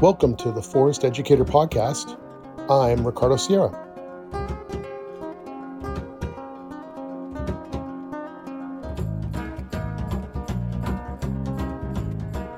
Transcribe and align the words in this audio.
Welcome 0.00 0.34
to 0.36 0.50
the 0.50 0.62
Forest 0.62 1.04
Educator 1.04 1.44
Podcast. 1.44 2.18
I'm 2.70 3.06
Ricardo 3.06 3.36
Sierra. 3.36 3.68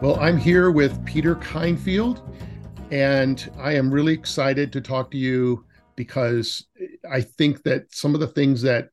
Well, 0.01 0.21
I'm 0.21 0.39
here 0.39 0.71
with 0.71 1.05
Peter 1.05 1.35
Kindfield, 1.35 2.23
and 2.93 3.51
I 3.59 3.73
am 3.73 3.93
really 3.93 4.13
excited 4.13 4.73
to 4.75 4.81
talk 4.81 5.11
to 5.11 5.19
you 5.19 5.65
because 5.97 6.69
I 7.11 7.23
think 7.23 7.65
that 7.65 7.93
some 7.93 8.15
of 8.15 8.21
the 8.21 8.29
things 8.29 8.63
that 8.63 8.91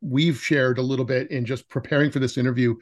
we've 0.00 0.38
shared 0.40 0.78
a 0.78 0.82
little 0.82 1.04
bit 1.04 1.32
in 1.32 1.44
just 1.44 1.68
preparing 1.68 2.12
for 2.12 2.20
this 2.20 2.38
interview 2.38 2.76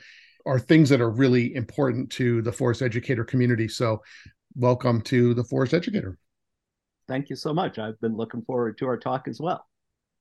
are 0.44 0.58
things 0.58 0.90
that 0.90 1.00
are 1.00 1.10
really 1.10 1.54
important 1.54 2.10
to 2.10 2.42
the 2.42 2.52
forest 2.52 2.82
educator 2.82 3.24
community. 3.24 3.66
So, 3.66 4.02
welcome 4.56 5.00
to 5.02 5.34
the 5.34 5.44
forest 5.44 5.74
educator. 5.74 6.18
Thank 7.08 7.30
you 7.30 7.36
so 7.36 7.54
much. 7.54 7.78
I've 7.78 8.00
been 8.00 8.16
looking 8.16 8.42
forward 8.42 8.78
to 8.78 8.86
our 8.86 8.96
talk 8.96 9.28
as 9.28 9.40
well. 9.40 9.64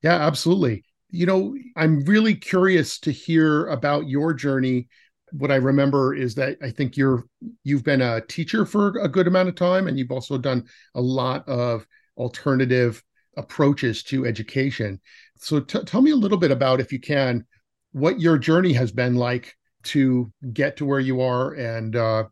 Yeah, 0.03 0.16
absolutely. 0.16 0.84
You 1.09 1.25
know, 1.25 1.55
I'm 1.75 2.03
really 2.05 2.35
curious 2.35 2.99
to 2.99 3.11
hear 3.11 3.67
about 3.67 4.08
your 4.08 4.34
journey. 4.34 4.88
What 5.31 5.52
I 5.52 5.55
remember 5.55 6.13
is 6.13 6.35
that 6.35 6.58
I 6.61 6.70
think 6.70 6.98
you're 6.98 7.23
you've 7.63 7.84
been 7.84 8.02
a 8.02 8.21
teacher 8.21 8.66
for 8.66 8.99
a 8.99 9.08
good 9.08 9.27
amount 9.27 9.49
of 9.49 9.55
time 9.55 9.88
and 9.88 9.98
you've 9.98 10.11
also 10.11 10.38
done 10.38 10.66
a 10.94 11.02
lot 11.02 11.47
of 11.47 11.88
alternative 12.17 13.03
approaches 13.38 14.03
to 14.03 14.25
education. 14.25 14.99
So 15.38 15.59
t- 15.59 15.83
tell 15.83 16.02
me 16.02 16.11
a 16.11 16.16
little 16.16 16.38
bit 16.38 16.52
about 16.52 16.80
if 16.80 16.91
you 16.91 16.99
can 16.99 17.45
what 17.91 18.20
your 18.20 18.38
journey 18.38 18.73
has 18.73 18.91
been 18.91 19.16
like 19.16 19.55
to 19.83 20.31
get 20.53 20.77
to 20.77 20.86
where 20.86 20.99
you 20.99 21.22
are 21.22 21.53
and 21.53 21.95
uh, 21.95 22.25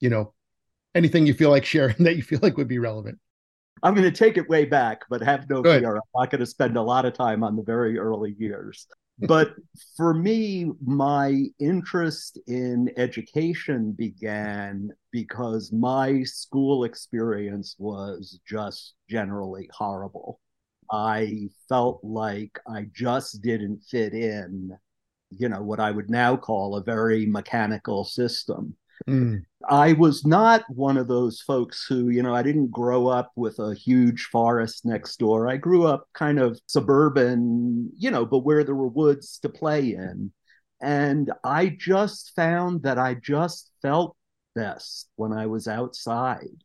you 0.00 0.10
know 0.10 0.32
anything 0.98 1.26
you 1.26 1.34
feel 1.34 1.50
like 1.50 1.64
sharing 1.64 1.96
that 2.04 2.16
you 2.16 2.22
feel 2.22 2.40
like 2.42 2.56
would 2.56 2.68
be 2.68 2.78
relevant. 2.78 3.18
I'm 3.82 3.94
going 3.94 4.10
to 4.10 4.16
take 4.16 4.36
it 4.36 4.48
way 4.48 4.64
back 4.64 5.02
but 5.08 5.22
have 5.22 5.48
no 5.48 5.62
fear. 5.62 5.96
I'm 5.96 6.02
not 6.14 6.30
going 6.30 6.40
to 6.40 6.46
spend 6.46 6.76
a 6.76 6.82
lot 6.82 7.04
of 7.06 7.14
time 7.14 7.44
on 7.44 7.54
the 7.54 7.62
very 7.62 7.96
early 7.96 8.34
years. 8.36 8.86
Hmm. 9.20 9.26
But 9.26 9.54
for 9.96 10.12
me 10.12 10.72
my 10.84 11.44
interest 11.60 12.40
in 12.48 12.90
education 12.96 13.92
began 13.92 14.90
because 15.12 15.72
my 15.72 16.24
school 16.24 16.84
experience 16.84 17.76
was 17.78 18.40
just 18.46 18.94
generally 19.08 19.70
horrible. 19.72 20.40
I 20.90 21.50
felt 21.68 22.00
like 22.02 22.58
i 22.66 22.86
just 22.94 23.42
didn't 23.42 23.82
fit 23.84 24.14
in 24.14 24.76
you 25.30 25.48
know 25.48 25.62
what 25.62 25.80
I 25.80 25.90
would 25.90 26.10
now 26.10 26.36
call 26.36 26.76
a 26.76 26.82
very 26.82 27.26
mechanical 27.26 28.04
system. 28.04 28.76
Mm. 29.06 29.42
I 29.68 29.92
was 29.94 30.24
not 30.24 30.64
one 30.68 30.96
of 30.96 31.08
those 31.08 31.40
folks 31.40 31.84
who, 31.86 32.08
you 32.08 32.22
know, 32.22 32.34
I 32.34 32.42
didn't 32.42 32.70
grow 32.70 33.06
up 33.08 33.32
with 33.36 33.58
a 33.58 33.74
huge 33.74 34.24
forest 34.24 34.84
next 34.84 35.18
door. 35.18 35.48
I 35.48 35.56
grew 35.56 35.86
up 35.86 36.08
kind 36.14 36.38
of 36.38 36.60
suburban, 36.66 37.90
you 37.96 38.10
know, 38.10 38.24
but 38.24 38.40
where 38.40 38.64
there 38.64 38.74
were 38.74 38.88
woods 38.88 39.38
to 39.40 39.48
play 39.48 39.92
in. 39.92 40.32
And 40.80 41.32
I 41.44 41.68
just 41.68 42.34
found 42.34 42.82
that 42.84 42.98
I 42.98 43.14
just 43.14 43.70
felt 43.82 44.16
best 44.54 45.10
when 45.16 45.32
I 45.32 45.46
was 45.46 45.68
outside 45.68 46.64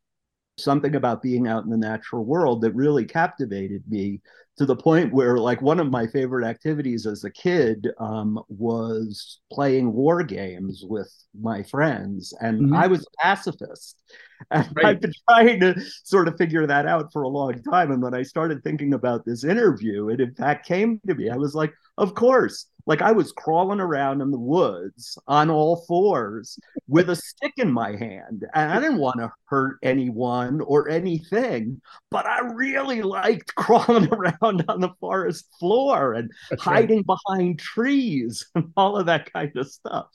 something 0.58 0.96
about 0.96 1.22
being 1.22 1.48
out 1.48 1.64
in 1.64 1.70
the 1.70 1.78
natural 1.78 2.24
world 2.24 2.62
that 2.62 2.72
really 2.74 3.06
captivated 3.06 3.84
me 3.90 4.22
to 4.58 4.66
the 4.66 4.76
point 4.76 5.14
where 5.14 5.38
like 5.38 5.62
one 5.62 5.80
of 5.80 5.90
my 5.90 6.06
favorite 6.08 6.46
activities 6.46 7.06
as 7.06 7.24
a 7.24 7.32
kid 7.32 7.90
um, 8.00 8.40
was 8.50 9.40
playing 9.52 9.92
war 9.92 10.24
games 10.24 10.84
with 10.88 11.12
my 11.40 11.64
friends 11.64 12.34
and 12.40 12.62
mm-hmm. 12.62 12.76
i 12.76 12.88
was 12.88 13.02
a 13.02 13.22
pacifist 13.22 14.04
right. 14.52 14.86
i've 14.86 15.02
been 15.02 15.14
trying 15.30 15.60
to 15.60 15.80
sort 16.04 16.28
of 16.28 16.38
figure 16.38 16.66
that 16.66 16.86
out 16.86 17.12
for 17.12 17.24
a 17.24 17.28
long 17.28 17.62
time 17.64 17.92
and 17.92 18.02
when 18.02 18.14
i 18.14 18.24
started 18.24 18.64
thinking 18.64 18.94
about 18.94 19.26
this 19.26 19.44
interview 19.44 20.10
it 20.10 20.20
in 20.20 20.34
fact 20.36 20.68
came 20.68 21.00
to 21.08 21.16
me 21.16 21.30
i 21.30 21.36
was 21.36 21.56
like 21.56 21.74
of 21.98 22.14
course 22.16 22.68
like 22.86 23.02
I 23.02 23.12
was 23.12 23.32
crawling 23.32 23.80
around 23.80 24.22
in 24.22 24.32
the 24.32 24.40
woods 24.40 25.18
on 25.28 25.50
all 25.50 25.86
fours 25.88 26.60
with 26.88 27.10
a 27.10 27.16
stick 27.16 27.54
in 27.58 27.72
my 27.72 27.96
hand. 27.96 28.46
And 28.54 28.72
I 28.72 28.80
didn't 28.80 28.98
want 28.98 29.20
to 29.20 29.32
hurt 29.46 29.78
anyone 29.84 30.62
or 30.62 30.90
anything, 30.90 31.82
but 32.12 32.26
I 32.26 32.40
really 32.54 33.02
liked 33.02 33.56
crawling 33.56 34.10
around 34.12 34.66
on 34.68 34.82
the 34.82 34.94
forest 35.00 35.46
floor 35.60 36.14
and 36.14 36.32
That's 36.50 36.64
hiding 36.64 37.04
right. 37.08 37.18
behind 37.28 37.60
trees 37.60 38.46
and 38.56 38.72
all 38.76 38.98
of 38.98 39.06
that 39.06 39.32
kind 39.32 39.56
of 39.56 39.72
stuff. 39.72 40.08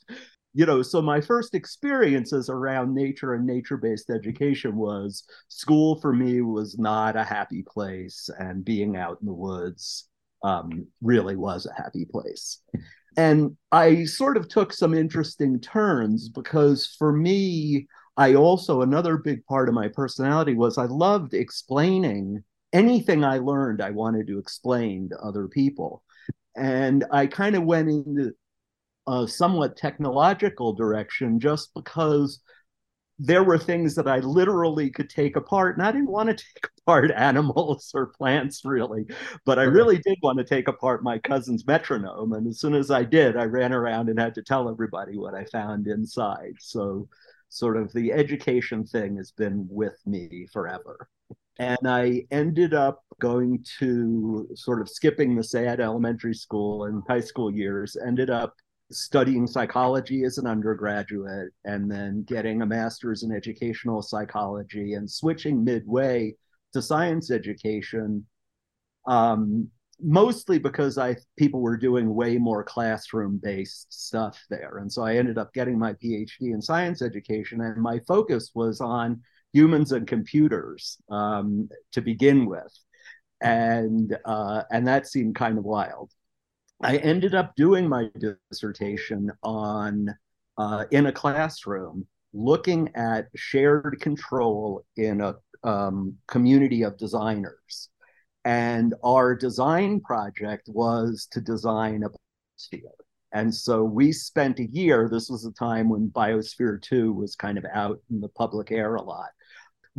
You 0.53 0.65
know, 0.65 0.81
so 0.81 1.01
my 1.01 1.21
first 1.21 1.53
experiences 1.53 2.49
around 2.49 2.95
nature 2.95 3.35
and 3.35 3.45
nature 3.45 3.77
based 3.77 4.09
education 4.09 4.75
was 4.75 5.23
school 5.47 5.99
for 6.01 6.11
me 6.11 6.41
was 6.41 6.77
not 6.79 7.15
a 7.15 7.23
happy 7.23 7.63
place, 7.67 8.29
and 8.39 8.65
being 8.65 8.97
out 8.97 9.19
in 9.21 9.27
the 9.27 9.33
woods 9.33 10.09
um, 10.43 10.87
really 11.01 11.35
was 11.35 11.65
a 11.65 11.81
happy 11.81 12.05
place. 12.05 12.61
And 13.17 13.57
I 13.71 14.05
sort 14.05 14.37
of 14.37 14.47
took 14.47 14.73
some 14.73 14.93
interesting 14.93 15.59
turns 15.59 16.29
because 16.29 16.95
for 16.97 17.11
me, 17.11 17.87
I 18.17 18.35
also, 18.35 18.81
another 18.81 19.17
big 19.17 19.45
part 19.45 19.69
of 19.69 19.75
my 19.75 19.87
personality 19.87 20.53
was 20.53 20.77
I 20.77 20.85
loved 20.85 21.33
explaining 21.33 22.43
anything 22.73 23.23
I 23.23 23.37
learned, 23.37 23.81
I 23.81 23.91
wanted 23.91 24.27
to 24.27 24.39
explain 24.39 25.09
to 25.09 25.17
other 25.19 25.47
people. 25.47 26.03
And 26.55 27.05
I 27.11 27.27
kind 27.27 27.55
of 27.55 27.63
went 27.63 27.89
into 27.89 28.33
a 29.09 29.27
somewhat 29.27 29.75
technological 29.75 30.73
direction 30.73 31.39
just 31.39 31.73
because 31.73 32.41
there 33.17 33.43
were 33.43 33.57
things 33.57 33.95
that 33.95 34.07
I 34.07 34.19
literally 34.19 34.89
could 34.89 35.09
take 35.09 35.35
apart. 35.35 35.75
And 35.75 35.85
I 35.85 35.91
didn't 35.91 36.11
want 36.11 36.29
to 36.29 36.35
take 36.55 36.69
apart 36.81 37.11
animals 37.11 37.91
or 37.93 38.13
plants 38.17 38.63
really, 38.63 39.05
but 39.45 39.59
I 39.59 39.63
really 39.63 39.97
did 39.97 40.17
want 40.21 40.37
to 40.37 40.45
take 40.45 40.67
apart 40.67 41.03
my 41.03 41.17
cousin's 41.17 41.65
metronome. 41.65 42.33
And 42.33 42.47
as 42.47 42.59
soon 42.59 42.75
as 42.75 42.91
I 42.91 43.03
did, 43.03 43.35
I 43.35 43.43
ran 43.43 43.73
around 43.73 44.09
and 44.09 44.19
had 44.19 44.35
to 44.35 44.43
tell 44.43 44.69
everybody 44.69 45.17
what 45.17 45.33
I 45.33 45.43
found 45.45 45.87
inside. 45.87 46.53
So, 46.59 47.09
sort 47.51 47.77
of 47.77 47.91
the 47.93 48.13
education 48.13 48.85
thing 48.85 49.17
has 49.17 49.31
been 49.31 49.65
with 49.71 49.97
me 50.05 50.47
forever. 50.53 51.09
And 51.57 51.79
I 51.85 52.27
ended 52.29 52.75
up 52.75 53.03
going 53.19 53.65
to 53.79 54.47
sort 54.53 54.81
of 54.81 54.87
skipping 54.87 55.35
the 55.35 55.43
SAD 55.43 55.79
elementary 55.79 56.35
school 56.35 56.85
and 56.85 57.01
high 57.09 57.19
school 57.21 57.51
years, 57.51 57.97
ended 58.05 58.29
up 58.29 58.55
studying 58.91 59.45
psychology 59.45 60.23
as 60.23 60.37
an 60.37 60.47
undergraduate 60.47 61.49
and 61.65 61.89
then 61.91 62.23
getting 62.23 62.61
a 62.61 62.65
master's 62.65 63.23
in 63.23 63.31
educational 63.31 64.01
psychology 64.01 64.93
and 64.93 65.09
switching 65.09 65.63
midway 65.63 66.33
to 66.73 66.81
science 66.81 67.31
education 67.31 68.25
um, 69.07 69.69
mostly 70.01 70.57
because 70.59 70.97
i 70.97 71.15
people 71.37 71.59
were 71.59 71.77
doing 71.77 72.13
way 72.13 72.37
more 72.37 72.63
classroom 72.63 73.39
based 73.41 73.91
stuff 73.91 74.41
there. 74.49 74.77
And 74.77 74.91
so 74.91 75.03
i 75.03 75.15
ended 75.15 75.37
up 75.37 75.53
getting 75.53 75.77
my 75.77 75.93
phd 75.93 76.39
in 76.39 76.61
science 76.61 77.01
education 77.01 77.61
and 77.61 77.81
my 77.81 77.99
focus 78.07 78.51
was 78.55 78.81
on 78.81 79.21
humans 79.53 79.91
and 79.91 80.07
computers 80.07 80.97
um, 81.09 81.69
to 81.91 82.01
begin 82.01 82.45
with. 82.45 82.73
And 83.41 84.17
uh, 84.25 84.63
and 84.71 84.87
that 84.87 85.07
seemed 85.07 85.35
kind 85.35 85.57
of 85.57 85.63
wild 85.63 86.11
I 86.81 86.97
ended 86.97 87.35
up 87.35 87.55
doing 87.55 87.87
my 87.87 88.09
dissertation 88.51 89.31
on 89.43 90.15
uh, 90.57 90.85
in 90.91 91.07
a 91.07 91.11
classroom, 91.11 92.07
looking 92.33 92.89
at 92.95 93.27
shared 93.35 93.99
control 93.99 94.85
in 94.95 95.21
a 95.21 95.35
um, 95.63 96.15
community 96.27 96.83
of 96.83 96.97
designers. 96.97 97.89
And 98.45 98.93
our 99.03 99.35
design 99.35 99.99
project 99.99 100.69
was 100.69 101.27
to 101.31 101.41
design 101.41 102.03
a 102.03 102.09
biosphere. 102.09 102.91
And 103.31 103.53
so 103.53 103.83
we 103.83 104.11
spent 104.11 104.59
a 104.59 104.65
year, 104.65 105.07
this 105.09 105.29
was 105.29 105.45
a 105.45 105.51
time 105.51 105.89
when 105.89 106.09
Biosphere 106.09 106.81
2 106.81 107.13
was 107.13 107.35
kind 107.35 107.57
of 107.57 107.65
out 107.71 107.99
in 108.09 108.21
the 108.21 108.29
public 108.29 108.71
air 108.71 108.95
a 108.95 109.01
lot 109.01 109.29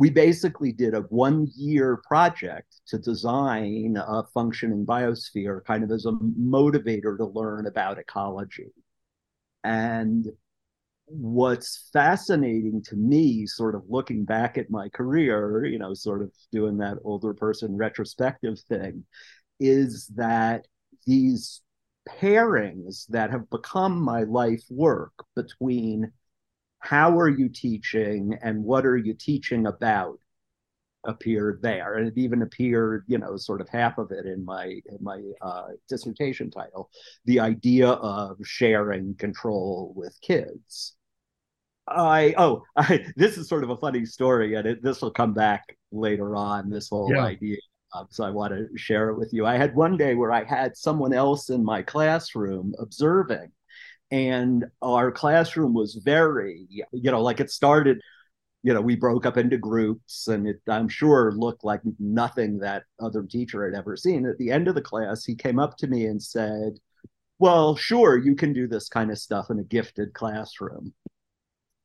we 0.01 0.09
basically 0.09 0.71
did 0.71 0.95
a 0.95 1.01
one 1.01 1.47
year 1.55 2.01
project 2.07 2.81
to 2.87 2.97
design 2.97 3.95
a 3.97 4.23
functioning 4.33 4.83
biosphere 4.83 5.63
kind 5.63 5.83
of 5.83 5.91
as 5.91 6.07
a 6.07 6.11
motivator 6.11 7.15
to 7.15 7.25
learn 7.25 7.67
about 7.67 7.99
ecology. 7.99 8.71
And 9.63 10.25
what's 11.05 11.87
fascinating 11.93 12.81
to 12.85 12.95
me, 12.95 13.45
sort 13.45 13.75
of 13.75 13.83
looking 13.89 14.25
back 14.25 14.57
at 14.57 14.71
my 14.71 14.89
career, 14.89 15.65
you 15.65 15.77
know, 15.77 15.93
sort 15.93 16.23
of 16.23 16.31
doing 16.51 16.79
that 16.79 16.97
older 17.03 17.35
person 17.35 17.77
retrospective 17.77 18.59
thing, 18.61 19.05
is 19.59 20.07
that 20.15 20.65
these 21.05 21.61
pairings 22.09 23.05
that 23.09 23.29
have 23.29 23.47
become 23.51 24.01
my 24.01 24.23
life 24.23 24.63
work 24.71 25.13
between 25.35 26.11
how 26.81 27.17
are 27.17 27.29
you 27.29 27.49
teaching 27.49 28.37
and 28.41 28.63
what 28.63 28.85
are 28.85 28.97
you 28.97 29.13
teaching 29.13 29.67
about 29.67 30.17
appeared 31.05 31.59
there 31.63 31.95
and 31.95 32.07
it 32.07 32.13
even 32.15 32.43
appeared 32.43 33.03
you 33.07 33.17
know 33.17 33.35
sort 33.35 33.59
of 33.59 33.67
half 33.67 33.97
of 33.97 34.11
it 34.11 34.27
in 34.27 34.45
my 34.45 34.65
in 34.65 34.97
my 35.01 35.19
uh, 35.41 35.67
dissertation 35.89 36.51
title 36.51 36.91
the 37.25 37.39
idea 37.39 37.87
of 37.89 38.37
sharing 38.43 39.15
control 39.15 39.93
with 39.95 40.15
kids 40.21 40.95
I 41.87 42.33
oh 42.37 42.63
I, 42.75 43.05
this 43.15 43.37
is 43.37 43.47
sort 43.47 43.63
of 43.63 43.69
a 43.69 43.77
funny 43.77 44.05
story, 44.05 44.55
and 44.55 44.65
it, 44.67 44.83
this 44.83 45.01
will 45.01 45.11
come 45.11 45.33
back 45.33 45.77
later 45.91 46.35
on. 46.35 46.69
This 46.69 46.89
whole 46.89 47.11
yeah. 47.13 47.23
idea, 47.23 47.57
um, 47.93 48.07
so 48.09 48.23
I 48.23 48.29
want 48.29 48.53
to 48.53 48.67
share 48.77 49.09
it 49.09 49.17
with 49.17 49.33
you. 49.33 49.45
I 49.45 49.57
had 49.57 49.75
one 49.75 49.97
day 49.97 50.15
where 50.15 50.31
I 50.31 50.43
had 50.43 50.77
someone 50.77 51.13
else 51.13 51.49
in 51.49 51.63
my 51.63 51.81
classroom 51.81 52.73
observing, 52.79 53.51
and 54.11 54.65
our 54.81 55.11
classroom 55.11 55.73
was 55.73 55.95
very, 55.95 56.67
you 56.69 57.11
know, 57.11 57.21
like 57.21 57.39
it 57.39 57.51
started. 57.51 57.99
You 58.63 58.73
know, 58.73 58.81
we 58.81 58.95
broke 58.95 59.25
up 59.25 59.37
into 59.37 59.57
groups, 59.57 60.27
and 60.27 60.47
it, 60.47 60.61
I'm 60.69 60.87
sure 60.89 61.31
looked 61.31 61.63
like 61.63 61.81
nothing 61.99 62.59
that 62.59 62.83
other 62.99 63.23
teacher 63.23 63.65
had 63.65 63.77
ever 63.77 63.97
seen. 63.97 64.25
At 64.27 64.37
the 64.37 64.51
end 64.51 64.67
of 64.67 64.75
the 64.75 64.81
class, 64.81 65.25
he 65.25 65.35
came 65.35 65.59
up 65.59 65.77
to 65.77 65.87
me 65.87 66.05
and 66.05 66.21
said, 66.21 66.79
"Well, 67.39 67.75
sure, 67.75 68.17
you 68.17 68.35
can 68.35 68.53
do 68.53 68.67
this 68.67 68.89
kind 68.89 69.11
of 69.11 69.17
stuff 69.19 69.49
in 69.49 69.59
a 69.59 69.63
gifted 69.63 70.13
classroom." 70.13 70.93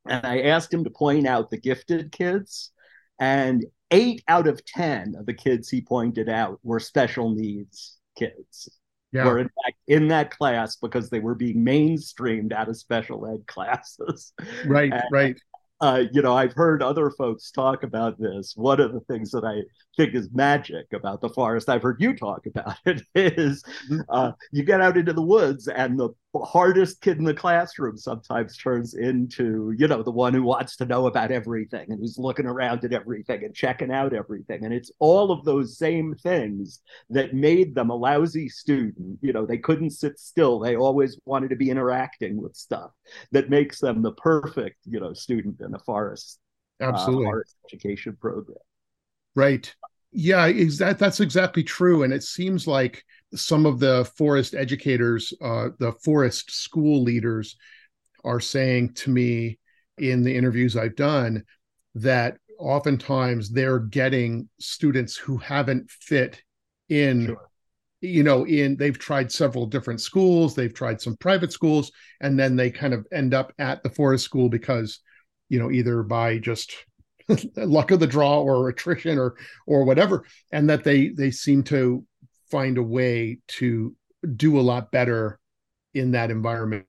and 0.08 0.24
I 0.26 0.42
asked 0.42 0.72
him 0.72 0.84
to 0.84 0.90
point 0.90 1.26
out 1.26 1.50
the 1.50 1.58
gifted 1.58 2.12
kids, 2.12 2.72
and 3.18 3.64
eight 3.90 4.22
out 4.28 4.46
of 4.48 4.64
10 4.64 5.14
of 5.18 5.26
the 5.26 5.34
kids 5.34 5.68
he 5.68 5.80
pointed 5.80 6.28
out 6.28 6.60
were 6.62 6.80
special 6.80 7.30
needs 7.30 7.98
kids. 8.16 8.68
Yeah. 9.16 9.24
Were 9.24 9.38
in 9.38 9.48
fact 9.64 9.78
in 9.88 10.08
that 10.08 10.30
class 10.30 10.76
because 10.76 11.10
they 11.10 11.20
were 11.20 11.34
being 11.34 11.64
mainstreamed 11.64 12.52
out 12.52 12.68
of 12.68 12.76
special 12.76 13.26
ed 13.26 13.46
classes. 13.46 14.32
Right, 14.66 14.92
and, 14.92 15.02
right 15.10 15.40
uh, 15.80 16.04
you 16.12 16.22
know, 16.22 16.34
I've 16.34 16.54
heard 16.54 16.82
other 16.82 17.10
folks 17.10 17.50
talk 17.50 17.82
about 17.82 18.18
this. 18.18 18.54
One 18.56 18.80
of 18.80 18.92
the 18.92 19.00
things 19.00 19.30
that 19.32 19.44
I 19.44 19.62
think 19.96 20.14
is 20.14 20.30
magic 20.32 20.86
about 20.94 21.20
the 21.20 21.28
forest, 21.28 21.68
I've 21.68 21.82
heard 21.82 22.00
you 22.00 22.16
talk 22.16 22.46
about 22.46 22.76
it, 22.86 23.02
is 23.14 23.62
mm-hmm. 23.90 24.00
uh, 24.08 24.32
you 24.52 24.62
get 24.62 24.80
out 24.80 24.96
into 24.96 25.12
the 25.12 25.22
woods 25.22 25.68
and 25.68 25.98
the 25.98 26.10
hardest 26.44 27.00
kid 27.00 27.18
in 27.18 27.24
the 27.24 27.34
classroom 27.34 27.96
sometimes 27.96 28.56
turns 28.56 28.94
into, 28.94 29.74
you 29.78 29.88
know, 29.88 30.02
the 30.02 30.10
one 30.10 30.34
who 30.34 30.42
wants 30.42 30.76
to 30.76 30.84
know 30.84 31.06
about 31.06 31.30
everything 31.30 31.90
and 31.90 32.00
who's 32.00 32.18
looking 32.18 32.46
around 32.46 32.84
at 32.84 32.92
everything 32.92 33.44
and 33.44 33.54
checking 33.54 33.90
out 33.90 34.12
everything. 34.12 34.64
And 34.64 34.74
it's 34.74 34.90
all 34.98 35.30
of 35.30 35.44
those 35.44 35.78
same 35.78 36.14
things 36.14 36.80
that 37.10 37.34
made 37.34 37.74
them 37.74 37.90
a 37.90 37.94
lousy 37.94 38.48
student. 38.48 39.18
You 39.22 39.32
know, 39.32 39.46
they 39.46 39.58
couldn't 39.58 39.90
sit 39.90 40.18
still. 40.18 40.58
They 40.58 40.76
always 40.76 41.18
wanted 41.24 41.50
to 41.50 41.56
be 41.56 41.70
interacting 41.70 42.40
with 42.40 42.56
stuff 42.56 42.90
that 43.32 43.50
makes 43.50 43.80
them 43.80 44.02
the 44.02 44.12
perfect, 44.12 44.78
you 44.84 45.00
know, 45.00 45.12
student 45.12 45.60
in 45.60 45.74
a 45.74 45.78
forest, 45.78 46.38
uh, 46.80 46.86
absolutely 46.86 47.26
uh, 47.26 47.30
forest 47.30 47.56
education 47.66 48.16
program. 48.20 48.58
Right. 49.34 49.74
Yeah, 50.12 50.46
exactly. 50.46 51.04
That's 51.04 51.20
exactly 51.20 51.62
true. 51.62 52.02
And 52.02 52.12
it 52.12 52.22
seems 52.22 52.66
like 52.66 53.04
some 53.34 53.66
of 53.66 53.80
the 53.80 54.04
forest 54.16 54.54
educators, 54.54 55.32
uh, 55.42 55.68
the 55.78 55.92
forest 56.04 56.50
school 56.50 57.02
leaders, 57.02 57.56
are 58.24 58.40
saying 58.40 58.92
to 58.92 59.10
me 59.10 59.58
in 59.98 60.22
the 60.22 60.36
interviews 60.36 60.76
I've 60.76 60.96
done 60.96 61.44
that 61.94 62.36
oftentimes 62.58 63.50
they're 63.50 63.78
getting 63.78 64.48
students 64.58 65.16
who 65.16 65.38
haven't 65.38 65.90
fit 65.90 66.42
in 66.88 67.26
sure. 67.26 67.50
you 68.00 68.22
know 68.22 68.44
in 68.44 68.76
they've 68.76 68.98
tried 68.98 69.30
several 69.30 69.66
different 69.66 70.00
schools 70.00 70.54
they've 70.54 70.74
tried 70.74 71.00
some 71.00 71.16
private 71.16 71.52
schools 71.52 71.90
and 72.20 72.38
then 72.38 72.56
they 72.56 72.70
kind 72.70 72.94
of 72.94 73.06
end 73.12 73.34
up 73.34 73.52
at 73.58 73.82
the 73.82 73.90
forest 73.90 74.24
school 74.24 74.48
because 74.48 75.00
you 75.48 75.58
know 75.58 75.70
either 75.70 76.02
by 76.02 76.38
just 76.38 76.74
luck 77.56 77.90
of 77.90 78.00
the 78.00 78.06
draw 78.06 78.40
or 78.40 78.68
attrition 78.68 79.18
or 79.18 79.36
or 79.66 79.84
whatever 79.84 80.24
and 80.52 80.68
that 80.68 80.84
they 80.84 81.08
they 81.08 81.30
seem 81.30 81.62
to 81.62 82.04
find 82.50 82.78
a 82.78 82.82
way 82.82 83.38
to 83.48 83.94
do 84.36 84.58
a 84.58 84.62
lot 84.62 84.90
better 84.90 85.38
in 85.94 86.10
that 86.12 86.30
environment 86.30 86.86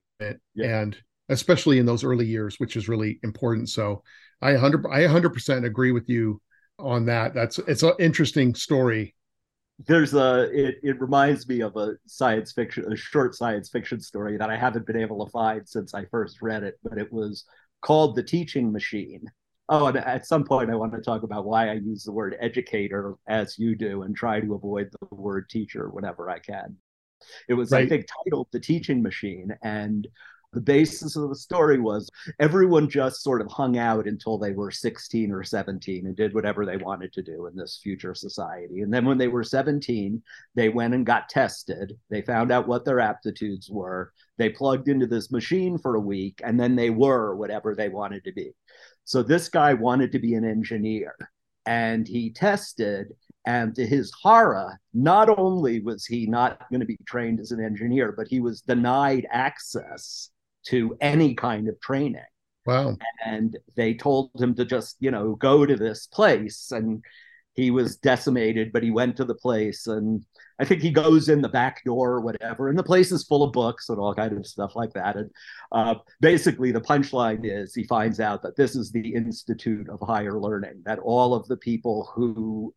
yeah. 0.54 0.80
and 0.80 0.96
especially 1.28 1.78
in 1.78 1.86
those 1.86 2.04
early 2.04 2.26
years 2.26 2.56
which 2.58 2.76
is 2.76 2.88
really 2.88 3.18
important. 3.22 3.68
So 3.68 4.02
i 4.40 4.52
100 4.52 4.86
i 4.90 5.00
100% 5.00 5.64
agree 5.64 5.92
with 5.92 6.08
you 6.08 6.40
on 6.78 7.06
that. 7.06 7.34
That's 7.34 7.58
it's 7.60 7.82
an 7.82 7.94
interesting 7.98 8.54
story. 8.54 9.14
There's 9.86 10.14
a 10.14 10.50
it, 10.52 10.76
it 10.82 11.00
reminds 11.00 11.48
me 11.48 11.60
of 11.60 11.76
a 11.76 11.94
science 12.06 12.52
fiction 12.52 12.92
a 12.92 12.96
short 12.96 13.34
science 13.34 13.68
fiction 13.68 14.00
story 14.00 14.36
that 14.36 14.50
i 14.50 14.56
haven't 14.56 14.86
been 14.86 14.96
able 14.96 15.24
to 15.24 15.30
find 15.30 15.68
since 15.68 15.94
i 15.94 16.04
first 16.06 16.42
read 16.42 16.64
it 16.64 16.80
but 16.82 16.98
it 16.98 17.12
was 17.12 17.44
called 17.80 18.16
the 18.16 18.22
teaching 18.22 18.72
machine 18.72 19.24
Oh, 19.68 19.86
and 19.86 19.98
at 19.98 20.26
some 20.26 20.44
point, 20.44 20.70
I 20.70 20.76
want 20.76 20.92
to 20.92 21.00
talk 21.00 21.22
about 21.22 21.44
why 21.44 21.68
I 21.68 21.74
use 21.74 22.04
the 22.04 22.12
word 22.12 22.36
educator 22.40 23.16
as 23.28 23.58
you 23.58 23.76
do 23.76 24.02
and 24.02 24.16
try 24.16 24.40
to 24.40 24.54
avoid 24.54 24.90
the 24.92 25.14
word 25.14 25.48
teacher 25.50 25.88
whenever 25.90 26.30
I 26.30 26.38
can. 26.38 26.76
It 27.48 27.54
was, 27.54 27.72
right. 27.72 27.84
I 27.84 27.88
think, 27.88 28.06
titled 28.24 28.48
The 28.50 28.60
Teaching 28.60 29.02
Machine. 29.02 29.54
And 29.62 30.08
the 30.54 30.60
basis 30.60 31.14
of 31.16 31.28
the 31.28 31.34
story 31.34 31.78
was 31.78 32.08
everyone 32.38 32.88
just 32.88 33.22
sort 33.22 33.42
of 33.42 33.50
hung 33.50 33.76
out 33.76 34.06
until 34.06 34.38
they 34.38 34.52
were 34.52 34.70
16 34.70 35.30
or 35.30 35.44
17 35.44 36.06
and 36.06 36.16
did 36.16 36.34
whatever 36.34 36.64
they 36.64 36.78
wanted 36.78 37.12
to 37.12 37.22
do 37.22 37.46
in 37.46 37.54
this 37.54 37.78
future 37.82 38.14
society. 38.14 38.80
And 38.80 38.92
then 38.92 39.04
when 39.04 39.18
they 39.18 39.28
were 39.28 39.44
17, 39.44 40.22
they 40.54 40.70
went 40.70 40.94
and 40.94 41.04
got 41.04 41.28
tested. 41.28 41.98
They 42.08 42.22
found 42.22 42.50
out 42.50 42.66
what 42.66 42.86
their 42.86 43.00
aptitudes 43.00 43.68
were. 43.70 44.12
They 44.38 44.48
plugged 44.48 44.88
into 44.88 45.06
this 45.06 45.30
machine 45.30 45.76
for 45.76 45.96
a 45.96 46.00
week, 46.00 46.40
and 46.42 46.58
then 46.58 46.76
they 46.76 46.90
were 46.90 47.36
whatever 47.36 47.74
they 47.74 47.90
wanted 47.90 48.24
to 48.24 48.32
be. 48.32 48.52
So 49.08 49.22
this 49.22 49.48
guy 49.48 49.72
wanted 49.72 50.12
to 50.12 50.18
be 50.18 50.34
an 50.34 50.44
engineer 50.44 51.16
and 51.64 52.06
he 52.06 52.30
tested. 52.30 53.06
And 53.46 53.74
to 53.76 53.86
his 53.86 54.12
horror, 54.22 54.78
not 54.92 55.30
only 55.30 55.80
was 55.80 56.04
he 56.04 56.26
not 56.26 56.68
going 56.68 56.80
to 56.80 56.86
be 56.86 56.98
trained 57.06 57.40
as 57.40 57.50
an 57.50 57.64
engineer, 57.64 58.12
but 58.12 58.28
he 58.28 58.40
was 58.40 58.60
denied 58.60 59.26
access 59.32 60.28
to 60.66 60.94
any 61.00 61.34
kind 61.34 61.68
of 61.68 61.80
training. 61.80 62.20
Wow. 62.66 62.98
And 63.24 63.56
they 63.76 63.94
told 63.94 64.30
him 64.38 64.54
to 64.56 64.66
just, 64.66 64.96
you 65.00 65.10
know, 65.10 65.36
go 65.36 65.64
to 65.64 65.76
this 65.76 66.06
place. 66.06 66.70
And 66.70 67.02
he 67.58 67.72
was 67.72 67.96
decimated, 67.96 68.72
but 68.72 68.84
he 68.84 68.92
went 68.92 69.16
to 69.16 69.24
the 69.24 69.34
place 69.34 69.88
and 69.88 70.24
I 70.60 70.64
think 70.64 70.80
he 70.80 70.92
goes 70.92 71.28
in 71.28 71.42
the 71.42 71.48
back 71.48 71.82
door 71.84 72.12
or 72.12 72.20
whatever, 72.20 72.68
and 72.68 72.78
the 72.78 72.84
place 72.84 73.10
is 73.10 73.24
full 73.24 73.42
of 73.42 73.52
books 73.52 73.88
and 73.88 73.98
all 73.98 74.14
kind 74.14 74.32
of 74.32 74.46
stuff 74.46 74.76
like 74.76 74.92
that. 74.92 75.16
And 75.16 75.30
uh, 75.72 75.96
basically, 76.20 76.70
the 76.70 76.80
punchline 76.80 77.40
is 77.42 77.74
he 77.74 77.82
finds 77.82 78.20
out 78.20 78.42
that 78.42 78.56
this 78.56 78.76
is 78.76 78.92
the 78.92 79.12
Institute 79.12 79.88
of 79.88 79.98
Higher 80.00 80.38
Learning, 80.38 80.82
that 80.84 81.00
all 81.00 81.34
of 81.34 81.48
the 81.48 81.56
people 81.56 82.08
who 82.14 82.72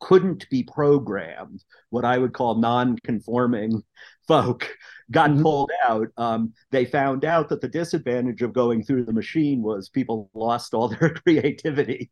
couldn't 0.00 0.48
be 0.48 0.62
programmed, 0.62 1.64
what 1.90 2.04
I 2.04 2.18
would 2.18 2.34
call 2.34 2.54
non-conforming 2.54 3.82
folk, 4.26 4.68
got 5.10 5.30
mm-hmm. 5.30 5.42
pulled 5.42 5.70
out. 5.84 6.08
Um, 6.16 6.52
they 6.70 6.84
found 6.84 7.24
out 7.24 7.48
that 7.48 7.60
the 7.60 7.68
disadvantage 7.68 8.42
of 8.42 8.52
going 8.52 8.84
through 8.84 9.04
the 9.04 9.12
machine 9.12 9.62
was 9.62 9.88
people 9.88 10.30
lost 10.34 10.74
all 10.74 10.88
their 11.00 11.10
creativity, 11.10 12.10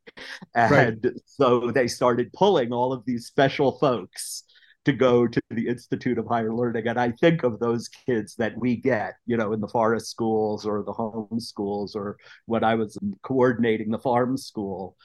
and 0.54 1.04
right. 1.04 1.14
so 1.26 1.70
they 1.70 1.88
started 1.88 2.32
pulling 2.32 2.72
all 2.72 2.92
of 2.92 3.04
these 3.06 3.26
special 3.26 3.78
folks 3.78 4.44
to 4.84 4.92
go 4.92 5.26
to 5.28 5.40
the 5.50 5.68
Institute 5.68 6.18
of 6.18 6.26
Higher 6.26 6.54
Learning. 6.54 6.86
And 6.88 6.98
I 6.98 7.12
think 7.12 7.44
of 7.44 7.60
those 7.60 7.88
kids 7.88 8.34
that 8.36 8.56
we 8.58 8.76
get, 8.76 9.14
you 9.26 9.36
know, 9.36 9.52
in 9.52 9.60
the 9.60 9.68
forest 9.68 10.10
schools 10.10 10.66
or 10.66 10.82
the 10.82 10.92
home 10.92 11.38
schools 11.38 11.94
or 11.94 12.16
when 12.46 12.64
I 12.64 12.74
was 12.74 12.98
coordinating 13.22 13.90
the 13.90 13.98
farm 13.98 14.36
school 14.36 14.96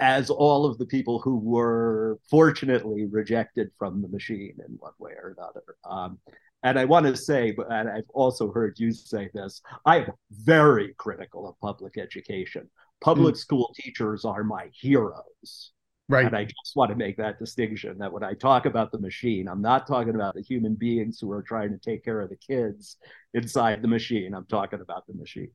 as 0.00 0.30
all 0.30 0.66
of 0.66 0.78
the 0.78 0.86
people 0.86 1.20
who 1.20 1.38
were 1.38 2.18
fortunately 2.28 3.06
rejected 3.06 3.70
from 3.78 4.02
the 4.02 4.08
machine 4.08 4.56
in 4.66 4.74
one 4.78 4.92
way 4.98 5.12
or 5.12 5.34
another. 5.36 5.76
Um, 5.88 6.18
and 6.64 6.78
I 6.78 6.86
want 6.86 7.06
to 7.06 7.16
say, 7.16 7.52
but 7.52 7.70
and 7.70 7.88
I've 7.88 8.08
also 8.14 8.50
heard 8.50 8.78
you 8.78 8.90
say 8.90 9.30
this, 9.34 9.60
I'm 9.84 10.06
very 10.30 10.94
critical 10.96 11.46
of 11.46 11.60
public 11.60 11.98
education. 11.98 12.68
Public 13.02 13.34
mm. 13.34 13.38
school 13.38 13.72
teachers 13.76 14.24
are 14.24 14.42
my 14.42 14.70
heroes. 14.72 15.72
Right. 16.08 16.26
And 16.26 16.34
I 16.34 16.44
just 16.44 16.72
want 16.74 16.90
to 16.90 16.96
make 16.96 17.18
that 17.18 17.38
distinction 17.38 17.98
that 17.98 18.12
when 18.12 18.24
I 18.24 18.34
talk 18.34 18.66
about 18.66 18.92
the 18.92 18.98
machine, 18.98 19.46
I'm 19.46 19.62
not 19.62 19.86
talking 19.86 20.14
about 20.14 20.34
the 20.34 20.42
human 20.42 20.74
beings 20.74 21.18
who 21.20 21.30
are 21.32 21.42
trying 21.42 21.70
to 21.70 21.78
take 21.78 22.04
care 22.04 22.20
of 22.20 22.30
the 22.30 22.36
kids 22.36 22.96
inside 23.34 23.82
the 23.82 23.88
machine. 23.88 24.34
I'm 24.34 24.46
talking 24.46 24.80
about 24.80 25.06
the 25.06 25.14
machine. 25.14 25.50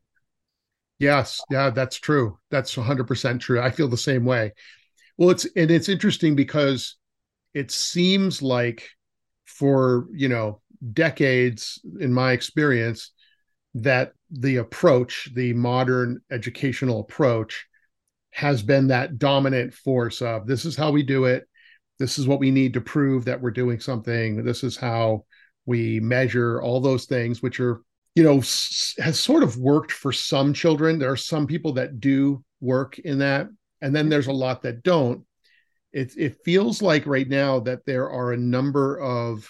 Yes, 1.00 1.42
yeah, 1.50 1.70
that's 1.70 1.98
true. 1.98 2.38
That's 2.52 2.76
100% 2.76 3.40
true. 3.40 3.62
I 3.62 3.72
feel 3.72 3.88
the 3.88 3.98
same 3.98 4.26
way. 4.26 4.54
Well, 5.18 5.32
it's 5.32 5.46
and 5.56 5.72
it's 5.72 5.90
interesting 5.90 6.36
because 6.36 6.98
it 7.54 7.72
seems 7.72 8.42
like 8.42 8.90
for, 9.46 10.08
you 10.14 10.30
know, 10.30 10.62
decades 10.94 11.82
in 12.00 12.14
my 12.14 12.32
experience 12.32 13.12
that 13.76 14.14
the 14.32 14.58
approach, 14.58 15.30
the 15.34 15.54
modern 15.54 16.22
educational 16.32 17.02
approach 17.02 17.68
has 18.32 18.62
been 18.62 18.88
that 18.88 19.18
dominant 19.18 19.74
force 19.74 20.22
of 20.22 20.48
this 20.48 20.66
is 20.66 20.76
how 20.76 20.92
we 20.92 21.04
do 21.04 21.26
it. 21.26 21.48
This 21.98 22.18
is 22.18 22.28
what 22.28 22.40
we 22.40 22.52
need 22.52 22.74
to 22.74 22.82
prove 22.82 23.26
that 23.26 23.42
we're 23.42 23.52
doing 23.52 23.80
something. 23.80 24.44
This 24.44 24.64
is 24.64 24.78
how 24.78 25.26
we 25.66 26.00
measure 26.00 26.62
all 26.62 26.80
those 26.80 27.06
things, 27.06 27.42
which 27.42 27.60
are, 27.60 27.82
you 28.16 28.24
know, 28.24 28.38
s- 28.38 28.96
has 28.98 29.20
sort 29.20 29.44
of 29.44 29.58
worked 29.58 29.92
for 29.92 30.12
some 30.12 30.54
children. 30.54 30.98
There 30.98 31.12
are 31.12 31.18
some 31.18 31.46
people 31.46 31.74
that 31.74 32.00
do 32.00 32.44
work 32.62 33.00
in 33.00 33.20
that. 33.20 33.48
And 33.82 33.96
then 33.96 34.10
there's 34.10 34.28
a 34.28 34.32
lot 34.34 34.62
that 34.62 34.84
don't. 34.84 35.26
It, 35.92 36.14
it 36.18 36.38
feels 36.46 36.82
like 36.82 37.06
right 37.06 37.28
now 37.28 37.60
that 37.62 37.86
there 37.86 38.10
are 38.10 38.32
a 38.32 38.38
number 38.38 39.00
of 39.00 39.50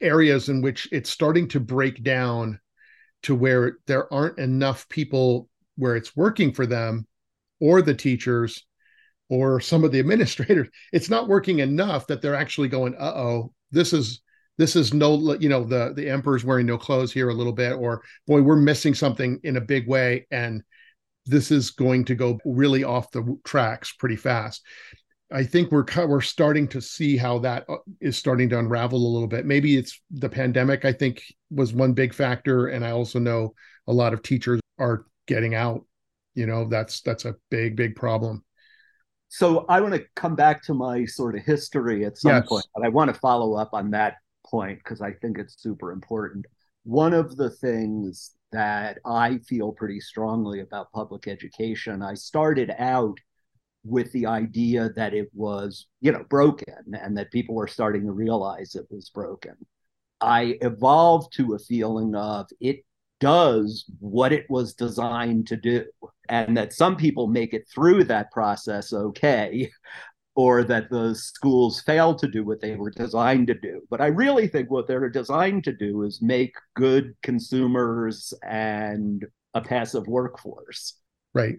areas 0.00 0.48
in 0.48 0.62
which 0.62 0.88
it's 0.92 1.10
starting 1.10 1.48
to 1.48 1.60
break 1.60 2.02
down 2.02 2.60
to 3.22 3.34
where 3.34 3.78
there 3.86 4.12
aren't 4.12 4.38
enough 4.38 4.88
people 4.88 5.48
where 5.76 5.96
it's 5.96 6.16
working 6.16 6.52
for 6.52 6.66
them 6.66 7.06
or 7.60 7.82
the 7.82 7.94
teachers 7.94 8.66
or 9.28 9.60
some 9.60 9.84
of 9.84 9.92
the 9.92 9.98
administrators. 10.00 10.68
It's 10.92 11.10
not 11.10 11.28
working 11.28 11.60
enough 11.60 12.06
that 12.08 12.22
they're 12.22 12.34
actually 12.34 12.68
going 12.68 12.94
uh-oh 12.94 13.52
this 13.74 13.92
is 13.92 14.22
this 14.56 14.76
is 14.76 14.94
no 14.94 15.34
you 15.34 15.48
know 15.48 15.64
the 15.64 15.92
the 15.94 16.08
emperor's 16.08 16.44
wearing 16.44 16.66
no 16.66 16.78
clothes 16.78 17.12
here 17.12 17.28
a 17.28 17.34
little 17.34 17.52
bit 17.52 17.72
or 17.72 18.02
boy 18.26 18.40
we're 18.40 18.56
missing 18.56 18.94
something 18.94 19.38
in 19.42 19.56
a 19.56 19.60
big 19.60 19.86
way 19.88 20.26
and 20.30 20.62
this 21.26 21.50
is 21.50 21.70
going 21.70 22.04
to 22.04 22.14
go 22.14 22.38
really 22.44 22.84
off 22.84 23.10
the 23.10 23.36
tracks 23.44 23.92
pretty 23.92 24.16
fast 24.16 24.62
i 25.34 25.44
think 25.44 25.70
we're 25.70 25.84
we're 26.06 26.20
starting 26.20 26.66
to 26.66 26.80
see 26.80 27.16
how 27.16 27.38
that 27.38 27.64
uh, 27.68 28.10
starting 28.10 28.48
to 28.48 28.58
unravel 28.58 28.98
a 28.98 29.12
little 29.12 29.28
bit 29.28 29.44
maybe 29.44 29.76
it's 29.76 30.00
the 30.10 30.28
pandemic 30.28 30.84
i 30.84 30.92
think 30.92 31.22
was 31.50 31.72
one 31.72 31.92
big 31.92 32.14
factor 32.14 32.68
and 32.68 32.84
i 32.84 32.90
also 32.90 33.18
know 33.18 33.52
a 33.86 33.92
lot 33.92 34.14
of 34.14 34.22
teachers 34.22 34.60
are 34.78 35.04
getting 35.26 35.54
out 35.54 35.84
you 36.34 36.46
know 36.46 36.66
that's 36.66 37.00
that's 37.02 37.24
a 37.24 37.34
big 37.50 37.76
big 37.76 37.94
problem 37.94 38.42
so 39.28 39.66
i 39.68 39.80
want 39.80 39.94
to 39.94 40.04
come 40.16 40.34
back 40.34 40.62
to 40.62 40.74
my 40.74 41.04
sort 41.04 41.34
of 41.34 41.42
history 41.42 42.04
at 42.04 42.16
some 42.16 42.32
yes. 42.32 42.46
point 42.46 42.66
but 42.74 42.84
i 42.84 42.88
want 42.88 43.12
to 43.12 43.20
follow 43.20 43.54
up 43.54 43.70
on 43.72 43.90
that 43.90 44.14
point 44.44 44.78
because 44.78 45.00
I 45.00 45.12
think 45.12 45.38
it's 45.38 45.60
super 45.60 45.92
important. 45.92 46.46
One 46.84 47.14
of 47.14 47.36
the 47.36 47.50
things 47.50 48.32
that 48.52 48.98
I 49.04 49.38
feel 49.38 49.72
pretty 49.72 50.00
strongly 50.00 50.60
about 50.60 50.92
public 50.92 51.26
education, 51.26 52.02
I 52.02 52.14
started 52.14 52.72
out 52.78 53.18
with 53.84 54.10
the 54.12 54.26
idea 54.26 54.90
that 54.96 55.14
it 55.14 55.28
was, 55.34 55.86
you 56.00 56.12
know, 56.12 56.24
broken 56.28 56.94
and 57.00 57.16
that 57.16 57.30
people 57.30 57.54
were 57.54 57.68
starting 57.68 58.06
to 58.06 58.12
realize 58.12 58.74
it 58.74 58.86
was 58.90 59.10
broken. 59.10 59.54
I 60.20 60.56
evolved 60.62 61.34
to 61.34 61.54
a 61.54 61.58
feeling 61.58 62.14
of 62.14 62.46
it 62.60 62.84
does 63.20 63.84
what 64.00 64.32
it 64.32 64.46
was 64.48 64.74
designed 64.74 65.46
to 65.46 65.56
do 65.56 65.84
and 66.28 66.56
that 66.56 66.72
some 66.72 66.96
people 66.96 67.26
make 67.26 67.54
it 67.54 67.68
through 67.72 68.04
that 68.04 68.30
process 68.32 68.92
okay 68.92 69.70
or 70.34 70.64
that 70.64 70.90
the 70.90 71.14
schools 71.14 71.80
failed 71.82 72.18
to 72.18 72.26
do 72.26 72.42
what 72.44 72.60
they 72.60 72.74
were 72.74 72.90
designed 72.90 73.46
to 73.46 73.54
do. 73.54 73.80
But 73.88 74.00
I 74.00 74.06
really 74.06 74.48
think 74.48 74.68
what 74.68 74.88
they're 74.88 75.08
designed 75.08 75.62
to 75.64 75.72
do 75.72 76.02
is 76.02 76.20
make 76.20 76.56
good 76.74 77.14
consumers 77.22 78.34
and 78.42 79.24
a 79.54 79.60
passive 79.60 80.08
workforce. 80.08 80.98
Right. 81.34 81.58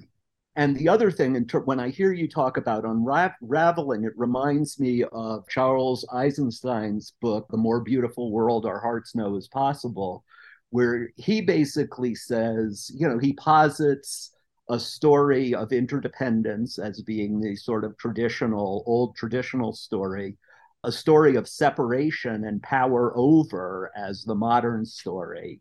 And 0.57 0.77
the 0.77 0.87
other 0.87 1.11
thing, 1.11 1.35
when 1.65 1.79
I 1.81 1.89
hear 1.89 2.13
you 2.13 2.29
talk 2.29 2.55
about 2.55 2.85
unraveling, 2.85 4.05
it 4.05 4.13
reminds 4.15 4.79
me 4.79 5.03
of 5.11 5.47
Charles 5.49 6.07
Eisenstein's 6.13 7.13
book, 7.21 7.47
The 7.49 7.57
More 7.57 7.81
Beautiful 7.81 8.31
World 8.31 8.65
Our 8.65 8.79
Hearts 8.79 9.15
Know 9.15 9.35
Is 9.35 9.49
Possible, 9.49 10.23
where 10.69 11.09
he 11.17 11.41
basically 11.41 12.15
says, 12.15 12.89
you 12.93 13.07
know, 13.07 13.19
he 13.19 13.33
posits 13.33 14.31
a 14.69 14.79
story 14.79 15.53
of 15.53 15.73
interdependence 15.73 16.79
as 16.79 17.01
being 17.01 17.39
the 17.41 17.55
sort 17.57 17.83
of 17.83 17.97
traditional, 17.97 18.83
old 18.87 19.15
traditional 19.17 19.73
story, 19.73 20.37
a 20.85 20.91
story 20.91 21.35
of 21.35 21.49
separation 21.49 22.45
and 22.45 22.63
power 22.63 23.11
over 23.17 23.91
as 23.95 24.23
the 24.23 24.35
modern 24.35 24.85
story, 24.85 25.59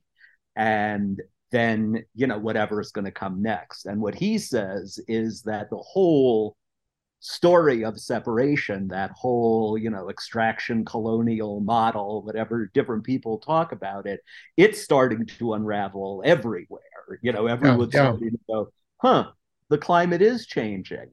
and 0.55 1.21
then, 1.55 2.05
you 2.15 2.27
know, 2.27 2.39
whatever 2.39 2.81
is 2.81 2.91
going 2.91 3.05
to 3.05 3.11
come 3.11 3.41
next. 3.41 3.87
And 3.87 4.01
what 4.01 4.15
he 4.15 4.39
says 4.39 4.99
is 5.07 5.43
that 5.43 5.71
the 5.71 5.77
whole 5.77 6.57
story 7.21 7.85
of 7.85 7.99
separation, 7.99 8.89
that 8.89 9.11
whole, 9.13 9.79
you 9.79 9.89
know, 9.89 10.11
extraction 10.11 10.85
colonial 10.85 11.61
model, 11.61 12.23
whatever 12.23 12.71
different 12.75 13.05
people 13.05 13.39
talk 13.39 13.73
about 13.73 14.07
it, 14.07 14.21
it's 14.57 14.83
starting 14.83 15.25
to 15.39 15.55
unravel 15.55 16.23
everywhere. 16.25 16.81
You 17.23 17.33
know, 17.33 17.47
everyone's 17.47 17.95
yeah, 17.95 18.03
yeah. 18.03 18.11
starting 18.11 18.31
to 18.31 18.39
go, 18.49 18.69
huh, 18.99 19.31
the 19.69 19.79
climate 19.79 20.23
is 20.23 20.47
changing. 20.47 21.09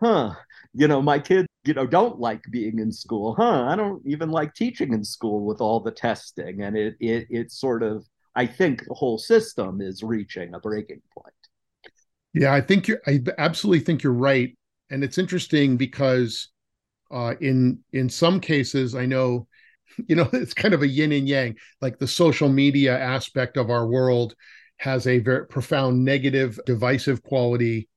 Huh, 0.00 0.34
you 0.74 0.88
know, 0.88 1.00
my 1.00 1.18
kids, 1.18 1.48
you 1.64 1.72
know, 1.72 1.86
don't 1.86 2.18
like 2.18 2.42
being 2.50 2.78
in 2.78 2.92
school. 2.92 3.34
Huh, 3.34 3.64
I 3.64 3.76
don't 3.76 4.02
even 4.06 4.30
like 4.30 4.54
teaching 4.54 4.92
in 4.92 5.04
school 5.04 5.46
with 5.46 5.60
all 5.60 5.80
the 5.80 5.92
testing. 5.92 6.62
And 6.62 6.76
it, 6.76 6.96
it, 7.00 7.26
it's 7.30 7.58
sort 7.58 7.82
of, 7.82 8.04
I 8.34 8.46
think 8.46 8.84
the 8.84 8.94
whole 8.94 9.18
system 9.18 9.80
is 9.80 10.02
reaching 10.02 10.54
a 10.54 10.60
breaking 10.60 11.02
point. 11.16 11.34
Yeah, 12.32 12.52
I 12.52 12.60
think 12.60 12.88
you're, 12.88 13.00
I 13.06 13.20
absolutely 13.38 13.84
think 13.84 14.02
you're 14.02 14.12
right. 14.12 14.56
And 14.90 15.04
it's 15.04 15.18
interesting 15.18 15.76
because 15.76 16.48
uh, 17.10 17.34
in 17.40 17.78
in 17.92 18.08
some 18.08 18.40
cases, 18.40 18.94
I 18.94 19.06
know, 19.06 19.46
you 20.08 20.16
know, 20.16 20.28
it's 20.32 20.54
kind 20.54 20.74
of 20.74 20.82
a 20.82 20.88
yin 20.88 21.12
and 21.12 21.28
yang, 21.28 21.56
like 21.80 21.98
the 21.98 22.08
social 22.08 22.48
media 22.48 22.98
aspect 22.98 23.56
of 23.56 23.70
our 23.70 23.86
world 23.86 24.34
has 24.78 25.06
a 25.06 25.18
very 25.20 25.46
profound 25.46 26.04
negative 26.04 26.58
divisive 26.66 27.22
quality 27.22 27.88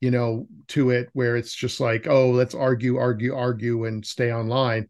you 0.00 0.10
know 0.10 0.46
to 0.68 0.90
it 0.90 1.08
where 1.12 1.36
it's 1.36 1.54
just 1.54 1.80
like 1.80 2.06
oh 2.08 2.30
let's 2.30 2.54
argue 2.54 2.98
argue 2.98 3.34
argue 3.34 3.84
and 3.84 4.04
stay 4.04 4.32
online 4.32 4.88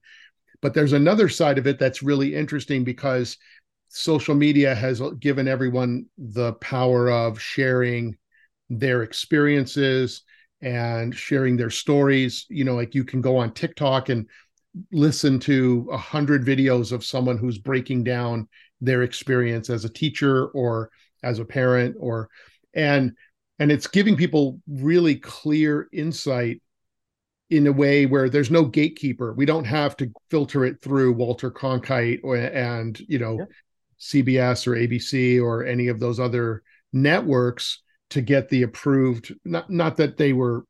but 0.63 0.73
there's 0.73 0.95
another 0.95 1.29
side 1.29 1.59
of 1.59 1.67
it 1.67 1.79
that's 1.79 2.03
really 2.03 2.35
interesting 2.35 2.83
because 2.83 3.37
social 3.97 4.35
media 4.35 4.75
has 4.75 5.01
given 5.21 5.47
everyone 5.47 6.05
the 6.19 6.53
power 6.55 7.09
of 7.11 7.41
sharing 7.41 8.17
their 8.69 9.05
experiences 9.05 10.23
and 10.61 11.15
sharing 11.15 11.57
their 11.57 11.71
stories 11.71 12.45
you 12.49 12.65
know 12.65 12.75
like 12.75 12.93
you 12.93 13.05
can 13.05 13.21
go 13.21 13.37
on 13.37 13.53
tiktok 13.53 14.09
and 14.09 14.29
listen 14.91 15.39
to 15.39 15.89
a 15.93 15.97
hundred 15.97 16.45
videos 16.45 16.91
of 16.91 17.05
someone 17.05 17.39
who's 17.39 17.59
breaking 17.59 18.03
down 18.03 18.49
their 18.81 19.05
experience 19.05 19.71
as 19.71 19.85
a 19.85 19.93
teacher 19.93 20.47
or 20.49 20.91
as 21.23 21.39
a 21.39 21.45
parent 21.45 21.95
or 22.01 22.29
and 22.75 23.13
and 23.61 23.71
it's 23.71 23.87
giving 23.87 24.17
people 24.17 24.61
really 24.67 25.15
clear 25.15 25.89
insight 25.93 26.61
in 27.51 27.67
a 27.67 27.73
way 27.73 28.07
where 28.07 28.29
there's 28.29 28.51
no 28.51 28.65
gatekeeper. 28.65 29.33
We 29.33 29.47
don't 29.47 29.65
have 29.65 29.97
to 29.99 30.11
filter 30.31 30.65
it 30.65 30.81
through 30.83 31.13
Walter 31.13 31.51
Cronkite 31.51 32.21
or, 32.25 32.37
and 32.37 32.99
you 33.09 33.19
know 33.19 33.39
yeah. 33.39 33.45
CBS 34.13 34.67
or 34.67 34.73
ABC 34.73 35.43
or 35.43 35.65
any 35.65 35.89
of 35.89 35.99
those 35.99 36.21
other 36.21 36.63
networks 36.93 37.83
to 38.11 38.21
get 38.21 38.49
the 38.49 38.63
approved. 38.63 39.35
Not 39.45 39.71
not 39.71 39.97
that 39.97 40.17
they 40.17 40.33
were 40.33 40.65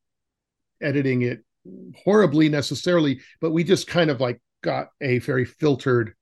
editing 0.80 1.22
it 1.22 1.44
horribly 2.04 2.48
necessarily, 2.48 3.20
but 3.40 3.52
we 3.52 3.64
just 3.64 3.86
kind 3.86 4.10
of 4.10 4.20
like 4.20 4.40
got 4.62 4.88
a 5.00 5.18
very 5.18 5.44
filtered 5.44 6.14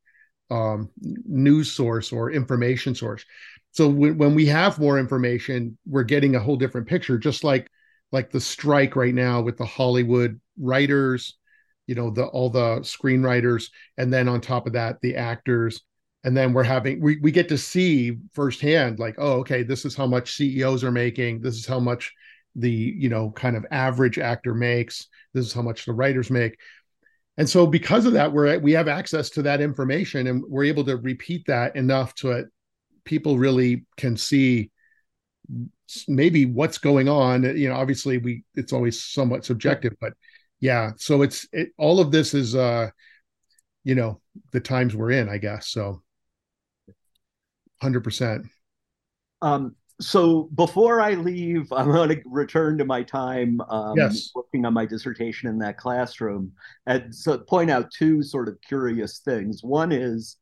um, 0.50 0.90
news 1.00 1.72
source 1.72 2.12
or 2.12 2.30
information 2.30 2.94
source 2.94 3.24
so 3.72 3.90
w- 3.90 4.14
when 4.14 4.34
we 4.34 4.46
have 4.46 4.78
more 4.78 4.98
information 4.98 5.76
we're 5.86 6.02
getting 6.02 6.36
a 6.36 6.40
whole 6.40 6.56
different 6.56 6.86
picture 6.86 7.18
just 7.18 7.42
like 7.42 7.68
like 8.12 8.30
the 8.30 8.40
strike 8.40 8.94
right 8.94 9.14
now 9.14 9.40
with 9.40 9.56
the 9.56 9.64
hollywood 9.64 10.38
writers 10.58 11.38
you 11.86 11.94
know 11.94 12.10
the 12.10 12.24
all 12.26 12.50
the 12.50 12.80
screenwriters 12.80 13.70
and 13.96 14.12
then 14.12 14.28
on 14.28 14.40
top 14.40 14.66
of 14.66 14.74
that 14.74 15.00
the 15.00 15.16
actors 15.16 15.82
and 16.24 16.36
then 16.36 16.52
we're 16.52 16.62
having 16.62 17.00
we, 17.00 17.18
we 17.18 17.32
get 17.32 17.48
to 17.48 17.58
see 17.58 18.18
firsthand 18.32 18.98
like 18.98 19.16
oh 19.18 19.40
okay 19.40 19.62
this 19.62 19.84
is 19.84 19.96
how 19.96 20.06
much 20.06 20.34
ceos 20.36 20.84
are 20.84 20.92
making. 20.92 21.40
This 21.40 21.56
is 21.56 21.66
how 21.66 21.80
much 21.80 22.12
the 22.54 22.70
you 22.70 23.08
know 23.08 23.30
kind 23.32 23.56
of 23.56 23.66
average 23.70 24.18
actor 24.18 24.54
makes. 24.54 25.08
This 25.34 25.46
is 25.46 25.52
how 25.52 25.62
much 25.62 25.84
the 25.84 25.92
writers 25.92 26.30
make. 26.30 26.58
And 27.38 27.48
so 27.48 27.66
because 27.66 28.04
of 28.06 28.12
that 28.12 28.32
we're 28.32 28.58
we 28.58 28.72
have 28.72 28.88
access 28.88 29.30
to 29.30 29.42
that 29.42 29.60
information 29.60 30.26
and 30.26 30.44
we're 30.46 30.64
able 30.64 30.84
to 30.84 30.96
repeat 30.96 31.46
that 31.46 31.76
enough 31.76 32.14
to 32.16 32.44
people 33.04 33.38
really 33.38 33.84
can 33.96 34.16
see 34.16 34.70
maybe 36.06 36.46
what's 36.46 36.78
going 36.78 37.08
on. 37.08 37.42
You 37.42 37.68
know 37.68 37.74
obviously 37.74 38.18
we 38.18 38.44
it's 38.54 38.72
always 38.72 39.02
somewhat 39.02 39.44
subjective 39.44 39.94
but 40.00 40.12
yeah 40.60 40.92
so 40.96 41.22
it's 41.22 41.48
it, 41.52 41.70
all 41.78 41.98
of 41.98 42.12
this 42.12 42.34
is 42.34 42.54
uh 42.54 42.90
you 43.82 43.96
know 43.96 44.20
the 44.52 44.60
times 44.60 44.94
we're 44.94 45.10
in 45.10 45.28
i 45.28 45.38
guess. 45.38 45.68
So 45.68 46.02
100% 47.82 48.44
um 49.42 49.74
so 50.00 50.48
before 50.54 51.00
i 51.00 51.14
leave 51.14 51.70
i 51.72 51.82
want 51.82 52.10
to 52.10 52.20
return 52.26 52.78
to 52.78 52.84
my 52.84 53.02
time 53.02 53.60
um, 53.68 53.94
yes. 53.96 54.30
working 54.34 54.64
on 54.64 54.72
my 54.72 54.86
dissertation 54.86 55.48
in 55.48 55.58
that 55.58 55.76
classroom 55.76 56.52
and 56.86 57.14
so 57.14 57.38
point 57.38 57.70
out 57.70 57.90
two 57.90 58.22
sort 58.22 58.48
of 58.48 58.56
curious 58.62 59.18
things 59.18 59.62
one 59.62 59.92
is 59.92 60.36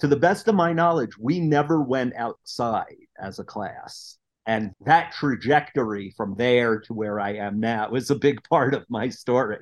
to 0.00 0.08
the 0.08 0.16
best 0.16 0.48
of 0.48 0.54
my 0.54 0.72
knowledge, 0.72 1.16
we 1.18 1.40
never 1.40 1.80
went 1.80 2.14
outside 2.16 2.96
as 3.18 3.38
a 3.38 3.44
class. 3.44 4.18
And 4.46 4.72
that 4.84 5.12
trajectory 5.12 6.12
from 6.16 6.34
there 6.36 6.78
to 6.80 6.92
where 6.92 7.18
I 7.18 7.34
am 7.34 7.60
now 7.60 7.88
was 7.90 8.10
a 8.10 8.14
big 8.14 8.42
part 8.50 8.74
of 8.74 8.84
my 8.88 9.08
story. 9.08 9.58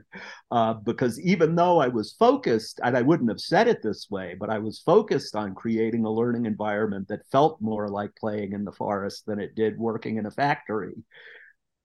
Uh, 0.50 0.74
because 0.74 1.20
even 1.20 1.54
though 1.54 1.80
I 1.80 1.88
was 1.88 2.16
focused, 2.18 2.80
and 2.82 2.96
I 2.96 3.02
wouldn't 3.02 3.30
have 3.30 3.40
said 3.40 3.68
it 3.68 3.82
this 3.82 4.08
way, 4.10 4.36
but 4.38 4.50
I 4.50 4.58
was 4.58 4.80
focused 4.80 5.36
on 5.36 5.54
creating 5.54 6.04
a 6.04 6.10
learning 6.10 6.46
environment 6.46 7.08
that 7.08 7.26
felt 7.30 7.60
more 7.60 7.88
like 7.88 8.14
playing 8.16 8.52
in 8.52 8.64
the 8.64 8.72
forest 8.72 9.24
than 9.26 9.38
it 9.38 9.54
did 9.54 9.78
working 9.78 10.16
in 10.16 10.26
a 10.26 10.30
factory, 10.30 10.94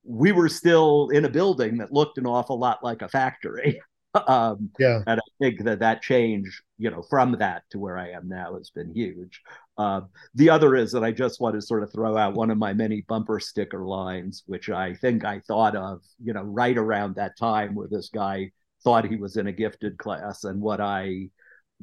we 0.04 0.32
were 0.32 0.50
still 0.50 1.10
in 1.10 1.26
a 1.26 1.30
building 1.30 1.78
that 1.78 1.92
looked 1.92 2.18
an 2.18 2.26
awful 2.26 2.58
lot 2.58 2.84
like 2.84 3.02
a 3.02 3.10
factory. 3.10 3.80
um, 4.14 4.70
yeah. 4.80 5.02
And 5.06 5.20
I 5.20 5.30
think 5.40 5.64
that 5.64 5.80
that 5.80 6.02
change, 6.02 6.62
you 6.78 6.90
know, 6.90 7.02
from 7.02 7.34
that 7.40 7.64
to 7.72 7.80
where 7.80 7.98
I 7.98 8.10
am 8.10 8.28
now 8.28 8.56
has 8.56 8.70
been 8.70 8.94
huge. 8.94 9.42
Uh, 9.78 10.02
the 10.34 10.50
other 10.50 10.76
is 10.76 10.92
that 10.94 11.04
I 11.04 11.12
just 11.12 11.40
want 11.40 11.56
to 11.56 11.62
sort 11.62 11.84
of 11.84 11.92
throw 11.92 12.18
out 12.18 12.34
one 12.34 12.50
of 12.50 12.58
my 12.58 12.74
many 12.74 13.02
bumper 13.02 13.40
sticker 13.40 13.86
lines, 13.86 14.44
which 14.48 14.70
I 14.70 14.96
think 14.96 15.24
I 15.24 15.40
thought 15.42 15.76
of, 15.76 16.02
you 16.24 16.34
know, 16.34 16.44
right 16.44 16.78
around 16.78 17.16
that 17.16 17.38
time 17.38 17.76
where 17.76 17.88
this 17.88 18.10
guy 18.10 18.52
thought 18.84 19.06
he 19.06 19.18
was 19.18 19.38
in 19.38 19.48
a 19.48 19.52
gifted 19.52 19.98
class. 19.98 20.44
And 20.46 20.62
what 20.62 20.82
I, 20.82 21.30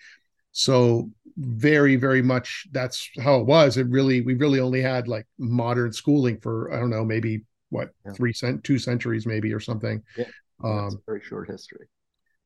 so 0.52 1.10
very 1.36 1.96
very 1.96 2.22
much 2.22 2.66
that's 2.72 3.08
how 3.20 3.36
it 3.40 3.46
was. 3.46 3.76
It 3.76 3.88
really 3.88 4.20
we 4.20 4.34
really 4.34 4.60
only 4.60 4.82
had 4.82 5.08
like 5.08 5.26
modern 5.38 5.92
schooling 5.92 6.38
for 6.38 6.72
i 6.72 6.78
don't 6.78 6.90
know 6.90 7.04
maybe 7.04 7.42
what 7.70 7.90
yeah. 8.04 8.12
three 8.12 8.32
cent 8.32 8.62
two 8.64 8.78
centuries 8.78 9.26
maybe 9.26 9.52
or 9.52 9.60
something. 9.60 10.02
Yeah. 10.16 10.26
Um 10.62 11.00
very 11.06 11.22
short 11.22 11.50
history. 11.50 11.86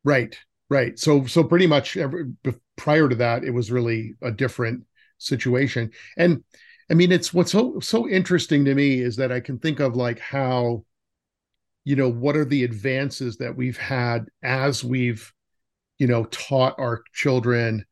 Right 0.04 0.36
right. 0.68 0.98
So 0.98 1.26
so 1.26 1.44
pretty 1.44 1.66
much 1.66 1.96
every, 1.96 2.32
prior 2.76 3.08
to 3.08 3.16
that 3.16 3.44
it 3.44 3.50
was 3.50 3.70
really 3.70 4.14
a 4.22 4.30
different 4.30 4.84
situation. 5.18 5.90
And 6.16 6.42
I 6.90 6.95
mean, 6.95 7.11
it's 7.11 7.35
what's 7.35 7.52
so 7.52 7.81
so 7.81 8.09
interesting 8.09 8.64
to 8.64 8.75
me 8.75 9.00
is 9.00 9.16
that 9.16 9.33
I 9.33 9.40
can 9.40 9.59
think 9.59 9.81
of 9.81 9.97
like 9.97 10.21
how, 10.21 10.85
you 11.85 11.97
know, 11.97 12.09
what 12.09 12.37
are 12.37 12.45
the 12.45 12.64
advances 12.64 13.37
that 13.38 13.57
we've 13.57 13.76
had 13.76 14.26
as 14.43 14.85
we've, 14.85 15.33
you 15.99 16.07
know, 16.07 16.25
taught 16.26 16.76
our 16.78 17.02
children, 17.12 17.85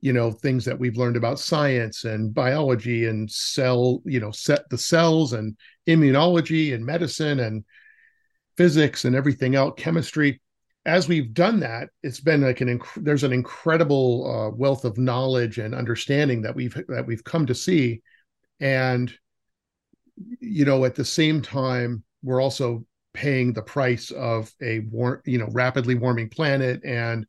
you 0.00 0.12
know, 0.12 0.30
things 0.30 0.64
that 0.66 0.78
we've 0.78 0.96
learned 0.96 1.16
about 1.16 1.40
science 1.40 2.04
and 2.04 2.32
biology 2.32 3.06
and 3.06 3.28
cell, 3.30 4.00
you 4.04 4.20
know, 4.20 4.30
set 4.30 4.68
the 4.70 4.78
cells 4.78 5.32
and 5.32 5.56
immunology 5.88 6.72
and 6.72 6.86
medicine 6.86 7.40
and 7.40 7.64
physics 8.56 9.04
and 9.04 9.16
everything 9.16 9.56
else, 9.56 9.74
chemistry. 9.76 10.40
As 10.86 11.08
we've 11.08 11.34
done 11.34 11.60
that, 11.60 11.88
it's 12.02 12.20
been 12.20 12.42
like 12.42 12.60
an 12.60 12.78
inc- 12.78 13.04
there's 13.04 13.24
an 13.24 13.32
incredible 13.32 14.30
uh, 14.30 14.56
wealth 14.56 14.84
of 14.84 14.98
knowledge 14.98 15.58
and 15.58 15.74
understanding 15.74 16.42
that 16.42 16.54
we've 16.54 16.80
that 16.88 17.06
we've 17.06 17.24
come 17.24 17.44
to 17.46 17.54
see 17.54 18.02
and 18.60 19.12
you 20.40 20.64
know 20.64 20.84
at 20.84 20.94
the 20.94 21.04
same 21.04 21.40
time 21.40 22.02
we're 22.22 22.40
also 22.40 22.84
paying 23.12 23.52
the 23.52 23.62
price 23.62 24.10
of 24.10 24.52
a 24.62 24.80
war 24.90 25.22
you 25.24 25.38
know 25.38 25.48
rapidly 25.52 25.94
warming 25.94 26.28
planet 26.28 26.80
and 26.84 27.26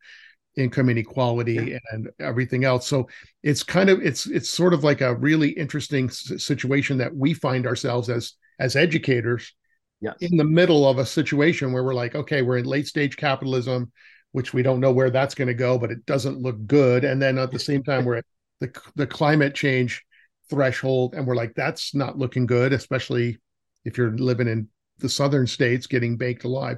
income 0.57 0.89
inequality 0.89 1.53
yeah. 1.53 1.77
and 1.91 2.09
everything 2.19 2.65
else 2.65 2.85
so 2.85 3.07
it's 3.41 3.63
kind 3.63 3.89
of 3.89 4.01
it's 4.01 4.27
it's 4.27 4.49
sort 4.49 4.73
of 4.73 4.83
like 4.83 5.01
a 5.01 5.15
really 5.15 5.49
interesting 5.51 6.09
situation 6.09 6.97
that 6.97 7.15
we 7.15 7.33
find 7.33 7.65
ourselves 7.65 8.09
as 8.09 8.33
as 8.59 8.75
educators 8.75 9.53
yes. 10.01 10.13
in 10.19 10.35
the 10.35 10.43
middle 10.43 10.87
of 10.87 10.97
a 10.97 11.05
situation 11.05 11.71
where 11.71 11.83
we're 11.83 11.93
like 11.93 12.15
okay 12.15 12.41
we're 12.41 12.57
in 12.57 12.65
late 12.65 12.85
stage 12.85 13.15
capitalism 13.15 13.91
which 14.33 14.53
we 14.53 14.61
don't 14.61 14.81
know 14.81 14.91
where 14.91 15.09
that's 15.09 15.35
going 15.35 15.47
to 15.47 15.53
go 15.53 15.77
but 15.77 15.89
it 15.89 16.05
doesn't 16.05 16.41
look 16.41 16.67
good 16.67 17.05
and 17.05 17.21
then 17.21 17.37
at 17.37 17.51
the 17.51 17.59
same 17.59 17.81
time 17.81 18.03
we're 18.03 18.17
at 18.17 18.25
the 18.59 18.71
the 18.95 19.07
climate 19.07 19.55
change 19.55 20.03
threshold 20.51 21.15
and 21.15 21.25
we're 21.25 21.35
like 21.35 21.55
that's 21.55 21.95
not 21.95 22.17
looking 22.19 22.45
good 22.45 22.73
especially 22.73 23.39
if 23.85 23.97
you're 23.97 24.15
living 24.17 24.47
in 24.47 24.67
the 24.99 25.09
southern 25.09 25.47
states 25.47 25.87
getting 25.87 26.15
baked 26.15 26.43
alive. 26.43 26.77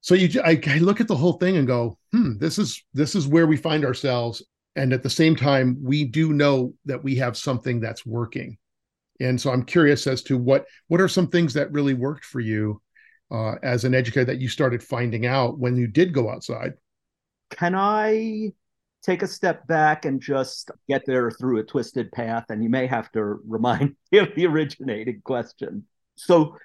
So 0.00 0.14
you 0.14 0.40
I, 0.42 0.60
I, 0.66 0.78
look 0.78 1.00
at 1.00 1.08
the 1.08 1.16
whole 1.16 1.34
thing 1.34 1.56
and 1.56 1.66
go 1.66 1.98
hmm 2.12 2.38
this 2.38 2.58
is 2.58 2.82
this 2.94 3.14
is 3.14 3.26
where 3.26 3.46
we 3.46 3.56
find 3.56 3.84
ourselves. 3.84 4.42
And 4.76 4.92
at 4.92 5.02
the 5.02 5.10
same 5.10 5.36
time 5.36 5.76
we 5.82 6.04
do 6.04 6.32
know 6.32 6.74
that 6.86 7.02
we 7.02 7.16
have 7.16 7.36
something 7.36 7.80
that's 7.80 8.06
working. 8.06 8.56
And 9.20 9.40
so 9.40 9.50
i'm 9.50 9.64
curious 9.64 10.06
as 10.06 10.22
to 10.24 10.38
what 10.38 10.66
what 10.86 11.00
are 11.00 11.08
some 11.08 11.28
things 11.28 11.54
that 11.54 11.72
really 11.72 11.94
worked 11.94 12.24
for 12.24 12.40
you 12.40 12.80
uh, 13.30 13.56
as 13.62 13.84
an 13.84 13.94
educator 13.94 14.24
that 14.24 14.40
you 14.40 14.48
started 14.48 14.82
finding 14.82 15.26
out 15.26 15.58
when 15.58 15.76
you 15.76 15.86
did 15.86 16.14
go 16.14 16.30
outside? 16.30 16.74
Can 17.50 17.74
i 17.74 18.52
take 19.08 19.22
a 19.22 19.26
step 19.26 19.66
back 19.66 20.04
and 20.04 20.20
just 20.20 20.70
get 20.86 21.02
there 21.06 21.30
through 21.30 21.58
a 21.58 21.64
twisted 21.64 22.12
path. 22.12 22.44
And 22.50 22.62
you 22.62 22.68
may 22.68 22.86
have 22.86 23.10
to 23.12 23.22
remind 23.46 23.96
me 24.12 24.18
of 24.18 24.28
the 24.36 24.46
originating 24.46 25.22
question. 25.24 25.86
So, 26.16 26.56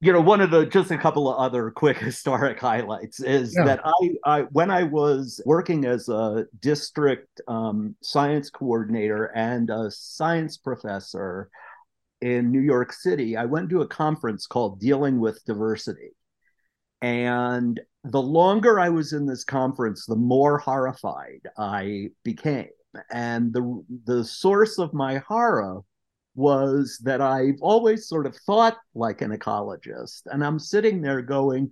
you 0.00 0.12
know, 0.12 0.20
one 0.20 0.40
of 0.40 0.50
the 0.50 0.66
just 0.66 0.90
a 0.90 0.98
couple 0.98 1.32
of 1.32 1.38
other 1.38 1.70
quick 1.70 1.98
historic 2.10 2.58
highlights 2.58 3.20
is 3.20 3.54
yeah. 3.56 3.64
that 3.64 3.80
I, 3.84 4.10
I, 4.24 4.40
when 4.50 4.70
I 4.70 4.82
was 4.82 5.40
working 5.46 5.84
as 5.84 6.08
a 6.08 6.46
district 6.60 7.40
um, 7.46 7.94
science 8.02 8.50
coordinator 8.50 9.26
and 9.26 9.70
a 9.70 9.90
science 9.90 10.56
professor 10.56 11.48
in 12.20 12.50
New 12.50 12.60
York 12.60 12.92
City, 12.92 13.36
I 13.36 13.44
went 13.44 13.70
to 13.70 13.82
a 13.82 13.86
conference 13.86 14.46
called 14.46 14.80
Dealing 14.80 15.20
with 15.20 15.44
Diversity. 15.44 16.16
And 17.00 17.80
the 18.04 18.22
longer 18.22 18.78
I 18.78 18.90
was 18.90 19.12
in 19.12 19.26
this 19.26 19.44
conference, 19.44 20.06
the 20.06 20.16
more 20.16 20.58
horrified 20.58 21.40
I 21.58 22.10
became. 22.22 22.68
And 23.10 23.52
the 23.52 23.82
the 24.04 24.24
source 24.24 24.78
of 24.78 24.94
my 24.94 25.18
horror 25.18 25.80
was 26.36 27.00
that 27.04 27.20
I've 27.20 27.60
always 27.60 28.08
sort 28.08 28.26
of 28.26 28.36
thought 28.36 28.76
like 28.94 29.22
an 29.22 29.30
ecologist. 29.30 30.22
And 30.26 30.44
I'm 30.44 30.58
sitting 30.58 31.00
there 31.00 31.22
going, 31.22 31.70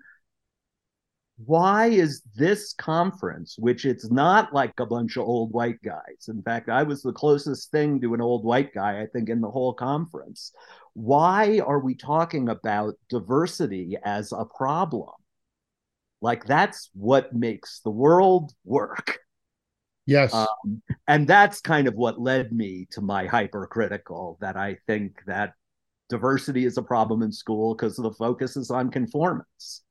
why 1.44 1.86
is 1.86 2.22
this 2.36 2.72
conference, 2.72 3.56
which 3.58 3.84
it's 3.84 4.10
not 4.10 4.52
like 4.52 4.72
a 4.78 4.86
bunch 4.86 5.16
of 5.16 5.24
old 5.24 5.52
white 5.52 5.82
guys? 5.82 6.28
In 6.28 6.42
fact, 6.42 6.68
I 6.68 6.82
was 6.82 7.02
the 7.02 7.12
closest 7.12 7.70
thing 7.70 8.00
to 8.00 8.14
an 8.14 8.20
old 8.20 8.44
white 8.44 8.72
guy, 8.72 9.00
I 9.00 9.06
think, 9.06 9.28
in 9.28 9.40
the 9.40 9.50
whole 9.50 9.74
conference. 9.74 10.52
Why 10.94 11.60
are 11.60 11.80
we 11.80 11.94
talking 11.94 12.48
about 12.48 12.94
diversity 13.08 13.96
as 14.04 14.32
a 14.32 14.44
problem? 14.44 15.10
Like 16.22 16.46
that's 16.46 16.88
what 16.94 17.34
makes 17.34 17.80
the 17.80 17.90
world 17.90 18.52
work. 18.64 19.18
Yes. 20.06 20.32
Um, 20.32 20.82
and 21.06 21.26
that's 21.26 21.60
kind 21.60 21.88
of 21.88 21.94
what 21.94 22.20
led 22.20 22.52
me 22.52 22.86
to 22.92 23.00
my 23.00 23.26
hypercritical 23.26 24.38
that 24.40 24.56
I 24.56 24.78
think 24.86 25.20
that 25.26 25.54
diversity 26.08 26.64
is 26.64 26.78
a 26.78 26.82
problem 26.82 27.22
in 27.22 27.32
school 27.32 27.74
because 27.74 27.96
the 27.96 28.12
focus 28.12 28.56
is 28.56 28.70
on 28.70 28.90
conformance. 28.90 29.82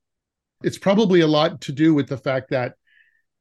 It's 0.63 0.77
probably 0.77 1.21
a 1.21 1.27
lot 1.27 1.59
to 1.61 1.71
do 1.71 1.93
with 1.93 2.07
the 2.07 2.17
fact 2.17 2.49
that 2.51 2.75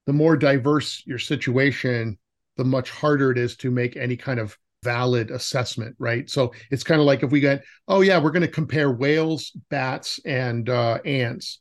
the 0.07 0.12
more 0.12 0.37
diverse 0.37 1.03
your 1.07 1.18
situation, 1.18 2.18
the 2.57 2.64
much 2.64 2.90
harder 2.90 3.31
it 3.31 3.38
is 3.38 3.57
to 3.57 3.70
make 3.70 3.96
any 3.96 4.16
kind 4.16 4.40
of 4.40 4.57
valid 4.83 5.31
assessment, 5.31 5.94
right? 5.98 6.29
So 6.29 6.53
it's 6.70 6.83
kind 6.83 7.00
of 7.00 7.07
like 7.07 7.22
if 7.22 7.31
we 7.31 7.38
get, 7.38 7.62
oh 7.87 8.00
yeah, 8.00 8.18
we're 8.18 8.31
going 8.31 8.42
to 8.42 8.48
compare 8.48 8.90
whales, 8.90 9.53
bats, 9.68 10.18
and 10.24 10.68
uh, 10.68 10.98
ants 11.05 11.61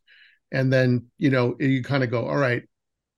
and 0.51 0.71
then 0.71 1.05
you 1.17 1.29
know 1.29 1.55
you 1.59 1.83
kind 1.83 2.03
of 2.03 2.09
go 2.09 2.27
all 2.27 2.37
right 2.37 2.63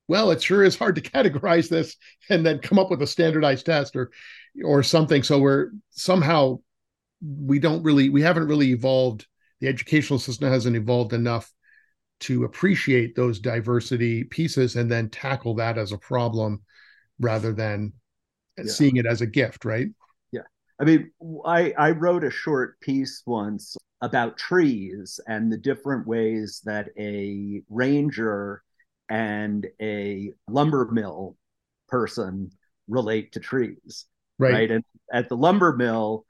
well 0.07 0.31
it 0.31 0.41
sure 0.41 0.63
is 0.63 0.77
hard 0.77 0.95
to 0.95 1.01
categorize 1.11 1.69
this 1.69 1.95
and 2.29 2.45
then 2.45 2.59
come 2.59 2.79
up 2.79 2.89
with 2.89 3.01
a 3.01 3.07
standardized 3.07 3.65
test 3.65 3.95
or 3.95 4.11
or 4.63 4.83
something. 4.83 5.23
So 5.23 5.39
we're 5.39 5.71
somehow 5.91 6.59
we 7.21 7.59
don't 7.59 7.83
really 7.83 8.09
we 8.09 8.21
haven't 8.21 8.47
really 8.47 8.71
evolved 8.71 9.27
the 9.59 9.67
educational 9.67 10.19
system 10.19 10.49
hasn't 10.49 10.75
evolved 10.75 11.13
enough 11.13 11.51
to 12.21 12.43
appreciate 12.43 13.15
those 13.15 13.39
diversity 13.39 14.23
pieces 14.23 14.75
and 14.75 14.89
then 14.89 15.09
tackle 15.09 15.55
that 15.55 15.77
as 15.77 15.91
a 15.91 15.97
problem 15.97 16.61
rather 17.19 17.53
than 17.53 17.93
yeah. 18.57 18.63
seeing 18.65 18.97
it 18.97 19.05
as 19.05 19.21
a 19.21 19.27
gift 19.27 19.65
right? 19.65 19.87
Yeah. 20.31 20.41
I 20.79 20.85
mean 20.85 21.11
i 21.45 21.73
i 21.77 21.91
wrote 21.91 22.23
a 22.23 22.31
short 22.31 22.79
piece 22.79 23.21
once 23.25 23.77
about 24.01 24.37
trees 24.37 25.19
and 25.27 25.51
the 25.51 25.57
different 25.57 26.07
ways 26.07 26.61
that 26.65 26.89
a 26.97 27.61
ranger 27.69 28.63
and 29.09 29.67
a 29.81 30.31
lumber 30.47 30.89
mill 30.91 31.35
person 31.87 32.51
relate 32.87 33.33
to 33.33 33.39
trees. 33.39 34.05
Right. 34.39 34.53
right? 34.53 34.71
And 34.71 34.83
at 35.13 35.29
the 35.29 35.37
lumber 35.37 35.75
mill, 35.75 36.25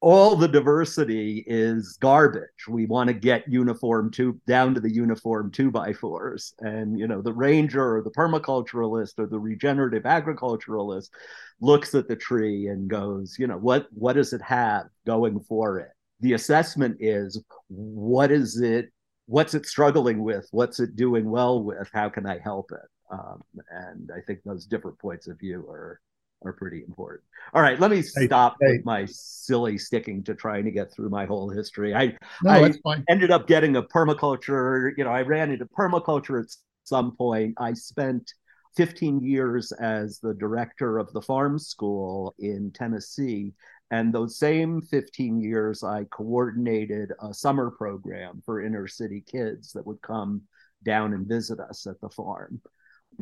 all 0.00 0.34
the 0.34 0.48
diversity 0.48 1.44
is 1.46 1.98
garbage. 2.00 2.66
We 2.66 2.86
want 2.86 3.08
to 3.08 3.14
get 3.14 3.46
uniform 3.48 4.10
two 4.10 4.40
down 4.46 4.74
to 4.74 4.80
the 4.80 4.92
uniform 4.92 5.50
two 5.50 5.70
by 5.70 5.92
fours. 5.92 6.54
And 6.60 6.98
you 6.98 7.06
know, 7.06 7.20
the 7.20 7.34
ranger 7.34 7.96
or 7.96 8.02
the 8.02 8.10
permaculturalist 8.10 9.18
or 9.18 9.26
the 9.26 9.38
regenerative 9.38 10.06
agriculturalist 10.06 11.12
looks 11.60 11.94
at 11.94 12.08
the 12.08 12.16
tree 12.16 12.68
and 12.68 12.88
goes, 12.88 13.36
you 13.38 13.46
know, 13.46 13.58
what 13.58 13.88
what 13.92 14.14
does 14.14 14.32
it 14.32 14.40
have 14.40 14.86
going 15.04 15.40
for 15.40 15.80
it? 15.80 15.90
The 16.20 16.34
assessment 16.34 16.98
is 17.00 17.42
what 17.68 18.30
is 18.30 18.60
it, 18.60 18.90
what's 19.26 19.54
it 19.54 19.66
struggling 19.66 20.22
with, 20.22 20.46
what's 20.50 20.80
it 20.80 20.96
doing 20.96 21.30
well 21.30 21.62
with, 21.62 21.88
how 21.92 22.08
can 22.08 22.26
I 22.26 22.38
help 22.38 22.70
it? 22.72 22.88
Um, 23.12 23.42
and 23.70 24.10
I 24.14 24.20
think 24.20 24.40
those 24.44 24.66
different 24.66 24.98
points 24.98 25.26
of 25.26 25.38
view 25.38 25.66
are 25.68 26.00
are 26.44 26.52
pretty 26.52 26.82
important. 26.86 27.22
All 27.52 27.62
right, 27.62 27.78
let 27.78 27.90
me 27.90 28.02
stop 28.02 28.56
hey, 28.60 28.66
hey. 28.66 28.72
with 28.76 28.86
my 28.86 29.04
silly 29.06 29.76
sticking 29.76 30.22
to 30.24 30.34
trying 30.34 30.64
to 30.64 30.70
get 30.70 30.92
through 30.92 31.10
my 31.10 31.26
whole 31.26 31.50
history. 31.50 31.94
I, 31.94 32.16
no, 32.42 32.70
I 32.86 33.02
ended 33.08 33.30
up 33.30 33.46
getting 33.46 33.76
a 33.76 33.82
permaculture, 33.82 34.92
you 34.96 35.04
know, 35.04 35.10
I 35.10 35.22
ran 35.22 35.50
into 35.50 35.66
permaculture 35.66 36.42
at 36.42 36.50
some 36.84 37.14
point. 37.16 37.54
I 37.58 37.74
spent 37.74 38.32
15 38.76 39.22
years 39.22 39.72
as 39.72 40.18
the 40.20 40.34
director 40.34 40.98
of 40.98 41.12
the 41.12 41.20
farm 41.20 41.58
school 41.58 42.34
in 42.38 42.70
Tennessee. 42.72 43.52
And 43.90 44.12
those 44.12 44.38
same 44.38 44.82
15 44.82 45.40
years, 45.40 45.82
I 45.82 46.04
coordinated 46.04 47.12
a 47.20 47.34
summer 47.34 47.70
program 47.70 48.40
for 48.44 48.62
inner 48.62 48.86
city 48.86 49.24
kids 49.26 49.72
that 49.72 49.86
would 49.86 50.00
come 50.00 50.42
down 50.84 51.12
and 51.12 51.26
visit 51.26 51.58
us 51.58 51.86
at 51.86 52.00
the 52.00 52.08
farm. 52.08 52.60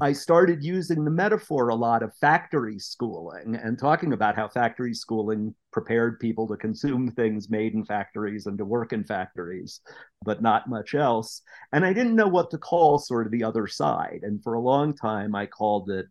I 0.01 0.13
started 0.13 0.63
using 0.63 1.05
the 1.05 1.11
metaphor 1.11 1.69
a 1.71 1.75
lot 1.75 2.03
of 2.03 2.15
factory 2.17 2.79
schooling 2.79 3.57
and 3.57 3.79
talking 3.79 4.13
about 4.13 4.37
how 4.37 4.47
factory 4.47 4.95
schooling 4.95 5.55
prepared 5.73 6.21
people 6.21 6.47
to 6.49 6.57
consume 6.57 7.11
things 7.11 7.51
made 7.51 7.75
in 7.75 7.85
factories 7.85 8.47
and 8.47 8.57
to 8.59 8.65
work 8.65 8.93
in 8.93 9.03
factories, 9.03 9.81
but 10.25 10.41
not 10.41 10.69
much 10.69 10.95
else. 10.95 11.43
And 11.73 11.85
I 11.85 11.93
didn't 11.93 12.15
know 12.15 12.29
what 12.29 12.51
to 12.51 12.59
call 12.59 12.99
sort 12.99 13.27
of 13.27 13.33
the 13.33 13.43
other 13.43 13.67
side. 13.67 14.21
And 14.23 14.43
for 14.43 14.55
a 14.55 14.61
long 14.61 14.95
time, 14.95 15.35
I 15.35 15.47
called 15.47 15.91
it, 15.91 16.07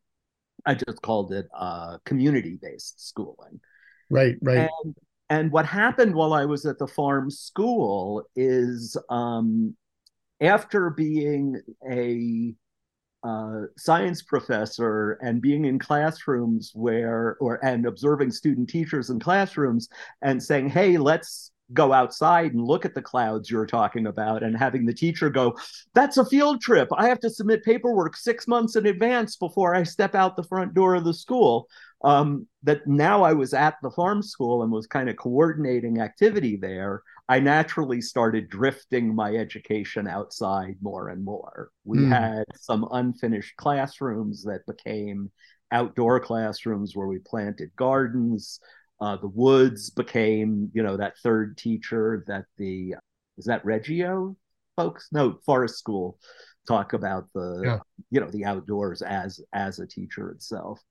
I 0.66 0.74
just 0.74 1.02
called 1.02 1.32
it 1.32 1.48
uh, 1.56 2.00
community 2.04 2.60
based 2.62 3.08
schooling. 3.08 3.62
Right, 4.10 4.36
right. 4.42 4.70
And, 4.84 4.96
and 5.30 5.52
what 5.52 5.66
happened 5.66 6.16
while 6.16 6.34
I 6.34 6.46
was 6.46 6.66
at 6.66 6.80
the 6.80 6.88
farm 6.88 7.30
school 7.30 8.24
is 8.36 8.98
um, 9.10 9.76
after 10.42 10.90
being 10.90 11.62
a 11.90 12.56
uh, 13.24 13.64
science 13.78 14.22
professor 14.22 15.14
and 15.22 15.42
being 15.42 15.66
in 15.66 15.80
classrooms 15.80 16.72
where 16.74 17.36
or 17.40 17.64
and 17.66 17.86
observing 17.86 18.32
student 18.32 18.70
teachers 18.70 19.10
in 19.10 19.20
classrooms 19.20 19.90
and 20.22 20.42
saying 20.42 20.70
hey 20.70 20.98
let's 20.98 21.52
go 21.74 21.92
outside 21.92 22.54
and 22.54 22.64
look 22.64 22.86
at 22.86 22.94
the 22.94 23.02
clouds 23.02 23.50
you're 23.50 23.66
talking 23.66 24.06
about 24.08 24.44
and 24.44 24.56
having 24.56 24.86
the 24.86 24.94
teacher 24.94 25.30
go 25.30 25.58
that's 25.94 26.18
a 26.18 26.26
field 26.26 26.62
trip 26.62 26.88
i 26.96 27.08
have 27.08 27.20
to 27.20 27.30
submit 27.30 27.64
paperwork 27.66 28.16
six 28.16 28.48
months 28.48 28.76
in 28.76 28.86
advance 28.86 29.36
before 29.36 29.76
i 29.76 29.84
step 29.84 30.16
out 30.16 30.36
the 30.36 30.44
front 30.44 30.74
door 30.74 30.96
of 30.96 31.04
the 31.04 31.14
school 31.14 31.68
um, 32.04 32.48
that 32.64 32.86
now 32.88 33.24
i 33.24 33.34
was 33.34 33.54
at 33.54 33.76
the 33.82 33.92
farm 33.92 34.22
school 34.22 34.64
and 34.64 34.72
was 34.72 34.88
kind 34.88 35.10
of 35.10 35.18
coordinating 35.18 36.00
activity 36.00 36.56
there 36.56 37.02
I 37.30 37.40
naturally 37.40 38.00
started 38.02 38.50
drifting 38.50 39.14
my 39.14 39.36
education 39.36 40.08
outside 40.08 40.78
more 40.82 41.10
and 41.10 41.26
more. 41.26 41.72
We 41.84 42.00
mm. 42.00 42.10
had 42.10 42.46
some 42.56 42.88
unfinished 42.92 43.58
classrooms 43.58 44.44
that 44.44 44.66
became 44.66 45.30
outdoor 45.72 46.22
classrooms 46.22 46.96
where 46.96 47.08
we 47.08 47.20
planted 47.20 47.76
gardens. 47.76 48.62
Uh, 49.02 49.18
the 49.18 49.28
woods 49.28 49.90
became, 49.90 50.72
you 50.74 50.84
know, 50.84 50.96
that 50.96 51.18
third 51.18 51.58
teacher 51.58 52.24
that 52.28 52.46
the 52.58 52.96
is 53.38 53.46
that 53.46 53.66
Reggio 53.66 54.36
folks? 54.78 55.10
No, 55.12 55.40
Forest 55.46 55.78
School 55.78 56.18
talk 56.66 56.94
about 56.94 57.28
the 57.34 57.62
yeah. 57.64 57.80
you 58.10 58.20
know 58.20 58.30
the 58.30 58.46
outdoors 58.46 59.02
as 59.02 59.40
as 59.54 59.80
a 59.80 59.88
teacher 59.88 60.32
itself 60.32 60.82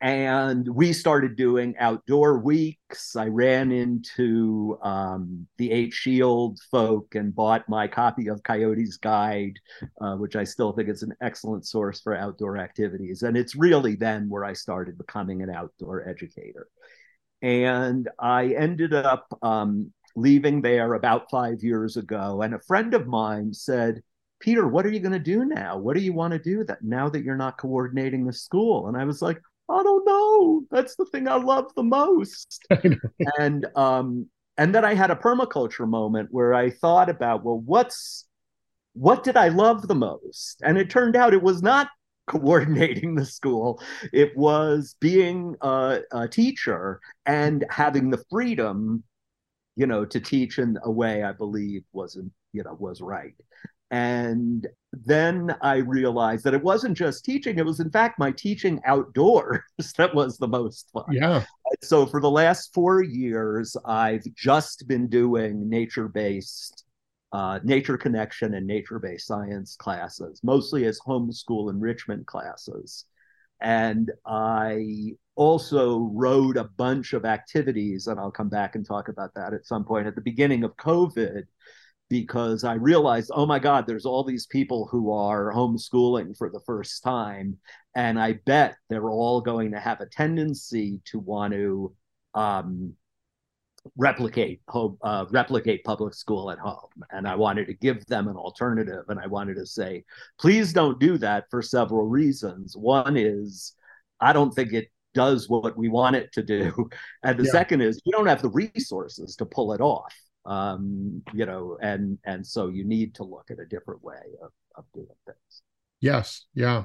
and 0.00 0.68
we 0.68 0.92
started 0.92 1.36
doing 1.36 1.74
outdoor 1.78 2.38
weeks. 2.38 3.16
I 3.16 3.28
ran 3.28 3.72
into 3.72 4.78
um, 4.82 5.46
the 5.56 5.72
Eight 5.72 5.94
Shield 5.94 6.58
folk 6.70 7.14
and 7.14 7.34
bought 7.34 7.68
my 7.68 7.88
copy 7.88 8.28
of 8.28 8.42
Coyote's 8.42 8.98
Guide, 8.98 9.58
uh, 10.00 10.16
which 10.16 10.36
I 10.36 10.44
still 10.44 10.72
think 10.72 10.90
is 10.90 11.02
an 11.02 11.14
excellent 11.22 11.66
source 11.66 12.02
for 12.02 12.14
outdoor 12.14 12.58
activities. 12.58 13.22
And 13.22 13.38
it's 13.38 13.56
really 13.56 13.96
then 13.96 14.28
where 14.28 14.44
I 14.44 14.52
started 14.52 14.98
becoming 14.98 15.42
an 15.42 15.48
outdoor 15.50 16.06
educator. 16.06 16.68
And 17.40 18.08
I 18.18 18.48
ended 18.48 18.92
up 18.92 19.26
um, 19.40 19.92
leaving 20.14 20.60
there 20.60 20.92
about 20.92 21.30
five 21.30 21.62
years 21.62 21.96
ago. 21.96 22.42
And 22.42 22.54
a 22.54 22.60
friend 22.60 22.92
of 22.92 23.06
mine 23.06 23.54
said, 23.54 24.02
Peter, 24.40 24.68
what 24.68 24.84
are 24.84 24.90
you 24.90 25.00
going 25.00 25.12
to 25.12 25.18
do 25.18 25.46
now? 25.46 25.78
What 25.78 25.96
do 25.96 26.02
you 26.02 26.12
want 26.12 26.32
to 26.32 26.38
do 26.38 26.64
that 26.64 26.82
now 26.82 27.08
that 27.08 27.24
you're 27.24 27.36
not 27.36 27.56
coordinating 27.56 28.26
the 28.26 28.32
school? 28.34 28.88
And 28.88 28.96
I 28.96 29.04
was 29.04 29.22
like, 29.22 29.40
I 29.68 29.82
don't 29.82 30.04
know. 30.06 30.62
That's 30.70 30.96
the 30.96 31.06
thing 31.06 31.28
I 31.28 31.36
love 31.36 31.72
the 31.74 31.82
most. 31.82 32.64
and 33.38 33.66
um, 33.74 34.28
and 34.56 34.74
then 34.74 34.84
I 34.84 34.94
had 34.94 35.10
a 35.10 35.16
permaculture 35.16 35.88
moment 35.88 36.28
where 36.30 36.54
I 36.54 36.70
thought 36.70 37.10
about, 37.10 37.44
well, 37.44 37.58
what's 37.58 38.26
what 38.94 39.24
did 39.24 39.36
I 39.36 39.48
love 39.48 39.86
the 39.88 39.94
most? 39.94 40.62
And 40.64 40.78
it 40.78 40.88
turned 40.88 41.16
out 41.16 41.34
it 41.34 41.42
was 41.42 41.62
not 41.62 41.90
coordinating 42.26 43.14
the 43.14 43.24
school. 43.24 43.80
It 44.12 44.36
was 44.36 44.96
being 45.00 45.56
a, 45.60 46.00
a 46.12 46.28
teacher 46.28 47.00
and 47.24 47.64
having 47.70 48.10
the 48.10 48.24
freedom, 48.30 49.04
you 49.76 49.86
know, 49.86 50.04
to 50.06 50.20
teach 50.20 50.58
in 50.58 50.78
a 50.82 50.90
way 50.90 51.22
I 51.22 51.32
believe 51.32 51.84
wasn't, 51.92 52.32
you 52.52 52.64
know, 52.64 52.74
was 52.78 53.00
right. 53.00 53.34
And 53.90 54.66
then 54.92 55.54
I 55.60 55.76
realized 55.76 56.44
that 56.44 56.54
it 56.54 56.62
wasn't 56.62 56.96
just 56.96 57.24
teaching, 57.24 57.58
it 57.58 57.66
was 57.66 57.80
in 57.80 57.90
fact 57.90 58.18
my 58.18 58.32
teaching 58.32 58.80
outdoors 58.84 59.60
that 59.96 60.14
was 60.14 60.38
the 60.38 60.48
most 60.48 60.90
fun. 60.92 61.04
Yeah. 61.10 61.44
So 61.82 62.06
for 62.06 62.20
the 62.20 62.30
last 62.30 62.72
four 62.74 63.02
years, 63.02 63.76
I've 63.84 64.24
just 64.34 64.88
been 64.88 65.08
doing 65.08 65.68
nature 65.68 66.08
based, 66.08 66.84
uh, 67.32 67.60
nature 67.62 67.98
connection 67.98 68.54
and 68.54 68.66
nature 68.66 68.98
based 68.98 69.26
science 69.26 69.76
classes, 69.76 70.40
mostly 70.42 70.86
as 70.86 70.98
homeschool 71.00 71.70
enrichment 71.70 72.26
classes. 72.26 73.04
And 73.60 74.10
I 74.26 75.12
also 75.34 76.10
wrote 76.12 76.56
a 76.56 76.64
bunch 76.64 77.12
of 77.12 77.24
activities, 77.24 78.06
and 78.06 78.18
I'll 78.18 78.30
come 78.30 78.48
back 78.48 78.74
and 78.74 78.84
talk 78.84 79.08
about 79.08 79.34
that 79.34 79.54
at 79.54 79.66
some 79.66 79.84
point 79.84 80.06
at 80.06 80.14
the 80.14 80.20
beginning 80.20 80.64
of 80.64 80.76
COVID 80.76 81.44
because 82.08 82.64
I 82.64 82.74
realized, 82.74 83.30
oh 83.34 83.46
my 83.46 83.58
God, 83.58 83.86
there's 83.86 84.06
all 84.06 84.22
these 84.22 84.46
people 84.46 84.88
who 84.90 85.12
are 85.12 85.52
homeschooling 85.52 86.36
for 86.36 86.50
the 86.50 86.60
first 86.60 87.02
time. 87.02 87.58
And 87.94 88.18
I 88.18 88.34
bet 88.44 88.76
they're 88.88 89.10
all 89.10 89.40
going 89.40 89.72
to 89.72 89.80
have 89.80 90.00
a 90.00 90.06
tendency 90.06 91.00
to 91.06 91.18
want 91.18 91.54
to 91.54 91.94
um, 92.34 92.94
replicate 93.96 94.60
home, 94.68 94.98
uh, 95.02 95.26
replicate 95.30 95.82
public 95.84 96.14
school 96.14 96.50
at 96.50 96.58
home. 96.58 96.90
And 97.10 97.26
I 97.26 97.34
wanted 97.34 97.66
to 97.66 97.74
give 97.74 98.06
them 98.06 98.28
an 98.28 98.36
alternative. 98.36 99.04
And 99.08 99.18
I 99.18 99.26
wanted 99.26 99.56
to 99.56 99.66
say, 99.66 100.04
please 100.38 100.72
don't 100.72 101.00
do 101.00 101.18
that 101.18 101.46
for 101.50 101.62
several 101.62 102.06
reasons. 102.06 102.76
One 102.76 103.16
is, 103.16 103.74
I 104.20 104.32
don't 104.32 104.54
think 104.54 104.72
it 104.72 104.90
does 105.12 105.48
what 105.48 105.76
we 105.76 105.88
want 105.88 106.14
it 106.14 106.30
to 106.34 106.42
do. 106.42 106.88
And 107.24 107.36
the 107.38 107.44
yeah. 107.44 107.50
second 107.50 107.80
is, 107.80 108.00
you 108.04 108.12
don't 108.12 108.26
have 108.26 108.42
the 108.42 108.50
resources 108.50 109.34
to 109.36 109.46
pull 109.46 109.72
it 109.72 109.80
off 109.80 110.14
um, 110.46 111.22
you 111.34 111.44
know, 111.44 111.76
and 111.82 112.18
and 112.24 112.46
so 112.46 112.68
you 112.68 112.84
need 112.84 113.14
to 113.16 113.24
look 113.24 113.50
at 113.50 113.58
a 113.58 113.66
different 113.66 114.02
way 114.02 114.22
of, 114.42 114.52
of 114.76 114.84
doing 114.94 115.06
things. 115.26 115.62
Yes, 116.00 116.46
yeah, 116.54 116.84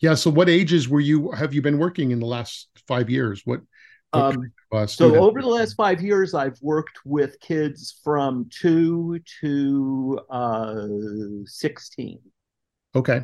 yeah. 0.00 0.14
So, 0.14 0.30
what 0.30 0.48
ages 0.48 0.88
were 0.88 1.00
you? 1.00 1.30
Have 1.30 1.54
you 1.54 1.62
been 1.62 1.78
working 1.78 2.10
in 2.10 2.18
the 2.18 2.26
last 2.26 2.68
five 2.86 3.08
years? 3.08 3.42
What? 3.44 3.60
what 4.10 4.22
um, 4.22 4.52
uh, 4.72 4.86
so 4.86 5.16
over 5.16 5.40
the 5.40 5.48
last 5.48 5.74
five 5.74 6.02
years, 6.02 6.34
I've 6.34 6.58
worked 6.60 6.98
with 7.04 7.38
kids 7.40 8.00
from 8.02 8.48
two 8.50 9.20
to 9.40 10.20
uh, 10.28 10.86
sixteen. 11.44 12.20
Okay. 12.94 13.22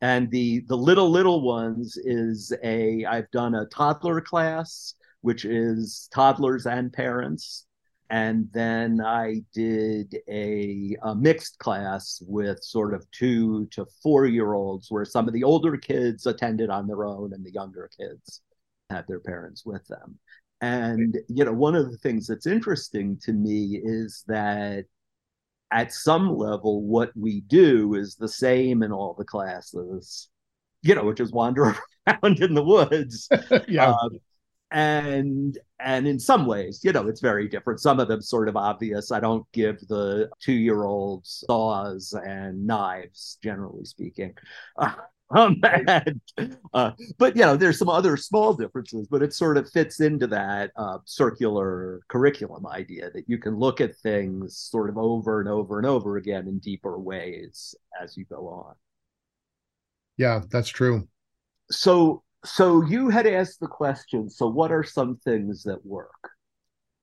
And 0.00 0.30
the 0.30 0.64
the 0.68 0.76
little 0.76 1.10
little 1.10 1.42
ones 1.42 1.96
is 1.96 2.52
a 2.62 3.04
I've 3.04 3.30
done 3.30 3.54
a 3.54 3.66
toddler 3.66 4.20
class, 4.20 4.94
which 5.20 5.44
is 5.44 6.08
toddlers 6.12 6.66
and 6.66 6.92
parents 6.92 7.66
and 8.12 8.46
then 8.52 9.00
I 9.00 9.40
did 9.54 10.18
a, 10.28 10.94
a, 11.02 11.14
mixed 11.14 11.58
class 11.58 12.22
with 12.28 12.62
sort 12.62 12.92
of 12.92 13.10
two 13.10 13.66
to 13.68 13.86
four 14.02 14.26
year 14.26 14.52
olds, 14.52 14.90
where 14.90 15.06
some 15.06 15.26
of 15.26 15.32
the 15.32 15.42
older 15.42 15.78
kids 15.78 16.26
attended 16.26 16.68
on 16.68 16.86
their 16.86 17.06
own 17.06 17.32
and 17.32 17.42
the 17.42 17.50
younger 17.50 17.88
kids 17.98 18.42
had 18.90 19.06
their 19.08 19.20
parents 19.20 19.64
with 19.64 19.86
them. 19.86 20.18
And, 20.60 21.16
you 21.28 21.46
know, 21.46 21.54
one 21.54 21.74
of 21.74 21.90
the 21.90 21.96
things 21.96 22.26
that's 22.26 22.46
interesting 22.46 23.18
to 23.22 23.32
me 23.32 23.80
is 23.82 24.24
that 24.26 24.84
at 25.70 25.94
some 25.94 26.36
level, 26.36 26.82
what 26.82 27.12
we 27.16 27.40
do 27.40 27.94
is 27.94 28.14
the 28.14 28.28
same 28.28 28.82
in 28.82 28.92
all 28.92 29.14
the 29.14 29.24
classes, 29.24 30.28
you 30.82 30.94
know, 30.94 31.04
which 31.04 31.20
is 31.20 31.32
wander 31.32 31.74
around 32.06 32.42
in 32.42 32.52
the 32.52 32.62
woods. 32.62 33.26
yeah. 33.68 33.92
Um, 33.92 34.18
and 34.72 35.58
and 35.80 36.08
in 36.08 36.18
some 36.18 36.46
ways 36.46 36.80
you 36.82 36.92
know 36.92 37.06
it's 37.06 37.20
very 37.20 37.46
different. 37.46 37.80
Some 37.80 38.00
of 38.00 38.08
them 38.08 38.22
sort 38.22 38.48
of 38.48 38.56
obvious. 38.56 39.12
I 39.12 39.20
don't 39.20 39.46
give 39.52 39.78
the 39.86 40.30
two 40.40 40.52
year 40.52 40.84
olds 40.84 41.44
saws 41.46 42.14
and 42.14 42.66
knives 42.66 43.38
generally 43.42 43.84
speaking. 43.84 44.34
Uh, 44.76 44.94
um, 45.34 45.58
and, 45.62 46.20
uh, 46.74 46.90
but 47.16 47.36
you 47.36 47.42
know 47.42 47.56
there's 47.56 47.78
some 47.78 47.88
other 47.88 48.18
small 48.18 48.52
differences 48.52 49.08
but 49.10 49.22
it 49.22 49.32
sort 49.32 49.56
of 49.56 49.70
fits 49.70 50.00
into 50.00 50.26
that 50.26 50.70
uh, 50.76 50.98
circular 51.06 52.02
curriculum 52.08 52.66
idea 52.66 53.10
that 53.12 53.24
you 53.28 53.38
can 53.38 53.56
look 53.56 53.80
at 53.80 53.96
things 53.96 54.58
sort 54.58 54.90
of 54.90 54.98
over 54.98 55.40
and 55.40 55.48
over 55.48 55.78
and 55.78 55.86
over 55.86 56.18
again 56.18 56.46
in 56.48 56.58
deeper 56.58 56.98
ways 56.98 57.74
as 58.02 58.14
you 58.14 58.26
go 58.26 58.46
on. 58.48 58.74
Yeah 60.18 60.42
that's 60.50 60.68
true. 60.68 61.08
So 61.70 62.22
so 62.44 62.82
you 62.84 63.08
had 63.08 63.26
asked 63.26 63.60
the 63.60 63.66
question 63.68 64.28
so 64.28 64.46
what 64.48 64.72
are 64.72 64.82
some 64.82 65.16
things 65.16 65.62
that 65.64 65.84
work? 65.84 66.30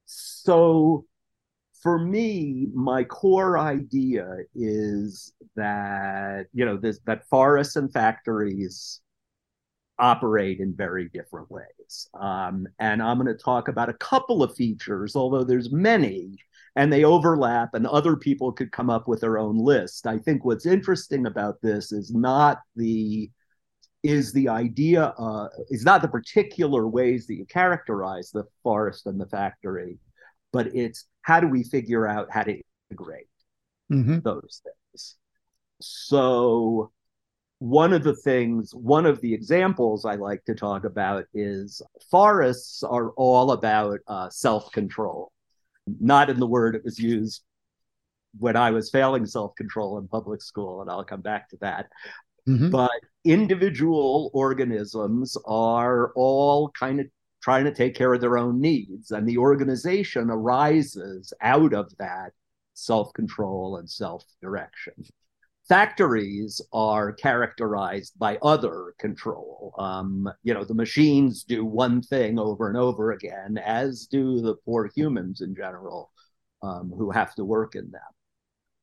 So 0.05 1.05
for 1.81 1.97
me 1.97 2.67
my 2.73 3.03
core 3.05 3.57
idea 3.57 4.27
is 4.53 5.33
that 5.55 6.47
you 6.53 6.65
know 6.65 6.77
this 6.77 6.99
that 7.05 7.27
forests 7.29 7.75
and 7.75 7.91
factories 7.91 9.01
operate 9.97 10.59
in 10.59 10.73
very 10.75 11.09
different 11.09 11.49
ways. 11.51 12.07
Um, 12.13 12.67
and 12.79 13.01
i'm 13.01 13.17
going 13.17 13.35
to 13.35 13.43
talk 13.43 13.67
about 13.67 13.89
a 13.89 13.93
couple 13.93 14.43
of 14.43 14.55
features 14.55 15.15
although 15.15 15.43
there's 15.43 15.71
many 15.71 16.37
and 16.75 16.91
they 16.93 17.03
overlap 17.03 17.73
and 17.73 17.85
other 17.87 18.15
people 18.15 18.51
could 18.51 18.71
come 18.71 18.89
up 18.89 19.07
with 19.07 19.21
their 19.21 19.37
own 19.37 19.57
list. 19.57 20.07
I 20.07 20.17
think 20.17 20.45
what's 20.45 20.65
interesting 20.65 21.25
about 21.25 21.61
this 21.61 21.91
is 21.91 22.13
not 22.13 22.59
the 22.75 23.29
is 24.03 24.31
the 24.31 24.47
idea 24.47 25.13
uh, 25.17 25.47
is 25.69 25.83
not 25.83 26.01
the 26.01 26.07
particular 26.07 26.87
ways 26.87 27.27
that 27.27 27.35
you 27.35 27.45
characterize 27.45 28.31
the 28.31 28.45
forest 28.63 29.05
and 29.05 29.19
the 29.19 29.25
factory, 29.25 29.97
but 30.53 30.67
it's 30.75 31.05
how 31.21 31.39
do 31.39 31.47
we 31.47 31.63
figure 31.63 32.07
out 32.07 32.27
how 32.31 32.43
to 32.43 32.61
integrate 32.89 33.27
mm-hmm. 33.91 34.19
those 34.19 34.61
things. 34.63 35.15
So 35.81 36.91
one 37.59 37.91
of 37.91 38.03
the 38.03 38.15
things, 38.15 38.73
one 38.73 39.05
of 39.05 39.19
the 39.21 39.33
examples 39.33 40.05
I 40.05 40.15
like 40.15 40.45
to 40.45 40.55
talk 40.55 40.85
about 40.85 41.25
is 41.33 41.81
forests 42.09 42.83
are 42.83 43.09
all 43.11 43.51
about 43.51 43.99
uh, 44.07 44.29
self 44.29 44.71
control, 44.71 45.31
not 45.99 46.29
in 46.29 46.39
the 46.39 46.47
word 46.47 46.75
it 46.75 46.85
was 46.85 46.99
used 46.99 47.43
when 48.37 48.55
I 48.55 48.71
was 48.71 48.89
failing 48.89 49.25
self 49.25 49.55
control 49.55 49.97
in 49.97 50.07
public 50.07 50.41
school, 50.41 50.81
and 50.81 50.89
I'll 50.89 51.03
come 51.03 51.21
back 51.21 51.49
to 51.49 51.57
that. 51.61 51.87
Mm-hmm. 52.49 52.71
But 52.71 52.91
individual 53.25 54.31
organisms 54.33 55.37
are 55.45 56.11
all 56.15 56.71
kind 56.71 56.99
of 56.99 57.05
trying 57.41 57.65
to 57.65 57.73
take 57.73 57.95
care 57.95 58.13
of 58.13 58.21
their 58.21 58.37
own 58.37 58.59
needs. 58.59 59.11
And 59.11 59.27
the 59.27 59.37
organization 59.37 60.29
arises 60.29 61.31
out 61.41 61.73
of 61.73 61.95
that 61.97 62.31
self 62.73 63.13
control 63.13 63.77
and 63.77 63.89
self 63.89 64.23
direction. 64.41 64.93
Factories 65.67 66.59
are 66.73 67.13
characterized 67.13 68.17
by 68.17 68.37
other 68.41 68.95
control. 68.97 69.75
Um, 69.77 70.27
you 70.41 70.55
know, 70.55 70.63
the 70.63 70.73
machines 70.73 71.43
do 71.43 71.63
one 71.63 72.01
thing 72.01 72.39
over 72.39 72.67
and 72.67 72.77
over 72.77 73.11
again, 73.11 73.59
as 73.63 74.07
do 74.07 74.41
the 74.41 74.55
poor 74.65 74.89
humans 74.95 75.41
in 75.41 75.55
general 75.55 76.11
um, 76.63 76.91
who 76.97 77.11
have 77.11 77.35
to 77.35 77.45
work 77.45 77.75
in 77.75 77.91
them. 77.91 78.01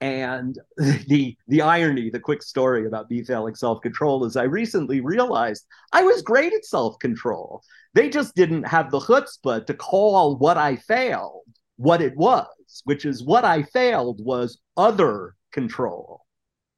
And 0.00 0.58
the 1.08 1.36
the 1.48 1.62
irony, 1.62 2.10
the 2.10 2.20
quick 2.20 2.42
story 2.42 2.86
about 2.86 3.10
me 3.10 3.24
failing 3.24 3.54
self 3.54 3.80
control 3.80 4.24
is 4.24 4.36
I 4.36 4.44
recently 4.44 5.00
realized 5.00 5.66
I 5.92 6.02
was 6.02 6.22
great 6.22 6.52
at 6.52 6.64
self 6.64 6.98
control. 6.98 7.62
They 7.94 8.10
just 8.10 8.34
didn't 8.34 8.64
have 8.64 8.90
the 8.90 9.00
chutzpah 9.00 9.66
to 9.66 9.74
call 9.74 10.36
what 10.36 10.58
I 10.58 10.76
failed 10.76 11.42
what 11.76 12.00
it 12.00 12.16
was, 12.16 12.46
which 12.84 13.04
is 13.04 13.22
what 13.22 13.44
I 13.44 13.62
failed 13.62 14.24
was 14.24 14.60
other 14.76 15.34
control. 15.52 16.22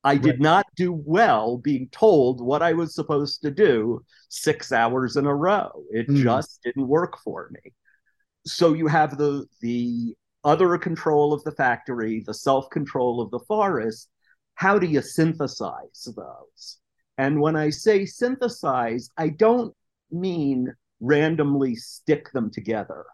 I 0.04 0.16
did 0.16 0.36
right. 0.36 0.40
not 0.40 0.66
do 0.76 0.92
well 0.92 1.58
being 1.58 1.88
told 1.90 2.40
what 2.40 2.62
I 2.62 2.72
was 2.72 2.94
supposed 2.94 3.42
to 3.42 3.50
do 3.50 4.04
six 4.28 4.72
hours 4.72 5.16
in 5.16 5.26
a 5.26 5.34
row. 5.34 5.70
It 5.90 6.08
mm. 6.08 6.22
just 6.22 6.60
didn't 6.62 6.86
work 6.86 7.18
for 7.18 7.50
me. 7.52 7.72
So 8.46 8.72
you 8.74 8.86
have 8.86 9.18
the 9.18 9.46
the 9.60 10.14
other 10.44 10.76
control 10.78 11.32
of 11.32 11.42
the 11.44 11.52
factory, 11.52 12.22
the 12.26 12.34
self 12.34 12.70
control 12.70 13.20
of 13.20 13.30
the 13.30 13.40
forest, 13.40 14.08
how 14.54 14.78
do 14.78 14.86
you 14.86 15.02
synthesize 15.02 16.08
those? 16.16 16.78
And 17.16 17.40
when 17.40 17.56
I 17.56 17.70
say 17.70 18.06
synthesize, 18.06 19.10
I 19.16 19.28
don't 19.28 19.74
mean 20.10 20.74
randomly 21.00 21.74
stick 21.76 22.30
them 22.32 22.50
together. 22.50 23.04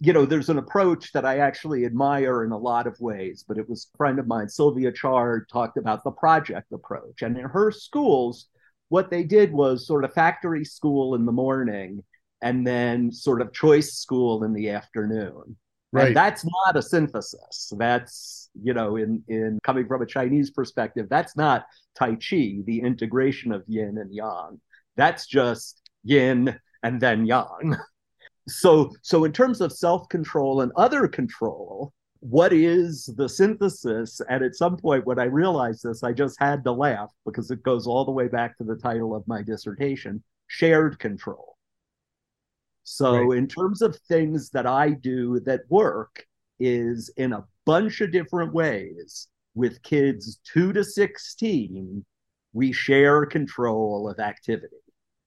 You 0.00 0.12
know, 0.12 0.26
there's 0.26 0.50
an 0.50 0.58
approach 0.58 1.12
that 1.12 1.24
I 1.24 1.38
actually 1.38 1.86
admire 1.86 2.44
in 2.44 2.52
a 2.52 2.58
lot 2.58 2.86
of 2.86 3.00
ways, 3.00 3.44
but 3.46 3.58
it 3.58 3.68
was 3.68 3.88
a 3.92 3.96
friend 3.96 4.18
of 4.18 4.26
mine, 4.26 4.48
Sylvia 4.48 4.92
Chard, 4.92 5.48
talked 5.48 5.78
about 5.78 6.04
the 6.04 6.10
project 6.10 6.72
approach. 6.72 7.22
And 7.22 7.38
in 7.38 7.44
her 7.44 7.70
schools, 7.70 8.48
what 8.88 9.10
they 9.10 9.24
did 9.24 9.52
was 9.52 9.86
sort 9.86 10.04
of 10.04 10.12
factory 10.12 10.64
school 10.64 11.14
in 11.14 11.24
the 11.24 11.32
morning 11.32 12.02
and 12.42 12.66
then 12.66 13.10
sort 13.10 13.40
of 13.40 13.52
choice 13.52 13.94
school 13.94 14.44
in 14.44 14.52
the 14.52 14.70
afternoon. 14.70 15.56
Right. 15.94 16.08
And 16.08 16.16
that's 16.16 16.44
not 16.44 16.76
a 16.76 16.82
synthesis. 16.82 17.72
That's, 17.78 18.50
you 18.60 18.74
know, 18.74 18.96
in, 18.96 19.22
in 19.28 19.60
coming 19.62 19.86
from 19.86 20.02
a 20.02 20.06
Chinese 20.06 20.50
perspective, 20.50 21.06
that's 21.08 21.36
not 21.36 21.66
Tai 21.96 22.16
Chi, 22.16 22.56
the 22.66 22.80
integration 22.82 23.52
of 23.52 23.62
yin 23.68 23.98
and 23.98 24.12
yang. 24.12 24.60
That's 24.96 25.24
just 25.24 25.80
yin 26.02 26.58
and 26.82 27.00
then 27.00 27.24
yang. 27.26 27.46
Hmm. 27.62 27.72
So, 28.46 28.90
so 29.00 29.24
in 29.24 29.32
terms 29.32 29.62
of 29.62 29.72
self-control 29.72 30.60
and 30.60 30.70
other 30.76 31.08
control, 31.08 31.94
what 32.20 32.52
is 32.52 33.06
the 33.16 33.26
synthesis? 33.26 34.20
And 34.28 34.44
at 34.44 34.54
some 34.54 34.76
point, 34.76 35.06
when 35.06 35.18
I 35.18 35.24
realized 35.24 35.82
this, 35.82 36.02
I 36.02 36.12
just 36.12 36.38
had 36.38 36.62
to 36.64 36.72
laugh 36.72 37.10
because 37.24 37.50
it 37.50 37.62
goes 37.62 37.86
all 37.86 38.04
the 38.04 38.12
way 38.12 38.28
back 38.28 38.58
to 38.58 38.64
the 38.64 38.76
title 38.76 39.16
of 39.16 39.26
my 39.26 39.40
dissertation 39.40 40.22
shared 40.48 40.98
control. 40.98 41.53
So, 42.84 43.16
right. 43.16 43.38
in 43.38 43.48
terms 43.48 43.82
of 43.82 43.96
things 44.08 44.50
that 44.50 44.66
I 44.66 44.90
do 44.90 45.40
that 45.40 45.62
work, 45.68 46.26
is 46.60 47.10
in 47.16 47.32
a 47.32 47.44
bunch 47.64 48.00
of 48.00 48.12
different 48.12 48.52
ways 48.52 49.28
with 49.54 49.82
kids 49.82 50.40
two 50.44 50.72
to 50.72 50.84
16, 50.84 52.04
we 52.52 52.72
share 52.72 53.26
control 53.26 54.08
of 54.08 54.18
activity. 54.18 54.76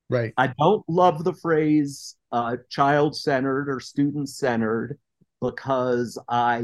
Right. 0.10 0.34
I 0.38 0.54
don't 0.60 0.88
love 0.88 1.24
the 1.24 1.34
phrase 1.34 2.15
uh, 2.32 2.58
child 2.70 3.15
centered 3.15 3.70
or 3.70 3.80
student 3.80 4.30
centered 4.30 4.98
because 5.41 6.17
I, 6.30 6.63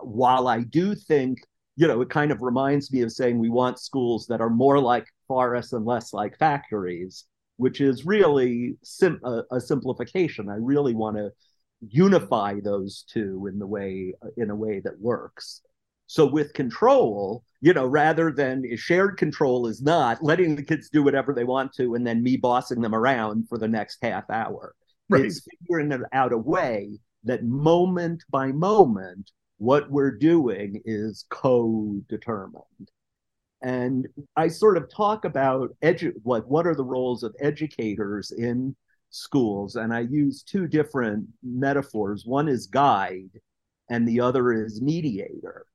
while 0.00 0.48
I 0.48 0.60
do 0.60 0.94
think, 0.94 1.40
you 1.76 1.88
know, 1.88 2.00
it 2.00 2.10
kind 2.10 2.30
of 2.30 2.40
reminds 2.40 2.92
me 2.92 3.02
of 3.02 3.12
saying 3.12 3.38
we 3.38 3.50
want 3.50 3.80
schools 3.80 4.26
that 4.28 4.40
are 4.40 4.50
more 4.50 4.78
like 4.78 5.06
forests 5.26 5.72
and 5.72 5.84
less 5.84 6.12
like 6.12 6.38
factories 6.38 7.24
which 7.56 7.80
is 7.80 8.06
really 8.06 8.76
sim- 8.82 9.20
a, 9.24 9.42
a 9.52 9.60
simplification. 9.60 10.48
I 10.48 10.56
really 10.56 10.94
want 10.94 11.16
to 11.16 11.30
unify 11.88 12.60
those 12.62 13.04
two 13.08 13.46
in 13.50 13.58
the 13.58 13.66
way 13.66 14.14
in 14.36 14.50
a 14.50 14.56
way 14.56 14.80
that 14.80 15.00
works. 15.00 15.60
So 16.06 16.26
with 16.26 16.52
control, 16.52 17.44
you 17.60 17.72
know, 17.72 17.86
rather 17.86 18.30
than 18.30 18.64
shared 18.76 19.16
control 19.16 19.66
is 19.66 19.82
not 19.82 20.22
letting 20.22 20.54
the 20.54 20.62
kids 20.62 20.90
do 20.90 21.02
whatever 21.02 21.32
they 21.32 21.44
want 21.44 21.72
to 21.74 21.94
and 21.94 22.06
then 22.06 22.22
me 22.22 22.36
bossing 22.36 22.80
them 22.80 22.94
around 22.94 23.48
for 23.48 23.58
the 23.58 23.68
next 23.68 23.98
half 24.02 24.28
hour. 24.30 24.74
Right. 25.08 25.24
It's 25.24 25.46
figuring 25.60 25.92
out 26.12 26.32
a 26.32 26.38
way 26.38 26.98
that 27.24 27.44
moment 27.44 28.22
by 28.30 28.52
moment, 28.52 29.30
what 29.58 29.90
we're 29.90 30.16
doing 30.16 30.82
is 30.84 31.24
co-determined. 31.30 32.90
And 33.64 34.06
I 34.36 34.48
sort 34.48 34.76
of 34.76 34.90
talk 34.90 35.24
about 35.24 35.74
edu- 35.82 36.12
what 36.22 36.46
what 36.46 36.66
are 36.66 36.74
the 36.74 36.84
roles 36.84 37.22
of 37.22 37.34
educators 37.40 38.30
in 38.30 38.76
schools, 39.08 39.76
and 39.76 39.92
I 39.92 40.00
use 40.00 40.42
two 40.42 40.68
different 40.68 41.26
metaphors. 41.42 42.26
One 42.26 42.46
is 42.46 42.66
guide, 42.66 43.40
and 43.88 44.06
the 44.06 44.20
other 44.20 44.52
is 44.52 44.82
mediator. 44.82 45.66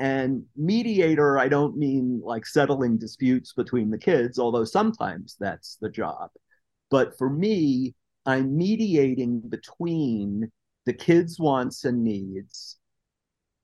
And 0.00 0.44
mediator, 0.56 1.38
I 1.38 1.48
don't 1.48 1.76
mean 1.76 2.20
like 2.24 2.46
settling 2.46 2.98
disputes 2.98 3.52
between 3.52 3.90
the 3.90 3.98
kids, 3.98 4.38
although 4.38 4.64
sometimes 4.64 5.36
that's 5.38 5.76
the 5.76 5.90
job. 5.90 6.30
But 6.90 7.16
for 7.16 7.30
me, 7.30 7.94
I'm 8.26 8.56
mediating 8.56 9.40
between 9.40 10.50
the 10.84 10.94
kids' 10.94 11.38
wants 11.38 11.84
and 11.84 12.02
needs, 12.02 12.78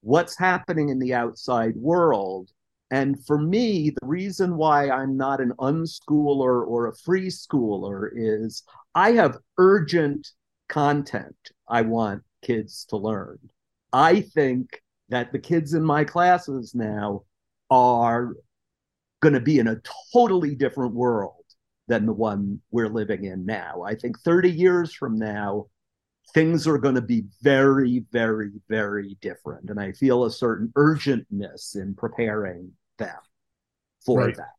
what's 0.03 0.39
happening 0.39 0.91
in 0.91 1.01
the 1.01 1.15
outside 1.15 1.75
world, 1.77 2.53
and 2.91 3.25
for 3.27 3.39
me, 3.39 3.91
the 3.91 4.07
reason 4.07 4.57
why 4.57 4.91
I'm 4.91 5.17
not 5.17 5.41
an 5.41 5.53
unschooler 5.59 6.67
or 6.67 6.87
a 6.87 6.97
free 6.97 7.29
schooler 7.29 8.11
is 8.15 8.63
I 8.95 9.13
have 9.13 9.39
urgent 9.59 10.29
content 10.69 11.37
I 11.69 11.83
want 11.83 12.23
kids 12.43 12.85
to 12.91 12.97
learn. 12.97 13.39
I 13.93 14.21
think 14.21 14.83
that 15.09 15.33
the 15.33 15.39
kids 15.39 15.75
in 15.75 15.85
my 15.85 16.05
classes 16.05 16.75
now 16.75 17.23
are 17.71 18.35
going 19.21 19.35
to 19.35 19.41
be 19.41 19.59
in 19.59 19.69
a 19.69 19.81
totally 20.13 20.55
different 20.55 20.95
world 20.95 21.33
than 21.89 22.07
the 22.07 22.13
one 22.13 22.61
we're 22.71 22.89
living 22.89 23.25
in 23.25 23.47
now. 23.47 23.83
I 23.83 23.95
think 23.95 24.19
30 24.21 24.51
years 24.51 24.93
from 24.93 25.19
now, 25.19 25.67
things 26.35 26.67
are 26.67 26.79
going 26.79 26.95
to 26.95 27.01
be 27.01 27.25
very, 27.43 28.05
very, 28.13 28.51
very 28.69 29.17
different. 29.21 29.71
And 29.71 29.81
I 29.81 29.93
feel 29.93 30.25
a 30.25 30.31
certain 30.31 30.73
urgentness 30.77 31.77
in 31.77 31.95
preparing 31.95 32.73
them 32.99 33.17
for 34.05 34.21
right. 34.21 34.37
that. 34.37 34.53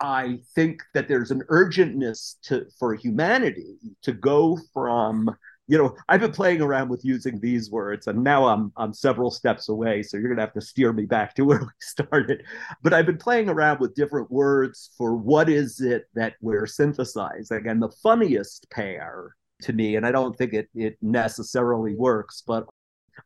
I 0.00 0.40
think 0.54 0.82
that 0.94 1.08
there's 1.08 1.30
an 1.30 1.42
urgentness 1.48 2.34
to 2.44 2.66
for 2.78 2.94
humanity 2.94 3.78
to 4.02 4.12
go 4.12 4.58
from 4.74 5.34
you 5.68 5.78
know 5.78 5.96
I've 6.08 6.20
been 6.20 6.32
playing 6.32 6.60
around 6.60 6.90
with 6.90 7.02
using 7.02 7.40
these 7.40 7.70
words 7.70 8.06
and 8.06 8.22
now 8.22 8.46
I'm 8.46 8.72
I'm 8.76 8.92
several 8.92 9.30
steps 9.30 9.70
away 9.70 10.02
so 10.02 10.18
you're 10.18 10.28
going 10.28 10.36
to 10.36 10.42
have 10.42 10.52
to 10.52 10.60
steer 10.60 10.92
me 10.92 11.06
back 11.06 11.34
to 11.36 11.44
where 11.46 11.60
we 11.60 11.68
started 11.80 12.44
but 12.82 12.92
I've 12.92 13.06
been 13.06 13.16
playing 13.16 13.48
around 13.48 13.80
with 13.80 13.94
different 13.94 14.30
words 14.30 14.90
for 14.98 15.16
what 15.16 15.48
is 15.48 15.80
it 15.80 16.04
that 16.14 16.34
we're 16.42 16.66
synthesizing 16.66 17.66
and 17.66 17.80
the 17.80 17.90
funniest 18.02 18.68
pair 18.70 19.34
to 19.62 19.72
me 19.72 19.96
and 19.96 20.06
I 20.06 20.12
don't 20.12 20.36
think 20.36 20.52
it 20.52 20.68
it 20.74 20.96
necessarily 21.00 21.94
works 21.94 22.42
but 22.46 22.66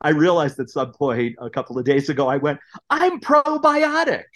I 0.00 0.10
realized 0.10 0.60
at 0.60 0.70
some 0.70 0.92
point 0.92 1.36
a 1.40 1.50
couple 1.50 1.78
of 1.78 1.84
days 1.84 2.08
ago 2.08 2.28
I 2.28 2.36
went 2.36 2.58
I'm 2.88 3.20
probiotic. 3.20 4.24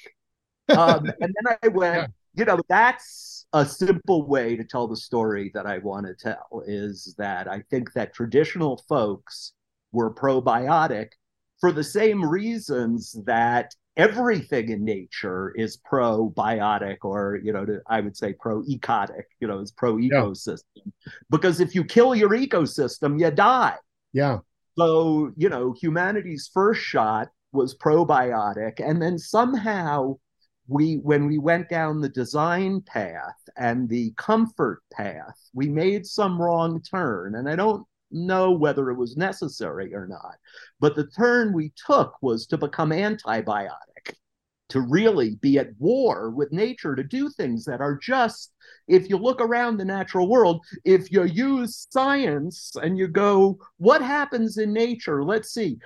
Um, 0.70 1.04
and 1.20 1.34
then 1.34 1.58
I 1.62 1.68
went 1.68 1.94
yeah. 1.94 2.06
you 2.34 2.44
know, 2.46 2.58
that's 2.68 3.46
a 3.52 3.64
simple 3.64 4.26
way 4.26 4.56
to 4.56 4.64
tell 4.64 4.88
the 4.88 4.96
story 4.96 5.50
that 5.54 5.66
I 5.66 5.78
want 5.78 6.06
to 6.06 6.14
tell 6.14 6.62
is 6.66 7.14
that 7.18 7.48
I 7.48 7.62
think 7.70 7.92
that 7.92 8.12
traditional 8.12 8.82
folks 8.88 9.52
were 9.92 10.12
probiotic 10.12 11.10
for 11.60 11.70
the 11.70 11.84
same 11.84 12.24
reasons 12.24 13.16
that 13.26 13.74
everything 13.96 14.70
in 14.70 14.84
nature 14.84 15.52
is 15.56 15.78
probiotic 15.78 16.96
or 17.02 17.38
you 17.42 17.52
know 17.52 17.64
i 17.88 18.00
would 18.00 18.16
say 18.16 18.32
pro-ecotic 18.32 19.22
you 19.40 19.46
know 19.46 19.60
it's 19.60 19.70
pro-ecosystem. 19.70 20.58
Yeah. 20.74 21.12
because 21.30 21.60
if 21.60 21.74
you 21.74 21.84
kill 21.84 22.14
your 22.14 22.30
ecosystem 22.30 23.20
you 23.20 23.30
die. 23.30 23.76
Yeah. 24.12 24.38
So 24.76 25.32
you 25.36 25.48
know 25.48 25.74
humanity's 25.80 26.50
first 26.52 26.80
shot 26.80 27.28
was 27.52 27.76
probiotic. 27.76 28.80
And 28.84 29.00
then 29.00 29.18
somehow 29.18 30.16
we 30.66 30.94
when 30.96 31.26
we 31.26 31.38
went 31.38 31.68
down 31.68 32.00
the 32.00 32.08
design 32.08 32.80
path 32.80 33.38
and 33.56 33.88
the 33.88 34.12
comfort 34.16 34.82
path 34.92 35.38
we 35.52 35.68
made 35.68 36.06
some 36.06 36.40
wrong 36.40 36.82
turn. 36.82 37.36
And 37.36 37.48
i 37.48 37.54
don't 37.54 37.86
know 38.14 38.52
whether 38.52 38.90
it 38.90 38.96
was 38.96 39.16
necessary 39.16 39.94
or 39.94 40.06
not 40.06 40.36
but 40.80 40.94
the 40.94 41.06
turn 41.08 41.52
we 41.52 41.72
took 41.86 42.14
was 42.22 42.46
to 42.46 42.56
become 42.56 42.90
antibiotic 42.90 44.14
to 44.68 44.80
really 44.80 45.36
be 45.36 45.58
at 45.58 45.68
war 45.78 46.30
with 46.30 46.50
nature 46.50 46.96
to 46.96 47.04
do 47.04 47.28
things 47.28 47.64
that 47.64 47.80
are 47.80 47.96
just 47.96 48.52
if 48.88 49.08
you 49.08 49.16
look 49.16 49.40
around 49.40 49.76
the 49.76 49.84
natural 49.84 50.28
world 50.28 50.64
if 50.84 51.12
you 51.12 51.24
use 51.24 51.86
science 51.90 52.72
and 52.82 52.98
you 52.98 53.06
go 53.06 53.58
what 53.76 54.02
happens 54.02 54.58
in 54.58 54.72
nature? 54.72 55.22
Let's 55.22 55.52
see. 55.52 55.78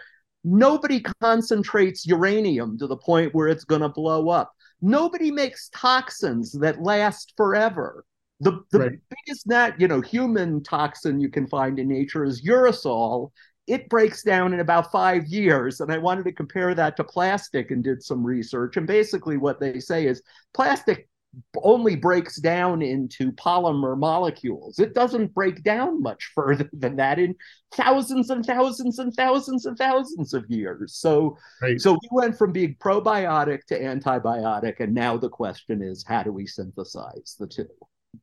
Nobody 0.45 1.01
concentrates 1.21 2.07
uranium 2.07 2.79
to 2.79 2.87
the 2.87 2.97
point 2.97 3.35
where 3.35 3.49
it's 3.49 3.65
going 3.65 3.81
to 3.81 3.89
blow 3.89 4.29
up. 4.29 4.53
Nobody 4.81 5.31
makes 5.31 5.69
toxins 5.75 6.53
that 6.53 6.81
last 6.81 7.35
forever. 7.37 8.05
The, 8.41 8.61
the 8.71 8.79
right. 8.79 8.99
biggest 9.11 9.47
net, 9.47 9.81
you 9.81 9.89
know, 9.89 10.01
human 10.01 10.63
toxin 10.63 11.21
you 11.21 11.29
can 11.29 11.47
find 11.47 11.79
in 11.79 11.89
nature 11.89 12.25
is 12.25 12.43
urushiol. 12.43 13.31
It 13.67 13.89
breaks 13.89 14.23
down 14.23 14.55
in 14.55 14.61
about 14.61 14.93
five 14.93 15.27
years. 15.27 15.81
And 15.81 15.93
I 15.93 15.99
wanted 15.99 16.25
to 16.25 16.33
compare 16.33 16.75
that 16.75 16.97
to 16.97 17.05
plastic 17.05 17.71
and 17.71 17.83
did 17.83 18.03
some 18.03 18.25
research. 18.25 18.77
And 18.77 18.87
basically, 18.87 19.37
what 19.37 19.61
they 19.61 19.81
say 19.81 20.07
is 20.07 20.23
plastic 20.55 21.09
only 21.63 21.97
breaks 21.97 22.41
down 22.41 22.83
into 22.83 23.33
polymer 23.33 23.97
molecules. 23.99 24.79
It 24.79 24.95
doesn't 24.95 25.35
break 25.35 25.63
down 25.63 26.03
much 26.03 26.33
further 26.35 26.69
than 26.73 26.97
that 26.97 27.19
in 27.19 27.35
thousands 27.75 28.31
and 28.31 28.45
thousands 28.45 28.99
and 28.99 29.13
thousands 29.15 29.67
and 29.67 29.77
thousands 29.77 30.35
of 30.35 30.45
years. 30.49 30.95
So, 30.95 31.37
right. 31.61 31.81
so 31.81 31.93
we 31.93 32.09
went 32.11 32.39
from 32.39 32.53
being 32.53 32.77
probiotic 32.77 33.65
to 33.67 33.81
antibiotic, 33.81 34.81
and 34.81 34.95
now 34.95 35.17
the 35.17 35.29
question 35.29 35.83
is, 35.83 36.05
how 36.07 36.23
do 36.23 36.33
we 36.33 36.47
synthesize 36.47 37.37
the 37.39 37.47
two? 37.47 37.69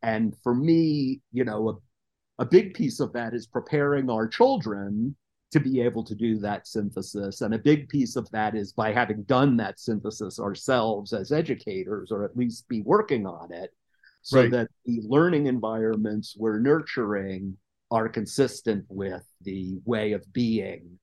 And 0.02 0.36
for 0.44 0.56
me, 0.56 1.22
you 1.32 1.44
know, 1.44 1.70
a, 1.70 2.44
a 2.44 2.46
big 2.46 2.74
piece 2.74 3.00
of 3.00 3.14
that 3.14 3.34
is 3.34 3.48
preparing 3.48 4.10
our 4.10 4.28
children 4.28 5.16
to 5.52 5.60
be 5.60 5.80
able 5.80 6.04
to 6.04 6.16
do 6.16 6.38
that 6.40 6.68
synthesis. 6.68 7.42
And 7.42 7.54
a 7.54 7.60
big 7.60 7.88
piece 7.88 8.16
of 8.16 8.30
that 8.32 8.56
is 8.56 8.74
by 8.74 8.92
having 8.92 9.24
done 9.24 9.56
that 9.58 9.80
synthesis 9.80 10.40
ourselves 10.40 11.14
as 11.14 11.32
educators, 11.32 12.12
or 12.12 12.26
at 12.26 12.36
least 12.36 12.68
be 12.68 12.82
working 12.82 13.26
on 13.26 13.54
it, 13.54 13.74
so 14.22 14.42
right. 14.42 14.52
that 14.52 14.68
the 14.86 15.02
learning 15.08 15.46
environments 15.48 16.36
we're 16.38 16.60
nurturing 16.60 17.56
are 17.92 18.10
consistent 18.10 18.84
with 18.90 19.24
the 19.44 19.78
way 19.86 20.12
of 20.14 20.26
being, 20.34 21.00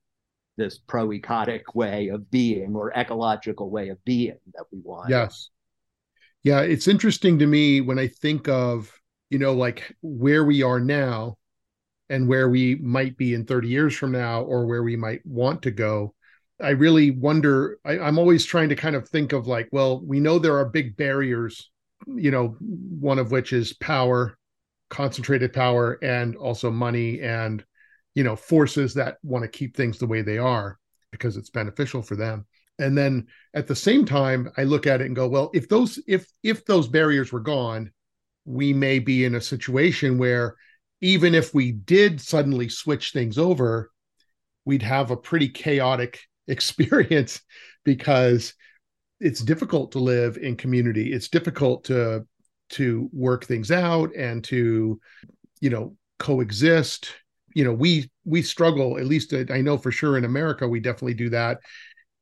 this 0.57 0.79
proecotic 0.79 1.75
way 1.75 2.09
of 2.09 2.31
being 2.31 2.75
or 2.75 2.93
ecological 2.95 3.71
way 3.71 3.89
of 3.89 4.05
being 4.05 4.37
that 4.55 4.65
we 4.73 4.81
want. 4.81 5.09
Yes. 5.09 5.51
Yeah, 6.43 6.61
it's 6.61 6.89
interesting 6.89 7.39
to 7.39 7.47
me 7.47 7.81
when 7.81 7.99
I 7.99 8.09
think 8.09 8.49
of, 8.49 8.93
you 9.31 9.39
know, 9.39 9.53
like 9.53 9.95
where 10.03 10.45
we 10.45 10.63
are 10.63 10.81
now 10.81 11.39
and 12.11 12.29
where 12.29 12.49
we 12.51 12.77
might 12.77 13.17
be 13.17 13.35
in 13.35 13.47
30 13.47 13.69
years 13.69 13.97
from 13.97 14.13
now 14.13 14.43
or 14.43 14.67
where 14.67 14.83
we 14.83 14.97
might 14.97 15.25
want 15.27 15.63
to 15.63 15.71
go. 15.71 16.15
I 16.61 16.71
really 16.71 17.11
wonder 17.11 17.79
I, 17.85 17.99
i'm 17.99 18.19
always 18.19 18.45
trying 18.45 18.69
to 18.69 18.77
kind 18.77 18.95
of 18.95 19.09
think 19.09 19.33
of 19.33 19.49
like 19.49 19.69
well 19.73 20.01
we 20.07 20.21
know 20.21 20.39
there 20.39 20.59
are 20.59 20.65
big 20.69 20.97
barriers 20.97 21.71
you 22.07 22.31
know 22.31 22.57
one 22.61 23.19
of 23.19 23.33
which 23.33 23.53
is 23.53 23.73
power 23.73 24.39
concentrated 24.91 25.53
power 25.53 25.99
and 26.03 26.37
also 26.37 26.71
money 26.71 27.21
and 27.21 27.65
you 28.15 28.23
know 28.23 28.37
forces 28.37 28.95
that 28.95 29.19
want 29.25 29.43
to 29.43 29.49
keep 29.49 29.77
things 29.77 29.99
the 29.99 30.07
way 30.07 30.23
they 30.23 30.39
are 30.39 30.79
because 31.11 31.37
it's 31.37 31.51
beneficial 31.51 32.03
for 32.03 32.15
them 32.15 32.47
and 32.83 32.97
then 32.97 33.27
at 33.55 33.67
the 33.67 33.77
same 33.77 34.05
time 34.05 34.51
i 34.57 34.65
look 34.65 34.87
at 34.87 35.01
it 35.01 35.07
and 35.07 35.17
go 35.17 35.29
well 35.29 35.51
if 35.55 35.69
those 35.69 35.99
if 36.07 36.27
if 36.43 36.65
those 36.67 36.89
barriers 36.89 37.33
were 37.33 37.41
gone 37.41 37.91
we 38.45 38.73
may 38.73 38.99
be 38.99 39.25
in 39.25 39.35
a 39.35 39.41
situation 39.41 40.19
where 40.19 40.57
even 41.01 41.35
if 41.35 41.53
we 41.53 41.73
did 41.73 42.21
suddenly 42.21 42.69
switch 42.69 43.13
things 43.13 43.39
over, 43.39 43.91
we'd 44.65 44.83
have 44.83 45.11
a 45.11 45.17
pretty 45.17 45.49
chaotic 45.49 46.21
experience 46.49 47.41
because 47.85 48.55
it's 49.21 49.41
difficult 49.41 49.93
to 49.93 49.99
live 49.99 50.37
in 50.37 50.57
community. 50.57 51.13
It's 51.13 51.29
difficult 51.29 51.85
to 51.85 52.27
to 52.71 53.11
work 53.13 53.45
things 53.45 53.71
out 53.71 54.15
and 54.17 54.43
to 54.45 54.99
you 55.61 55.71
know 55.71 55.97
coexist. 56.19 57.13
You 57.55 57.65
know, 57.65 57.73
we 57.73 58.11
we 58.25 58.43
struggle 58.43 58.99
at 58.99 59.07
least 59.07 59.35
I 59.51 59.61
know 59.61 59.77
for 59.77 59.93
sure 59.93 60.17
in 60.17 60.25
America 60.25 60.67
we 60.67 60.81
definitely 60.81 61.15
do 61.15 61.31
that 61.31 61.59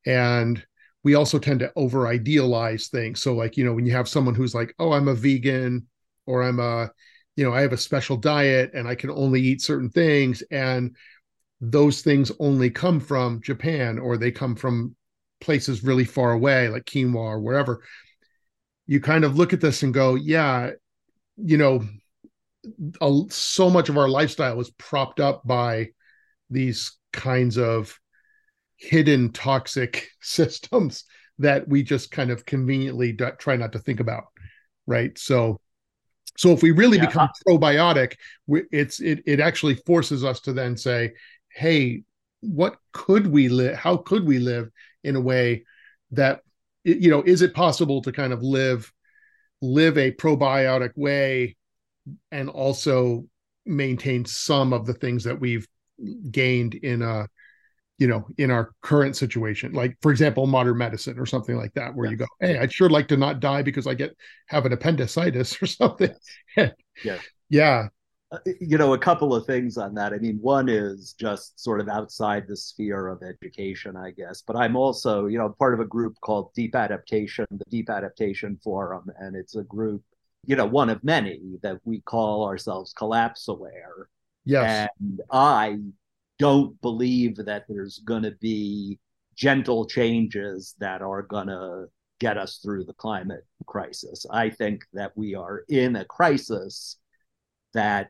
and 0.07 0.65
we 1.03 1.15
also 1.15 1.39
tend 1.39 1.61
to 1.61 1.73
over 1.77 2.07
idealize 2.07 2.89
things. 2.89 3.23
So 3.23 3.35
like, 3.35 3.57
you 3.57 3.65
know, 3.65 3.73
when 3.73 3.87
you 3.87 3.93
have 3.93 4.09
someone 4.09 4.35
who's 4.35 4.55
like, 4.55 4.75
"Oh, 4.79 4.93
I'm 4.93 5.09
a 5.09 5.15
vegan," 5.15 5.87
or 6.27 6.43
"I'm 6.43 6.61
a 6.61 6.91
you 7.37 7.45
know, 7.45 7.55
I 7.55 7.63
have 7.63 7.73
a 7.73 7.79
special 7.79 8.19
diet 8.19 8.73
and 8.75 8.87
I 8.87 8.95
can 8.95 9.11
only 9.11 9.41
eat 9.41 9.63
certain 9.63 9.89
things. 9.89 10.43
And 10.51 10.95
those 11.61 12.03
things 12.03 12.31
only 12.39 12.69
come 12.69 13.01
from 13.01 13.41
Japan 13.41 13.99
or 13.99 14.19
they 14.19 14.31
come 14.31 14.55
from 14.55 14.95
places 15.41 15.83
really 15.83 16.05
far 16.05 16.33
away, 16.33 16.69
like 16.69 16.85
quinoa 16.85 17.15
or 17.15 17.41
wherever. 17.41 17.83
You 18.87 19.01
kind 19.01 19.25
of 19.25 19.37
look 19.37 19.55
at 19.55 19.63
this 19.63 19.83
and 19.83 19.95
go, 19.95 20.17
yeah, 20.17 20.73
you 21.37 21.57
know, 21.57 21.83
a, 23.01 23.23
so 23.31 23.71
much 23.71 23.89
of 23.89 23.97
our 23.97 24.09
lifestyle 24.09 24.61
is 24.61 24.71
propped 24.71 25.21
up 25.21 25.47
by 25.47 25.89
these 26.51 26.93
kinds 27.13 27.57
of 27.57 27.99
hidden 28.81 29.31
toxic 29.33 30.09
systems 30.21 31.05
that 31.39 31.69
we 31.69 31.83
just 31.83 32.11
kind 32.11 32.31
of 32.31 32.45
conveniently 32.45 33.17
try 33.39 33.57
not 33.57 33.73
to 33.73 33.79
think 33.79 34.01
about 34.01 34.25
right 34.87 35.19
so 35.19 35.61
so 36.41 36.53
if 36.53 36.63
we 36.63 36.71
really 36.71 36.97
yeah. 36.97 37.05
become 37.05 37.29
probiotic, 37.47 38.15
it's 38.49 38.99
it 39.01 39.23
it 39.27 39.41
actually 39.41 39.75
forces 39.75 40.25
us 40.25 40.41
to 40.41 40.55
then 40.55 40.75
say, 40.75 41.13
hey, 41.51 42.03
what 42.41 42.79
could 42.93 43.27
we 43.27 43.51
live? 43.51 43.77
How 43.77 43.99
could 43.99 44.27
we 44.27 44.39
live 44.39 44.71
in 45.05 45.17
a 45.17 45.21
way 45.21 45.65
that 46.13 46.41
you 46.83 47.11
know 47.11 47.23
is 47.23 47.43
it 47.43 47.53
possible 47.53 48.01
to 48.03 48.11
kind 48.11 48.33
of 48.33 48.43
live 48.43 48.91
live 49.61 49.99
a 49.99 50.13
probiotic 50.13 50.93
way 50.97 51.57
and 52.33 52.49
also 52.49 53.27
maintain 53.67 54.25
some 54.25 54.73
of 54.73 54.87
the 54.87 54.95
things 54.95 55.25
that 55.25 55.39
we've 55.39 55.69
gained 56.31 56.75
in 56.75 57.03
a 57.03 57.29
you 58.01 58.09
know 58.09 58.27
in 58.39 58.51
our 58.51 58.73
current 58.81 59.15
situation 59.15 59.73
like 59.73 59.97
for 60.03 60.11
example 60.11 60.47
modern 60.47 60.77
medicine 60.77 61.19
or 61.19 61.27
something 61.27 61.57
like 61.57 61.73
that 61.75 61.95
where 61.95 62.07
yeah. 62.07 62.11
you 62.11 62.17
go 62.17 62.27
hey 62.41 62.59
i'd 62.59 62.73
sure 62.73 62.89
like 62.89 63.07
to 63.07 63.17
not 63.17 63.39
die 63.39 63.63
because 63.63 63.87
i 63.87 63.95
get 63.95 64.17
have 64.47 64.67
an 64.67 64.73
appendicitis 64.73 65.57
or 65.63 65.67
something. 65.67 66.13
Yeah 66.57 67.19
yeah. 67.51 67.89
Uh, 68.33 68.39
you 68.61 68.79
know 68.79 68.95
a 68.95 68.99
couple 68.99 69.35
of 69.35 69.45
things 69.45 69.77
on 69.77 69.93
that. 69.93 70.13
I 70.13 70.19
mean 70.19 70.39
one 70.41 70.69
is 70.69 71.15
just 71.19 71.59
sort 71.59 71.81
of 71.81 71.89
outside 71.89 72.47
the 72.47 72.57
sphere 72.57 73.09
of 73.09 73.23
education 73.25 73.97
i 73.97 74.13
guess 74.13 74.43
but 74.47 74.55
i'm 74.55 74.77
also 74.77 75.27
you 75.27 75.37
know 75.37 75.49
part 75.59 75.75
of 75.75 75.81
a 75.81 75.85
group 75.85 76.15
called 76.21 76.55
deep 76.55 76.77
adaptation 76.77 77.45
the 77.51 77.65
deep 77.71 77.91
adaptation 77.91 78.57
forum 78.63 79.11
and 79.19 79.35
it's 79.35 79.57
a 79.57 79.65
group 79.65 80.03
you 80.47 80.57
know 80.57 80.67
one 80.67 80.91
of 80.91 81.03
many 81.05 81.59
that 81.63 81.81
we 81.85 82.01
call 82.01 82.45
ourselves 82.47 82.93
collapse 82.93 83.49
aware. 83.49 84.09
Yes. 84.45 84.89
And 85.01 85.21
I 85.31 85.79
don't 86.41 86.81
believe 86.81 87.37
that 87.37 87.65
there's 87.69 87.99
going 87.99 88.23
to 88.23 88.35
be 88.41 88.99
gentle 89.37 89.87
changes 89.87 90.75
that 90.81 91.03
are 91.03 91.23
going 91.23 91.49
to 91.49 91.85
get 92.19 92.39
us 92.39 92.61
through 92.63 92.85
the 92.85 92.95
climate 92.95 93.47
crisis. 93.67 94.25
I 94.31 94.49
think 94.49 94.85
that 94.95 95.13
we 95.17 95.35
are 95.35 95.65
in 95.69 95.97
a 95.97 96.05
crisis 96.07 96.97
that 97.75 98.09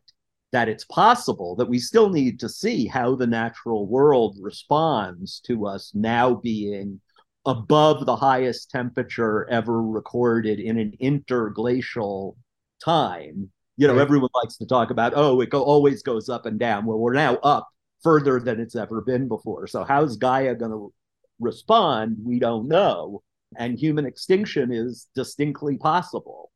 that 0.53 0.69
it's 0.69 0.85
possible 0.85 1.55
that 1.57 1.69
we 1.69 1.79
still 1.79 2.09
need 2.11 2.41
to 2.41 2.49
see 2.49 2.87
how 2.87 3.15
the 3.15 3.27
natural 3.27 3.87
world 3.87 4.37
responds 4.41 5.41
to 5.41 5.67
us 5.67 5.93
now 5.95 6.35
being 6.35 7.01
above 7.47 8.05
the 8.05 8.17
highest 8.17 8.71
temperature 8.71 9.49
ever 9.49 9.81
recorded 9.83 10.59
in 10.59 10.77
an 10.77 10.93
interglacial 10.99 12.37
time. 12.85 13.51
You 13.77 13.87
know, 13.87 13.95
right. 13.95 14.03
everyone 14.03 14.31
likes 14.43 14.57
to 14.57 14.67
talk 14.67 14.91
about, 14.91 15.13
oh, 15.15 15.41
it 15.41 15.51
go, 15.51 15.63
always 15.63 16.03
goes 16.03 16.29
up 16.29 16.47
and 16.47 16.59
down. 16.59 16.85
Well, 16.85 16.99
we're 16.99 17.13
now 17.13 17.37
up 17.37 17.69
further 18.03 18.41
than 18.41 18.61
it's 18.61 18.77
ever 18.77 19.01
been 19.01 19.29
before. 19.29 19.67
So, 19.67 19.85
how's 19.85 20.17
Gaia 20.17 20.55
going 20.55 20.73
to 20.73 20.93
respond? 21.39 22.17
We 22.23 22.39
don't 22.39 22.69
know 22.69 23.23
and 23.57 23.79
human 23.79 24.07
extinction 24.07 24.73
is 24.73 25.09
distinctly 25.15 25.77
possible. 25.77 26.51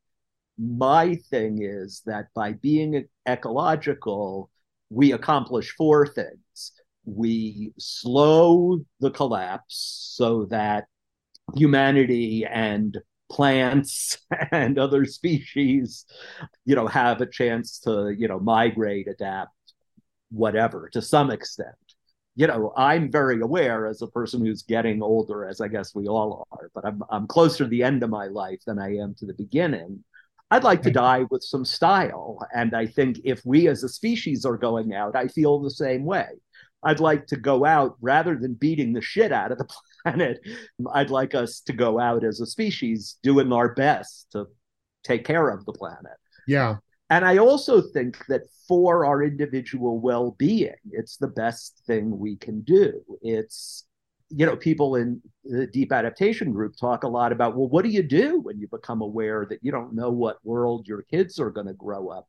My 0.57 1.15
thing 1.29 1.61
is 1.61 2.01
that 2.05 2.27
by 2.33 2.53
being 2.53 3.05
ecological, 3.27 4.49
we 4.89 5.11
accomplish 5.11 5.75
four 5.75 6.07
things. 6.07 6.71
We 7.03 7.73
slow 7.77 8.79
the 8.99 9.11
collapse 9.11 10.13
so 10.15 10.45
that 10.45 10.85
humanity 11.55 12.45
and 12.45 12.97
plants 13.29 14.17
and 14.51 14.79
other 14.79 15.05
species, 15.05 16.05
you 16.63 16.75
know, 16.75 16.87
have 16.87 17.19
a 17.19 17.25
chance 17.25 17.79
to, 17.79 18.15
you 18.17 18.27
know, 18.29 18.39
migrate, 18.39 19.07
adapt, 19.07 19.51
whatever 20.35 20.89
to 20.89 21.01
some 21.01 21.31
extent 21.31 21.75
you 22.35 22.47
know, 22.47 22.73
I'm 22.75 23.09
very 23.09 23.39
aware 23.39 23.87
as 23.87 24.01
a 24.01 24.07
person 24.07 24.45
who's 24.45 24.63
getting 24.63 25.01
older, 25.01 25.47
as 25.47 25.61
I 25.61 25.69
guess 25.69 25.95
we 25.95 26.07
all 26.07 26.45
are, 26.51 26.69
but 26.75 26.85
I'm 26.85 27.01
I'm 27.09 27.27
closer 27.27 27.63
to 27.63 27.69
the 27.69 27.81
end 27.81 28.03
of 28.03 28.09
my 28.09 28.27
life 28.27 28.59
than 28.67 28.77
I 28.77 28.97
am 28.97 29.15
to 29.19 29.25
the 29.25 29.33
beginning. 29.33 30.03
I'd 30.51 30.63
like 30.63 30.83
to 30.83 30.91
die 30.91 31.25
with 31.31 31.43
some 31.43 31.65
style. 31.65 32.39
And 32.53 32.75
I 32.75 32.85
think 32.85 33.19
if 33.23 33.41
we 33.45 33.67
as 33.67 33.83
a 33.83 33.89
species 33.89 34.45
are 34.45 34.57
going 34.57 34.93
out, 34.93 35.15
I 35.15 35.27
feel 35.27 35.59
the 35.59 35.71
same 35.71 36.05
way. 36.05 36.27
I'd 36.83 36.99
like 36.99 37.25
to 37.27 37.35
go 37.35 37.65
out 37.65 37.95
rather 37.99 38.35
than 38.35 38.53
beating 38.53 38.93
the 38.93 39.01
shit 39.01 39.31
out 39.31 39.51
of 39.51 39.57
the 39.57 39.67
planet. 40.03 40.39
I'd 40.93 41.09
like 41.09 41.33
us 41.33 41.61
to 41.61 41.73
go 41.73 41.99
out 41.99 42.23
as 42.23 42.41
a 42.41 42.45
species 42.45 43.17
doing 43.23 43.51
our 43.51 43.73
best 43.73 44.27
to 44.33 44.45
take 45.03 45.25
care 45.25 45.49
of 45.49 45.65
the 45.65 45.73
planet. 45.73 46.17
Yeah. 46.47 46.77
And 47.09 47.23
I 47.23 47.37
also 47.37 47.81
think 47.81 48.25
that 48.27 48.41
for 48.67 49.05
our 49.05 49.23
individual 49.23 49.99
well 49.99 50.31
being, 50.31 50.73
it's 50.91 51.17
the 51.17 51.27
best 51.27 51.83
thing 51.85 52.17
we 52.17 52.35
can 52.35 52.61
do. 52.61 53.01
It's, 53.21 53.85
you 54.29 54.45
know, 54.45 54.55
people 54.55 54.95
in 54.95 55.21
the 55.43 55.67
deep 55.67 55.91
adaptation 55.91 56.51
group 56.51 56.75
talk 56.75 57.03
a 57.03 57.07
lot 57.07 57.31
about, 57.31 57.55
well, 57.55 57.69
what 57.69 57.83
do 57.83 57.91
you 57.91 58.01
do 58.01 58.39
when 58.39 58.59
you 58.59 58.67
become 58.67 59.01
aware 59.01 59.45
that 59.47 59.59
you 59.61 59.71
don't 59.71 59.93
know 59.93 60.09
what 60.09 60.43
world 60.43 60.87
your 60.87 61.03
kids 61.03 61.39
are 61.39 61.51
going 61.51 61.67
to 61.67 61.73
grow 61.73 62.09
up? 62.09 62.27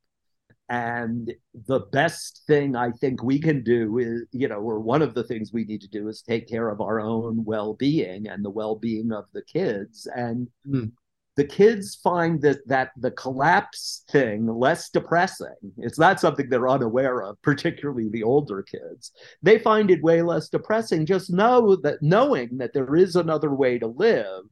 And 0.69 1.33
the 1.67 1.81
best 1.81 2.43
thing 2.47 2.77
I 2.77 2.91
think 2.91 3.23
we 3.23 3.39
can 3.39 3.63
do 3.63 3.99
is, 3.99 4.25
you 4.33 4.49
know, 4.49 4.57
or 4.57 4.81
one 4.81 5.01
of 5.01 5.15
the 5.15 5.25
things 5.25 5.53
we 5.53 5.65
need 5.65 5.81
to 5.83 5.89
do 5.89 6.09
is 6.09 6.23
take 6.23 6.49
care 6.49 6.69
of 6.69 6.81
our 6.81 7.01
own 7.01 7.45
well 7.45 7.75
being 7.75 8.27
and 8.27 8.45
the 8.45 8.51
well 8.51 8.75
being 8.75 9.13
of 9.13 9.25
the 9.33 9.43
kids. 9.43 10.07
And 10.15 10.49
mm 10.69 10.93
the 11.37 11.45
kids 11.45 11.95
find 11.97 12.41
that 12.41 12.67
that 12.67 12.91
the 12.97 13.11
collapse 13.11 14.05
thing 14.11 14.47
less 14.47 14.89
depressing. 14.89 15.55
It's 15.77 15.99
not 15.99 16.19
something 16.19 16.49
they're 16.49 16.69
unaware 16.69 17.23
of 17.23 17.41
particularly 17.43 18.09
the 18.09 18.23
older 18.23 18.63
kids. 18.63 19.13
They 19.43 19.59
find 19.59 19.91
it 19.91 20.03
way 20.03 20.23
less 20.23 20.49
depressing 20.49 21.05
just 21.05 21.31
know 21.31 21.77
that 21.77 22.03
knowing 22.03 22.57
that 22.59 22.73
there 22.73 22.97
is 22.97 23.17
another 23.17 23.55
way 23.55 23.79
to 23.79 23.87
live 23.87 24.45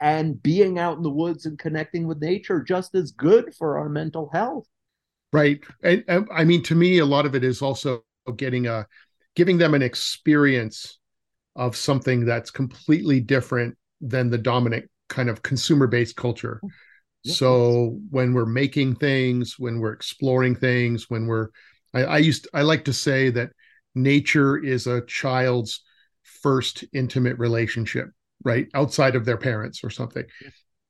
and 0.00 0.40
being 0.40 0.78
out 0.78 0.96
in 0.96 1.02
the 1.02 1.10
woods 1.10 1.46
and 1.46 1.58
connecting 1.58 2.06
with 2.06 2.22
nature 2.22 2.62
just 2.62 2.94
as 2.94 3.10
good 3.10 3.52
for 3.56 3.78
our 3.78 3.88
mental 3.88 4.30
health. 4.32 4.66
Right. 5.32 5.60
And, 5.82 6.04
and 6.06 6.28
i 6.32 6.44
mean 6.44 6.62
to 6.64 6.74
me 6.76 6.98
a 6.98 7.06
lot 7.06 7.26
of 7.26 7.34
it 7.34 7.42
is 7.42 7.60
also 7.60 8.04
getting 8.36 8.68
a 8.68 8.86
giving 9.34 9.58
them 9.58 9.74
an 9.74 9.82
experience 9.82 10.98
of 11.56 11.76
something 11.76 12.24
that's 12.24 12.50
completely 12.50 13.20
different 13.20 13.76
than 14.00 14.30
the 14.30 14.38
dominant 14.38 14.88
kind 15.10 15.28
of 15.28 15.42
consumer 15.42 15.86
based 15.86 16.16
culture. 16.16 16.62
So 17.34 17.98
when 18.08 18.32
we're 18.32 18.46
making 18.46 18.94
things, 18.94 19.58
when 19.58 19.78
we're 19.78 19.92
exploring 19.92 20.56
things, 20.56 21.10
when 21.10 21.26
we're, 21.26 21.48
I, 21.92 22.04
I 22.04 22.18
used, 22.18 22.48
I 22.54 22.62
like 22.62 22.86
to 22.86 22.94
say 22.94 23.28
that 23.28 23.50
nature 23.94 24.56
is 24.56 24.86
a 24.86 25.02
child's 25.02 25.82
first 26.22 26.84
intimate 26.94 27.36
relationship, 27.38 28.08
right? 28.42 28.68
Outside 28.72 29.16
of 29.16 29.26
their 29.26 29.36
parents 29.36 29.84
or 29.84 29.90
something. 29.90 30.24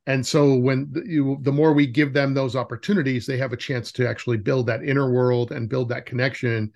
And 0.07 0.25
so 0.25 0.55
when 0.55 0.89
the, 0.93 1.03
you, 1.05 1.39
the 1.43 1.53
more 1.53 1.73
we 1.73 1.87
give 1.87 2.13
them 2.13 2.33
those 2.33 2.55
opportunities, 2.55 3.27
they 3.27 3.39
have 3.39 3.53
a 3.53 3.57
chance 3.57 3.91
to 3.93 4.09
actually 4.09 4.37
build 4.37 4.67
that 4.67 4.85
inner 4.85 5.11
world 5.11 5.51
and 5.51 5.69
build 5.69 5.89
that 5.89 6.07
connection, 6.07 6.73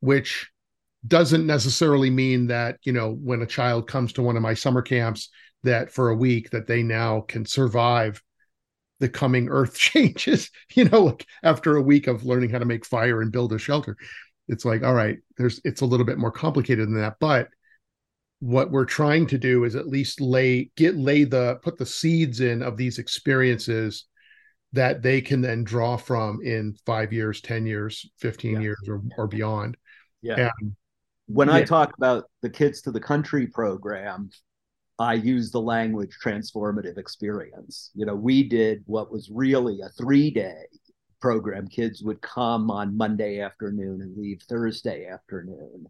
which 0.00 0.50
doesn't 1.06 1.46
necessarily 1.46 2.10
mean 2.10 2.48
that, 2.48 2.78
you 2.82 2.92
know, 2.92 3.12
when 3.12 3.42
a 3.42 3.46
child 3.46 3.86
comes 3.86 4.12
to 4.14 4.22
one 4.22 4.36
of 4.36 4.42
my 4.42 4.54
summer 4.54 4.82
camps, 4.82 5.30
that 5.64 5.90
for 5.90 6.10
a 6.10 6.16
week 6.16 6.50
that 6.50 6.66
they 6.66 6.82
now 6.82 7.20
can 7.20 7.44
survive 7.44 8.22
the 9.00 9.08
coming 9.08 9.48
earth 9.48 9.74
changes 9.78 10.50
you 10.74 10.84
know 10.84 11.04
like 11.04 11.26
after 11.42 11.76
a 11.76 11.82
week 11.82 12.06
of 12.06 12.24
learning 12.24 12.50
how 12.50 12.58
to 12.58 12.64
make 12.64 12.84
fire 12.84 13.22
and 13.22 13.32
build 13.32 13.52
a 13.52 13.58
shelter 13.58 13.96
it's 14.48 14.64
like 14.64 14.82
all 14.82 14.94
right 14.94 15.18
there's 15.36 15.60
it's 15.64 15.82
a 15.82 15.86
little 15.86 16.06
bit 16.06 16.18
more 16.18 16.32
complicated 16.32 16.86
than 16.86 17.00
that 17.00 17.16
but 17.20 17.48
what 18.40 18.70
we're 18.70 18.84
trying 18.84 19.26
to 19.26 19.38
do 19.38 19.64
is 19.64 19.74
at 19.74 19.88
least 19.88 20.20
lay 20.20 20.70
get 20.76 20.96
lay 20.96 21.24
the 21.24 21.58
put 21.62 21.76
the 21.76 21.86
seeds 21.86 22.40
in 22.40 22.62
of 22.62 22.76
these 22.76 22.98
experiences 22.98 24.06
that 24.72 25.02
they 25.02 25.20
can 25.20 25.40
then 25.40 25.64
draw 25.64 25.96
from 25.96 26.40
in 26.42 26.76
five 26.86 27.12
years 27.12 27.40
10 27.40 27.66
years 27.66 28.08
15 28.18 28.54
yeah. 28.54 28.60
years 28.60 28.78
or, 28.88 29.02
or 29.16 29.26
beyond 29.26 29.76
yeah 30.22 30.50
and, 30.60 30.76
when 31.26 31.48
yeah. 31.48 31.54
i 31.54 31.62
talk 31.62 31.92
about 31.96 32.24
the 32.42 32.50
kids 32.50 32.80
to 32.82 32.92
the 32.92 33.00
country 33.00 33.46
program 33.46 34.30
I 34.98 35.14
use 35.14 35.50
the 35.50 35.60
language 35.60 36.16
transformative 36.22 36.98
experience. 36.98 37.90
You 37.94 38.04
know, 38.04 38.16
we 38.16 38.42
did 38.42 38.82
what 38.86 39.12
was 39.12 39.30
really 39.30 39.80
a 39.80 39.90
three 39.90 40.30
day 40.30 40.66
program. 41.20 41.68
Kids 41.68 42.02
would 42.02 42.20
come 42.20 42.70
on 42.70 42.96
Monday 42.96 43.40
afternoon 43.40 44.02
and 44.02 44.16
leave 44.16 44.42
Thursday 44.42 45.06
afternoon. 45.06 45.86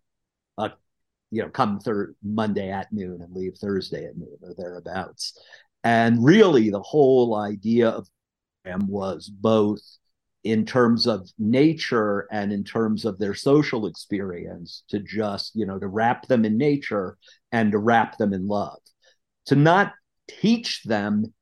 Uh, 0.59 0.71
you 1.31 1.43
know, 1.43 1.49
come 1.49 1.81
thir- 1.81 2.15
Monday 2.23 2.71
at 2.71 2.93
noon 2.93 3.23
and 3.23 3.35
leave 3.35 3.57
Thursday 3.57 4.05
at 4.05 4.17
noon 4.17 4.37
or 4.43 4.55
thereabouts. 4.57 5.39
And 5.85 6.23
really, 6.23 6.69
the 6.71 6.83
whole 6.83 7.35
idea 7.37 7.89
of 7.89 8.09
them 8.65 8.89
was 8.89 9.29
both 9.29 9.81
in 10.45 10.67
terms 10.67 11.07
of 11.07 11.29
nature 11.39 12.27
and 12.31 12.53
in 12.53 12.63
terms 12.63 13.05
of 13.05 13.19
their 13.19 13.35
social 13.35 13.87
experience 13.87 14.85
to 14.89 14.99
just, 15.01 15.55
you 15.55 15.67
know, 15.67 15.79
to 15.79 15.89
wrap 15.89 16.27
them 16.27 16.45
in 16.45 16.59
nature 16.59 17.17
and 17.53 17.73
to 17.73 17.79
wrap 17.79 18.19
them 18.19 18.33
in 18.33 18.47
love 18.47 18.79
to 19.49 19.57
not 19.57 19.93
teach 20.29 20.83
them 20.85 21.33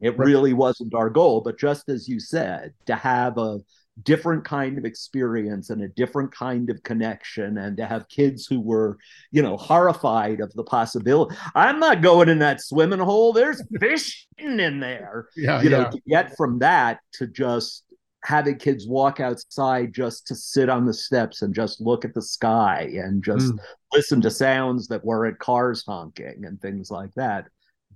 it 0.00 0.16
really 0.16 0.52
wasn't 0.52 0.94
our 0.94 1.10
goal 1.10 1.40
but 1.40 1.58
just 1.58 1.88
as 1.88 2.08
you 2.08 2.20
said 2.20 2.72
to 2.86 2.94
have 2.94 3.38
a 3.38 3.58
different 4.04 4.44
kind 4.44 4.78
of 4.78 4.84
experience 4.84 5.70
and 5.70 5.82
a 5.82 5.88
different 5.88 6.32
kind 6.32 6.70
of 6.70 6.82
connection 6.82 7.58
and 7.58 7.76
to 7.76 7.86
have 7.86 8.08
kids 8.08 8.46
who 8.46 8.60
were 8.60 8.98
you 9.30 9.42
know 9.42 9.56
horrified 9.56 10.40
of 10.40 10.52
the 10.54 10.64
possibility. 10.64 11.36
I'm 11.54 11.78
not 11.80 12.02
going 12.02 12.28
in 12.28 12.38
that 12.38 12.62
swimming 12.62 12.98
hole. 13.00 13.32
There's 13.32 13.62
fish 13.78 14.26
in 14.38 14.80
there. 14.80 15.28
Yeah 15.36 15.60
you 15.62 15.70
yeah. 15.70 15.78
know 15.78 15.90
to 15.90 16.00
get 16.08 16.36
from 16.36 16.60
that 16.60 17.00
to 17.14 17.26
just 17.26 17.84
having 18.22 18.58
kids 18.58 18.86
walk 18.86 19.20
outside 19.20 19.94
just 19.94 20.26
to 20.26 20.34
sit 20.34 20.68
on 20.68 20.84
the 20.84 20.92
steps 20.92 21.42
and 21.42 21.54
just 21.54 21.80
look 21.80 22.04
at 22.04 22.14
the 22.14 22.22
sky 22.22 22.90
and 22.94 23.24
just 23.24 23.46
mm. 23.46 23.58
listen 23.92 24.20
to 24.20 24.30
sounds 24.30 24.88
that 24.88 25.04
weren't 25.04 25.38
cars 25.38 25.82
honking 25.86 26.44
and 26.44 26.60
things 26.60 26.90
like 26.90 27.12
that 27.14 27.46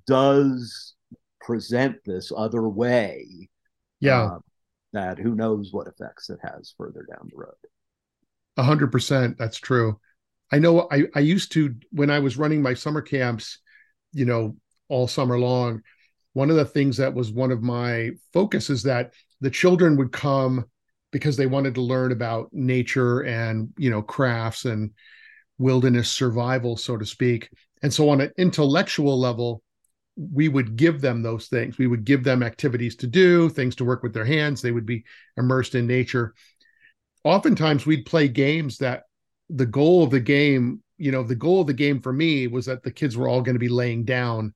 does 0.06 0.94
present 1.40 1.96
this 2.04 2.32
other 2.34 2.68
way. 2.68 3.48
Yeah. 4.00 4.22
Uh, 4.22 4.38
that 4.92 5.18
who 5.18 5.34
knows 5.34 5.72
what 5.72 5.88
effects 5.88 6.30
it 6.30 6.38
has 6.42 6.72
further 6.78 7.04
down 7.10 7.28
the 7.30 7.36
road. 7.36 7.54
A 8.56 8.62
hundred 8.62 8.92
percent. 8.92 9.36
That's 9.36 9.58
true. 9.58 9.98
I 10.52 10.58
know 10.58 10.86
I, 10.90 11.04
I 11.14 11.20
used 11.20 11.52
to, 11.52 11.74
when 11.90 12.10
I 12.10 12.20
was 12.20 12.38
running 12.38 12.62
my 12.62 12.74
summer 12.74 13.02
camps, 13.02 13.58
you 14.12 14.24
know, 14.24 14.56
all 14.88 15.08
summer 15.08 15.38
long, 15.38 15.82
one 16.32 16.50
of 16.50 16.56
the 16.56 16.64
things 16.64 16.98
that 16.98 17.14
was 17.14 17.32
one 17.32 17.50
of 17.50 17.62
my 17.62 18.10
focus 18.32 18.70
is 18.70 18.84
that 18.84 19.12
the 19.44 19.50
children 19.50 19.96
would 19.96 20.10
come 20.10 20.64
because 21.12 21.36
they 21.36 21.46
wanted 21.46 21.74
to 21.74 21.80
learn 21.80 22.12
about 22.12 22.48
nature 22.52 23.20
and 23.20 23.72
you 23.76 23.90
know 23.90 24.02
crafts 24.02 24.64
and 24.64 24.90
wilderness 25.58 26.10
survival 26.10 26.76
so 26.76 26.96
to 26.96 27.06
speak. 27.06 27.50
And 27.82 27.92
so 27.92 28.08
on 28.08 28.20
an 28.20 28.32
intellectual 28.38 29.18
level 29.18 29.62
we 30.16 30.48
would 30.48 30.76
give 30.76 31.00
them 31.00 31.22
those 31.22 31.48
things. 31.48 31.76
We 31.76 31.88
would 31.88 32.04
give 32.04 32.22
them 32.22 32.42
activities 32.42 32.94
to 32.96 33.06
do 33.06 33.48
things 33.48 33.74
to 33.76 33.84
work 33.84 34.02
with 34.02 34.14
their 34.14 34.24
hands. 34.24 34.62
They 34.62 34.70
would 34.70 34.86
be 34.86 35.04
immersed 35.36 35.74
in 35.74 35.86
nature. 35.86 36.34
Oftentimes 37.24 37.84
we'd 37.84 38.06
play 38.06 38.28
games 38.28 38.78
that 38.78 39.02
the 39.50 39.66
goal 39.66 40.04
of 40.04 40.10
the 40.10 40.20
game, 40.20 40.82
you 40.98 41.10
know, 41.10 41.24
the 41.24 41.34
goal 41.34 41.62
of 41.62 41.66
the 41.66 41.74
game 41.74 42.00
for 42.00 42.12
me 42.12 42.46
was 42.46 42.66
that 42.66 42.84
the 42.84 42.92
kids 42.92 43.16
were 43.16 43.28
all 43.28 43.42
going 43.42 43.56
to 43.56 43.60
be 43.60 43.68
laying 43.68 44.04
down 44.04 44.54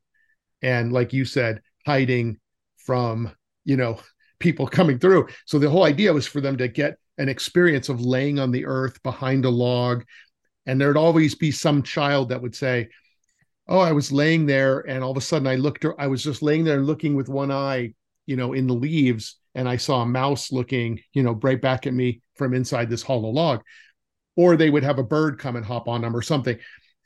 and 0.62 0.92
like 0.92 1.12
you 1.12 1.24
said, 1.24 1.60
hiding 1.84 2.38
from, 2.76 3.32
you 3.64 3.76
know, 3.76 3.98
people 4.38 4.66
coming 4.66 4.98
through. 4.98 5.28
So 5.46 5.58
the 5.58 5.70
whole 5.70 5.84
idea 5.84 6.12
was 6.12 6.26
for 6.26 6.40
them 6.40 6.56
to 6.58 6.68
get 6.68 6.96
an 7.18 7.28
experience 7.28 7.88
of 7.88 8.00
laying 8.00 8.38
on 8.38 8.50
the 8.50 8.66
earth 8.66 9.02
behind 9.02 9.44
a 9.44 9.50
log. 9.50 10.04
And 10.66 10.80
there'd 10.80 10.96
always 10.96 11.34
be 11.34 11.50
some 11.50 11.82
child 11.82 12.28
that 12.28 12.42
would 12.42 12.54
say, 12.54 12.88
Oh, 13.68 13.80
I 13.80 13.92
was 13.92 14.10
laying 14.10 14.46
there, 14.46 14.80
and 14.80 15.04
all 15.04 15.10
of 15.10 15.18
a 15.18 15.20
sudden 15.20 15.46
I 15.46 15.56
looked, 15.56 15.84
I 15.98 16.06
was 16.06 16.24
just 16.24 16.40
laying 16.40 16.64
there 16.64 16.80
looking 16.80 17.14
with 17.14 17.28
one 17.28 17.50
eye, 17.50 17.92
you 18.24 18.34
know, 18.34 18.54
in 18.54 18.66
the 18.66 18.74
leaves, 18.74 19.36
and 19.54 19.68
I 19.68 19.76
saw 19.76 20.00
a 20.00 20.06
mouse 20.06 20.50
looking, 20.50 21.00
you 21.12 21.22
know, 21.22 21.32
right 21.32 21.60
back 21.60 21.86
at 21.86 21.92
me 21.92 22.22
from 22.36 22.54
inside 22.54 22.88
this 22.88 23.02
hollow 23.02 23.28
log. 23.28 23.60
Or 24.36 24.56
they 24.56 24.70
would 24.70 24.84
have 24.84 24.98
a 24.98 25.02
bird 25.04 25.38
come 25.38 25.56
and 25.56 25.66
hop 25.66 25.86
on 25.86 26.00
them 26.00 26.16
or 26.16 26.22
something. 26.22 26.58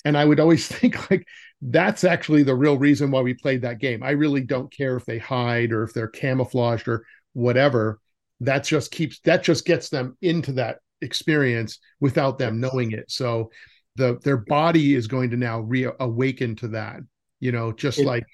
And 0.04 0.16
I 0.16 0.24
would 0.24 0.38
always 0.38 0.68
think, 0.68 1.10
like, 1.10 1.26
that's 1.60 2.04
actually 2.04 2.44
the 2.44 2.54
real 2.54 2.78
reason 2.78 3.10
why 3.10 3.22
we 3.22 3.34
played 3.34 3.62
that 3.62 3.80
game. 3.80 4.02
I 4.02 4.10
really 4.10 4.42
don't 4.42 4.72
care 4.72 4.96
if 4.96 5.04
they 5.04 5.18
hide 5.18 5.72
or 5.72 5.82
if 5.82 5.92
they're 5.92 6.08
camouflaged 6.08 6.86
or 6.86 7.04
whatever 7.32 8.00
that 8.42 8.64
just 8.64 8.90
keeps 8.90 9.20
that 9.20 9.42
just 9.42 9.64
gets 9.64 9.88
them 9.88 10.16
into 10.20 10.52
that 10.52 10.78
experience 11.00 11.78
without 12.00 12.38
them 12.38 12.60
knowing 12.60 12.92
it. 12.92 13.10
So 13.10 13.50
the 13.96 14.18
their 14.24 14.38
body 14.38 14.94
is 14.94 15.06
going 15.06 15.30
to 15.30 15.36
now 15.36 15.60
reawaken 15.60 16.56
to 16.56 16.68
that 16.68 17.00
you 17.40 17.52
know 17.52 17.72
just 17.72 17.98
it, 17.98 18.06
like 18.06 18.24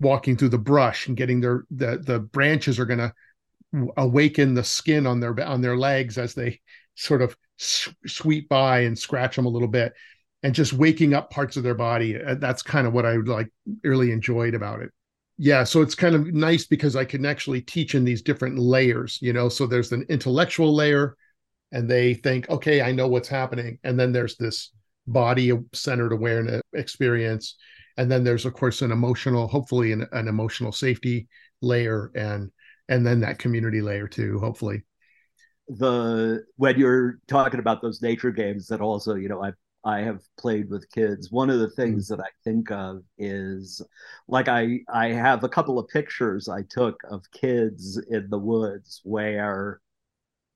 walking 0.00 0.36
through 0.36 0.48
the 0.48 0.58
brush 0.58 1.06
and 1.06 1.16
getting 1.16 1.40
their 1.40 1.64
the 1.70 2.02
the 2.04 2.20
branches 2.20 2.78
are 2.78 2.86
going 2.86 2.98
to 2.98 3.12
awaken 3.96 4.54
the 4.54 4.64
skin 4.64 5.06
on 5.06 5.20
their 5.20 5.38
on 5.44 5.60
their 5.60 5.76
legs 5.76 6.18
as 6.18 6.34
they 6.34 6.60
sort 6.94 7.22
of 7.22 7.36
sweep 7.56 8.48
by 8.48 8.80
and 8.80 8.98
scratch 8.98 9.36
them 9.36 9.46
a 9.46 9.50
little 9.50 9.68
bit 9.68 9.92
and 10.42 10.54
just 10.54 10.72
waking 10.72 11.14
up 11.14 11.30
parts 11.30 11.56
of 11.56 11.62
their 11.62 11.74
body. 11.74 12.20
Uh, 12.20 12.34
that's 12.34 12.62
kind 12.62 12.86
of 12.86 12.92
what 12.92 13.06
i 13.06 13.14
like 13.16 13.48
really 13.84 14.10
enjoyed 14.10 14.54
about 14.54 14.82
it 14.82 14.90
yeah 15.42 15.64
so 15.64 15.82
it's 15.82 15.96
kind 15.96 16.14
of 16.14 16.32
nice 16.32 16.66
because 16.66 16.94
i 16.94 17.04
can 17.04 17.26
actually 17.26 17.60
teach 17.60 17.96
in 17.96 18.04
these 18.04 18.22
different 18.22 18.58
layers 18.58 19.18
you 19.20 19.32
know 19.32 19.48
so 19.48 19.66
there's 19.66 19.90
an 19.90 20.04
intellectual 20.08 20.72
layer 20.72 21.16
and 21.72 21.90
they 21.90 22.14
think 22.14 22.48
okay 22.48 22.80
i 22.80 22.92
know 22.92 23.08
what's 23.08 23.28
happening. 23.28 23.78
And 23.82 23.98
then 23.98 24.12
there's 24.12 24.36
this 24.36 24.70
body 25.06 25.52
centered 25.72 26.12
awareness 26.12 26.62
experience. 26.74 27.56
And 27.96 28.10
then 28.10 28.24
there's 28.24 28.46
of 28.46 28.54
course 28.54 28.82
an 28.82 28.92
emotional 28.92 29.48
hopefully 29.48 29.92
an, 29.92 30.06
an 30.12 30.28
emotional 30.28 30.72
safety 30.72 31.28
layer 31.60 32.10
and 32.14 32.50
and 32.88 33.06
then 33.06 33.20
that 33.20 33.38
community 33.38 33.80
layer 33.80 34.06
too 34.06 34.38
hopefully. 34.38 34.82
The 35.68 36.44
when 36.56 36.78
you're 36.78 37.18
talking 37.26 37.60
about 37.60 37.82
those 37.82 38.00
nature 38.00 38.30
games 38.30 38.68
that 38.68 38.80
also 38.80 39.14
you 39.14 39.28
know 39.28 39.42
i've 39.42 39.54
I 39.84 40.00
have 40.00 40.20
played 40.38 40.70
with 40.70 40.90
kids. 40.90 41.30
One 41.30 41.50
of 41.50 41.58
the 41.58 41.70
things 41.70 42.08
that 42.08 42.20
I 42.20 42.28
think 42.44 42.70
of 42.70 43.02
is 43.18 43.82
like 44.28 44.48
I 44.48 44.80
I 44.92 45.08
have 45.08 45.42
a 45.44 45.48
couple 45.48 45.78
of 45.78 45.88
pictures 45.88 46.48
I 46.48 46.62
took 46.62 47.00
of 47.10 47.30
kids 47.32 48.00
in 48.10 48.28
the 48.30 48.38
woods 48.38 49.00
where 49.04 49.80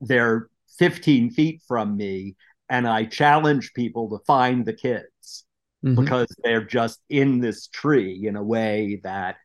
they're 0.00 0.48
15 0.78 1.30
feet 1.30 1.62
from 1.66 1.96
me 1.96 2.36
and 2.68 2.86
I 2.86 3.04
challenge 3.04 3.72
people 3.74 4.10
to 4.10 4.24
find 4.26 4.64
the 4.64 4.72
kids 4.72 5.44
mm-hmm. 5.84 6.02
because 6.02 6.28
they're 6.44 6.64
just 6.64 7.00
in 7.08 7.40
this 7.40 7.68
tree 7.68 8.26
in 8.26 8.36
a 8.36 8.42
way 8.42 9.00
that 9.02 9.36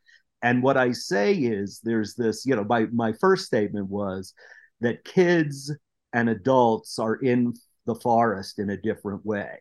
and 0.41 0.63
what 0.63 0.77
I 0.77 0.91
say 0.91 1.33
is 1.33 1.81
there's 1.83 2.15
this, 2.15 2.45
you 2.45 2.55
know, 2.55 2.63
my 2.63 2.87
my 2.91 3.13
first 3.13 3.45
statement 3.45 3.87
was 3.89 4.33
that 4.81 5.03
kids 5.03 5.71
and 6.13 6.29
adults 6.29 6.97
are 6.97 7.15
in 7.15 7.53
the 7.85 7.95
forest 7.95 8.59
in 8.59 8.69
a 8.69 8.77
different 8.77 9.25
way. 9.25 9.57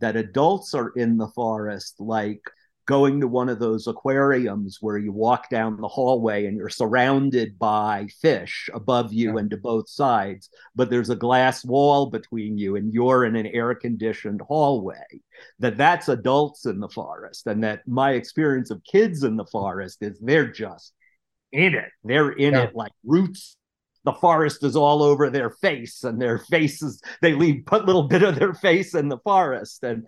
That 0.00 0.16
adults 0.16 0.74
are 0.74 0.90
in 0.90 1.16
the 1.16 1.28
forest 1.28 1.96
like 1.98 2.42
going 2.88 3.20
to 3.20 3.28
one 3.28 3.50
of 3.50 3.58
those 3.58 3.86
aquariums 3.86 4.78
where 4.80 4.96
you 4.96 5.12
walk 5.12 5.50
down 5.50 5.78
the 5.78 5.86
hallway 5.86 6.46
and 6.46 6.56
you're 6.56 6.70
surrounded 6.70 7.58
by 7.58 8.08
fish 8.22 8.70
above 8.72 9.12
you 9.12 9.34
yeah. 9.34 9.40
and 9.40 9.50
to 9.50 9.58
both 9.58 9.86
sides, 9.90 10.48
but 10.74 10.88
there's 10.88 11.10
a 11.10 11.16
glass 11.16 11.62
wall 11.66 12.06
between 12.06 12.56
you 12.56 12.76
and 12.76 12.94
you're 12.94 13.26
in 13.26 13.36
an 13.36 13.46
air 13.46 13.74
conditioned 13.74 14.40
hallway. 14.40 15.04
That 15.58 15.76
that's 15.76 16.08
adults 16.08 16.64
in 16.64 16.80
the 16.80 16.88
forest, 16.88 17.46
and 17.46 17.62
that 17.62 17.86
my 17.86 18.12
experience 18.12 18.70
of 18.70 18.82
kids 18.90 19.22
in 19.22 19.36
the 19.36 19.44
forest 19.44 19.98
is 20.00 20.18
they're 20.18 20.50
just 20.50 20.94
in 21.52 21.74
it. 21.74 21.90
They're 22.04 22.30
in 22.30 22.54
yeah. 22.54 22.62
it 22.62 22.74
like 22.74 22.92
roots 23.04 23.58
the 24.04 24.12
forest 24.12 24.64
is 24.64 24.76
all 24.76 25.02
over 25.02 25.30
their 25.30 25.50
face 25.50 26.04
and 26.04 26.20
their 26.20 26.38
faces 26.38 27.00
they 27.20 27.34
leave 27.34 27.64
a 27.70 27.78
little 27.78 28.08
bit 28.08 28.22
of 28.22 28.38
their 28.38 28.54
face 28.54 28.94
in 28.94 29.08
the 29.08 29.18
forest. 29.18 29.82
And 29.82 30.06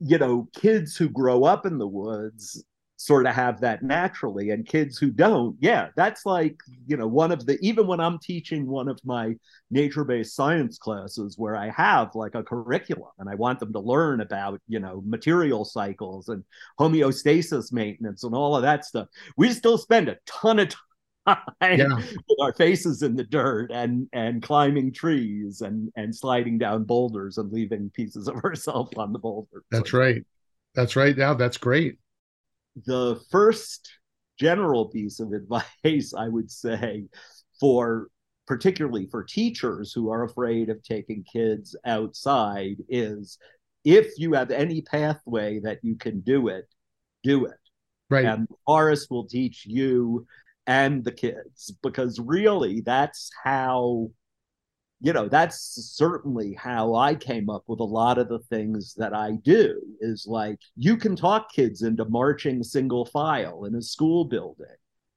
you 0.00 0.18
know 0.18 0.48
kids 0.54 0.96
who 0.96 1.08
grow 1.08 1.44
up 1.44 1.66
in 1.66 1.78
the 1.78 1.86
woods 1.86 2.64
sort 2.96 3.24
of 3.24 3.34
have 3.34 3.62
that 3.62 3.82
naturally 3.82 4.50
and 4.50 4.66
kids 4.66 4.98
who 4.98 5.10
don't 5.10 5.56
yeah 5.60 5.88
that's 5.96 6.26
like 6.26 6.56
you 6.86 6.98
know 6.98 7.06
one 7.06 7.32
of 7.32 7.46
the 7.46 7.58
even 7.62 7.86
when 7.86 7.98
i'm 7.98 8.18
teaching 8.18 8.66
one 8.66 8.88
of 8.88 9.00
my 9.04 9.34
nature-based 9.70 10.34
science 10.34 10.76
classes 10.76 11.38
where 11.38 11.56
i 11.56 11.70
have 11.70 12.14
like 12.14 12.34
a 12.34 12.42
curriculum 12.42 13.10
and 13.18 13.28
i 13.30 13.34
want 13.34 13.58
them 13.58 13.72
to 13.72 13.80
learn 13.80 14.20
about 14.20 14.60
you 14.68 14.78
know 14.78 15.02
material 15.06 15.64
cycles 15.64 16.28
and 16.28 16.44
homeostasis 16.78 17.72
maintenance 17.72 18.22
and 18.22 18.34
all 18.34 18.54
of 18.54 18.62
that 18.62 18.84
stuff 18.84 19.08
we 19.36 19.50
still 19.50 19.78
spend 19.78 20.10
a 20.10 20.18
ton 20.26 20.58
of 20.58 20.68
yeah. 21.62 21.96
with 21.96 22.38
our 22.40 22.52
faces 22.52 23.02
in 23.02 23.16
the 23.16 23.24
dirt 23.24 23.70
and 23.70 24.08
and 24.12 24.42
climbing 24.42 24.92
trees 24.92 25.60
and 25.60 25.90
and 25.96 26.14
sliding 26.14 26.58
down 26.58 26.84
boulders 26.84 27.38
and 27.38 27.52
leaving 27.52 27.90
pieces 27.90 28.28
of 28.28 28.36
ourselves 28.44 28.92
on 28.96 29.12
the 29.12 29.18
boulder. 29.18 29.62
That's 29.70 29.92
right. 29.92 30.24
That's 30.74 30.96
right. 30.96 31.16
Now 31.16 31.34
that's 31.34 31.56
great. 31.56 31.98
The 32.86 33.20
first 33.30 33.90
general 34.38 34.86
piece 34.86 35.20
of 35.20 35.32
advice 35.84 36.14
I 36.16 36.28
would 36.28 36.50
say 36.50 37.06
for 37.58 38.08
particularly 38.46 39.06
for 39.06 39.22
teachers 39.22 39.92
who 39.92 40.10
are 40.10 40.24
afraid 40.24 40.70
of 40.70 40.82
taking 40.82 41.24
kids 41.24 41.76
outside 41.84 42.76
is 42.88 43.38
if 43.84 44.18
you 44.18 44.32
have 44.32 44.50
any 44.50 44.82
pathway 44.82 45.60
that 45.60 45.78
you 45.82 45.94
can 45.96 46.20
do 46.20 46.48
it, 46.48 46.66
do 47.22 47.46
it. 47.46 47.54
Right. 48.08 48.24
And 48.24 48.48
Forest 48.66 49.08
will 49.10 49.26
teach 49.26 49.64
you 49.66 50.26
and 50.70 51.02
the 51.02 51.10
kids 51.10 51.72
because 51.82 52.20
really 52.20 52.80
that's 52.80 53.28
how 53.42 54.08
you 55.00 55.12
know 55.12 55.26
that's 55.26 55.58
certainly 55.96 56.54
how 56.54 56.94
i 56.94 57.12
came 57.12 57.50
up 57.50 57.64
with 57.66 57.80
a 57.80 57.84
lot 57.98 58.18
of 58.18 58.28
the 58.28 58.38
things 58.38 58.94
that 58.94 59.12
i 59.12 59.32
do 59.42 59.82
is 60.00 60.26
like 60.28 60.60
you 60.76 60.96
can 60.96 61.16
talk 61.16 61.50
kids 61.52 61.82
into 61.82 62.04
marching 62.04 62.62
single 62.62 63.04
file 63.04 63.64
in 63.64 63.74
a 63.74 63.82
school 63.82 64.24
building 64.24 64.66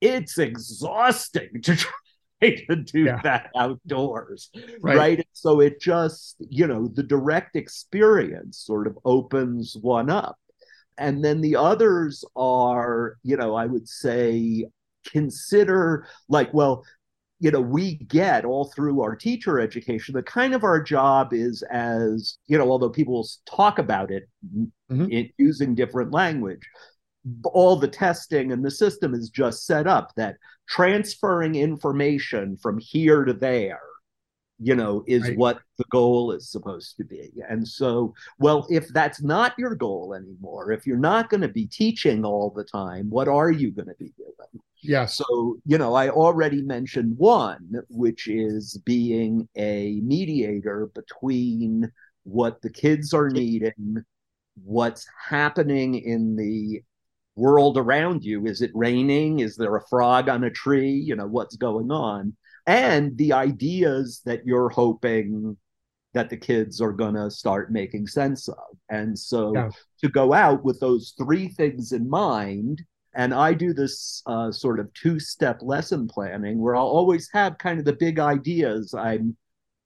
it's 0.01 0.39
exhausting 0.39 1.61
to 1.61 1.75
try 2.41 2.55
to 2.67 2.75
do 2.75 3.03
yeah. 3.03 3.21
that 3.21 3.51
outdoors 3.55 4.49
right. 4.81 4.97
right 4.97 5.27
so 5.33 5.59
it 5.59 5.79
just 5.79 6.35
you 6.49 6.65
know 6.65 6.87
the 6.87 7.03
direct 7.03 7.55
experience 7.55 8.57
sort 8.57 8.87
of 8.87 8.97
opens 9.05 9.77
one 9.79 10.09
up 10.09 10.39
and 10.97 11.23
then 11.23 11.41
the 11.41 11.55
others 11.55 12.25
are 12.35 13.17
you 13.21 13.37
know 13.37 13.53
i 13.53 13.67
would 13.67 13.87
say 13.87 14.65
consider 15.05 16.07
like 16.29 16.53
well 16.53 16.83
you 17.39 17.51
know 17.51 17.61
we 17.61 17.95
get 17.95 18.45
all 18.45 18.65
through 18.65 19.01
our 19.01 19.15
teacher 19.15 19.59
education 19.59 20.13
the 20.13 20.23
kind 20.23 20.53
of 20.53 20.63
our 20.63 20.81
job 20.81 21.33
is 21.33 21.61
as 21.71 22.37
you 22.47 22.57
know 22.57 22.69
although 22.69 22.89
people 22.89 23.27
talk 23.45 23.79
about 23.79 24.11
it 24.11 24.29
mm-hmm. 24.55 25.05
in, 25.11 25.29
using 25.37 25.75
different 25.75 26.11
language 26.11 26.61
all 27.45 27.75
the 27.75 27.87
testing 27.87 28.51
and 28.51 28.63
the 28.63 28.71
system 28.71 29.13
is 29.13 29.29
just 29.29 29.65
set 29.65 29.87
up 29.87 30.11
that 30.15 30.37
transferring 30.67 31.55
information 31.55 32.57
from 32.57 32.77
here 32.77 33.25
to 33.25 33.33
there 33.33 33.79
you 34.59 34.75
know 34.75 35.03
is 35.07 35.23
right. 35.23 35.37
what 35.37 35.59
the 35.77 35.85
goal 35.89 36.31
is 36.31 36.49
supposed 36.49 36.95
to 36.95 37.03
be 37.03 37.31
and 37.49 37.67
so 37.67 38.13
well 38.39 38.65
if 38.69 38.87
that's 38.89 39.21
not 39.21 39.53
your 39.57 39.75
goal 39.75 40.13
anymore 40.13 40.71
if 40.71 40.87
you're 40.87 40.97
not 40.97 41.29
going 41.29 41.41
to 41.41 41.47
be 41.47 41.65
teaching 41.65 42.23
all 42.23 42.49
the 42.49 42.63
time 42.63 43.09
what 43.09 43.27
are 43.27 43.51
you 43.51 43.71
going 43.71 43.87
to 43.87 43.95
be 43.99 44.13
doing 44.17 44.63
yeah. 44.83 45.05
So, 45.05 45.57
you 45.65 45.77
know, 45.77 45.93
I 45.93 46.09
already 46.09 46.61
mentioned 46.61 47.17
one, 47.17 47.81
which 47.89 48.27
is 48.27 48.79
being 48.85 49.47
a 49.55 49.99
mediator 50.03 50.91
between 50.93 51.91
what 52.23 52.61
the 52.61 52.69
kids 52.69 53.13
are 53.13 53.29
needing, 53.29 54.03
what's 54.63 55.07
happening 55.29 55.95
in 55.95 56.35
the 56.35 56.83
world 57.35 57.77
around 57.77 58.23
you. 58.23 58.45
Is 58.45 58.61
it 58.61 58.71
raining? 58.73 59.39
Is 59.39 59.55
there 59.55 59.75
a 59.75 59.87
frog 59.87 60.29
on 60.29 60.43
a 60.43 60.51
tree? 60.51 60.91
You 60.91 61.15
know, 61.15 61.27
what's 61.27 61.55
going 61.55 61.91
on? 61.91 62.35
And 62.67 63.17
the 63.17 63.33
ideas 63.33 64.21
that 64.25 64.45
you're 64.45 64.69
hoping 64.69 65.57
that 66.13 66.29
the 66.29 66.37
kids 66.37 66.79
are 66.79 66.91
going 66.91 67.15
to 67.15 67.31
start 67.31 67.71
making 67.71 68.07
sense 68.07 68.47
of. 68.47 68.77
And 68.89 69.17
so 69.17 69.53
yeah. 69.53 69.69
to 70.01 70.09
go 70.09 70.33
out 70.33 70.63
with 70.63 70.79
those 70.79 71.13
three 71.17 71.47
things 71.47 71.91
in 71.91 72.09
mind 72.09 72.83
and 73.15 73.33
I 73.33 73.53
do 73.53 73.73
this 73.73 74.21
uh, 74.25 74.51
sort 74.51 74.79
of 74.79 74.91
two 74.93 75.19
step 75.19 75.59
lesson 75.61 76.07
planning 76.07 76.59
where 76.59 76.75
I'll 76.75 76.85
always 76.85 77.29
have 77.33 77.57
kind 77.57 77.79
of 77.79 77.85
the 77.85 77.93
big 77.93 78.19
ideas 78.19 78.93
I'm 78.93 79.35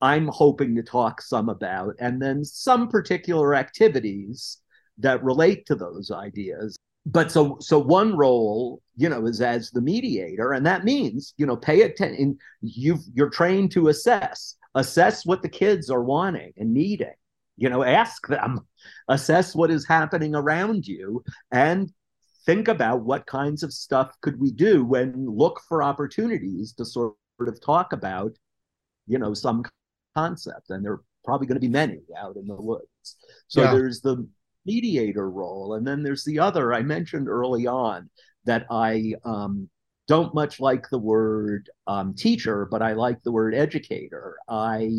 I'm 0.02 0.28
hoping 0.28 0.76
to 0.76 0.84
talk 0.84 1.22
some 1.22 1.50
about, 1.50 1.96
and 2.00 2.22
then 2.22 2.46
some 2.46 2.88
particular 2.88 3.56
activities 3.56 4.60
that 5.00 5.24
relate 5.24 5.66
to 5.68 5.76
those 5.76 6.12
ideas. 6.12 6.78
But 7.06 7.32
so 7.32 7.58
so 7.60 7.80
one 7.80 8.16
role, 8.16 8.82
you 8.96 9.10
know, 9.10 9.26
is 9.26 9.42
as 9.42 9.72
the 9.72 9.82
mediator, 9.82 10.54
and 10.54 10.66
that 10.66 10.84
means, 10.84 11.34
you 11.38 11.46
know, 11.46 11.58
pay 11.58 11.82
attention. 11.82 12.38
You 12.62 12.98
you're 13.14 13.30
trained 13.30 13.72
to 13.72 13.88
assess, 13.88 14.56
assess 14.76 15.26
what 15.26 15.42
the 15.42 15.50
kids 15.50 15.90
are 15.90 16.04
wanting 16.04 16.54
and 16.58 16.74
needing. 16.74 17.16
You 17.56 17.70
know, 17.70 17.84
ask 17.84 18.28
them, 18.28 18.68
assess 19.08 19.56
what 19.56 19.72
is 19.72 19.88
happening 19.88 20.36
around 20.36 20.86
you, 20.86 21.24
and 21.52 21.92
think 22.48 22.70
about 22.70 23.02
what 23.02 23.28
kinds 23.28 23.62
of 23.62 23.74
stuff 23.74 24.16
could 24.22 24.40
we 24.40 24.52
do 24.52 24.96
and 24.96 25.28
look 25.28 25.62
for 25.68 25.84
opportunities 25.84 26.74
to 26.74 26.86
sort 26.86 27.14
of 27.42 27.62
talk 27.62 27.92
about, 27.92 28.32
you 29.06 29.20
know, 29.20 29.34
some 29.34 29.64
concept, 30.16 30.70
and 30.70 30.84
there 30.84 30.94
are 30.94 31.04
probably 31.26 31.46
going 31.46 31.58
to 31.58 31.68
be 31.68 31.68
many 31.68 32.00
out 32.18 32.38
in 32.38 32.48
the 32.48 32.56
woods. 32.56 32.88
So 33.50 33.62
yeah. 33.62 33.74
there's 33.74 34.00
the 34.00 34.26
mediator 34.66 35.30
role, 35.30 35.74
and 35.76 35.86
then 35.86 36.02
there's 36.04 36.24
the 36.24 36.40
other 36.40 36.74
I 36.74 36.82
mentioned 36.82 37.28
early 37.28 37.68
on 37.68 38.10
that 38.46 38.66
I 38.72 39.14
um, 39.26 39.70
don't 40.08 40.34
much 40.34 40.62
like 40.62 40.90
the 40.90 40.98
word 40.98 41.70
um, 41.86 42.16
teacher, 42.16 42.66
but 42.72 42.82
I 42.82 42.94
like 42.94 43.22
the 43.24 43.32
word 43.34 43.56
educator. 43.56 44.38
I 44.48 44.90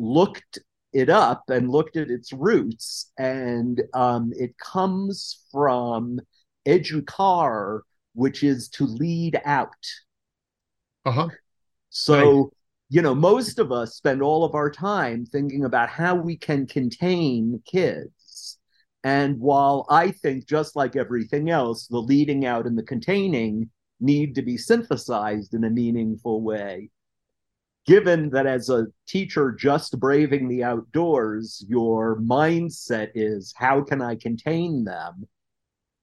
looked 0.00 0.58
it 0.92 1.08
up 1.08 1.44
and 1.48 1.70
looked 1.70 1.96
at 1.96 2.10
its 2.10 2.32
roots, 2.32 3.12
and 3.16 3.80
um, 3.94 4.32
it 4.34 4.58
comes 4.58 5.44
from 5.52 6.18
educar, 6.66 7.80
which 8.14 8.42
is 8.42 8.68
to 8.70 8.84
lead 8.84 9.40
out. 9.44 9.74
Uh 11.04 11.12
huh. 11.12 11.28
So 11.90 12.52
you 12.92 13.02
know, 13.02 13.14
most 13.14 13.60
of 13.60 13.70
us 13.70 13.94
spend 13.94 14.20
all 14.20 14.44
of 14.44 14.56
our 14.56 14.68
time 14.68 15.24
thinking 15.24 15.64
about 15.64 15.88
how 15.88 16.16
we 16.16 16.36
can 16.36 16.66
contain 16.66 17.62
kids. 17.64 18.58
And 19.04 19.38
while 19.38 19.86
I 19.88 20.10
think, 20.10 20.46
just 20.46 20.74
like 20.74 20.96
everything 20.96 21.50
else, 21.50 21.86
the 21.86 22.00
leading 22.00 22.44
out 22.44 22.66
and 22.66 22.76
the 22.76 22.82
containing 22.82 23.70
need 24.00 24.34
to 24.34 24.42
be 24.42 24.56
synthesized 24.56 25.54
in 25.54 25.62
a 25.62 25.70
meaningful 25.70 26.42
way, 26.42 26.90
given 27.86 28.28
that 28.30 28.46
as 28.46 28.68
a 28.68 28.88
teacher 29.06 29.52
just 29.52 29.98
braving 30.00 30.48
the 30.48 30.64
outdoors, 30.64 31.64
your 31.68 32.20
mindset 32.20 33.10
is 33.14 33.54
how 33.56 33.82
can 33.82 34.02
I 34.02 34.16
contain 34.16 34.82
them? 34.82 35.28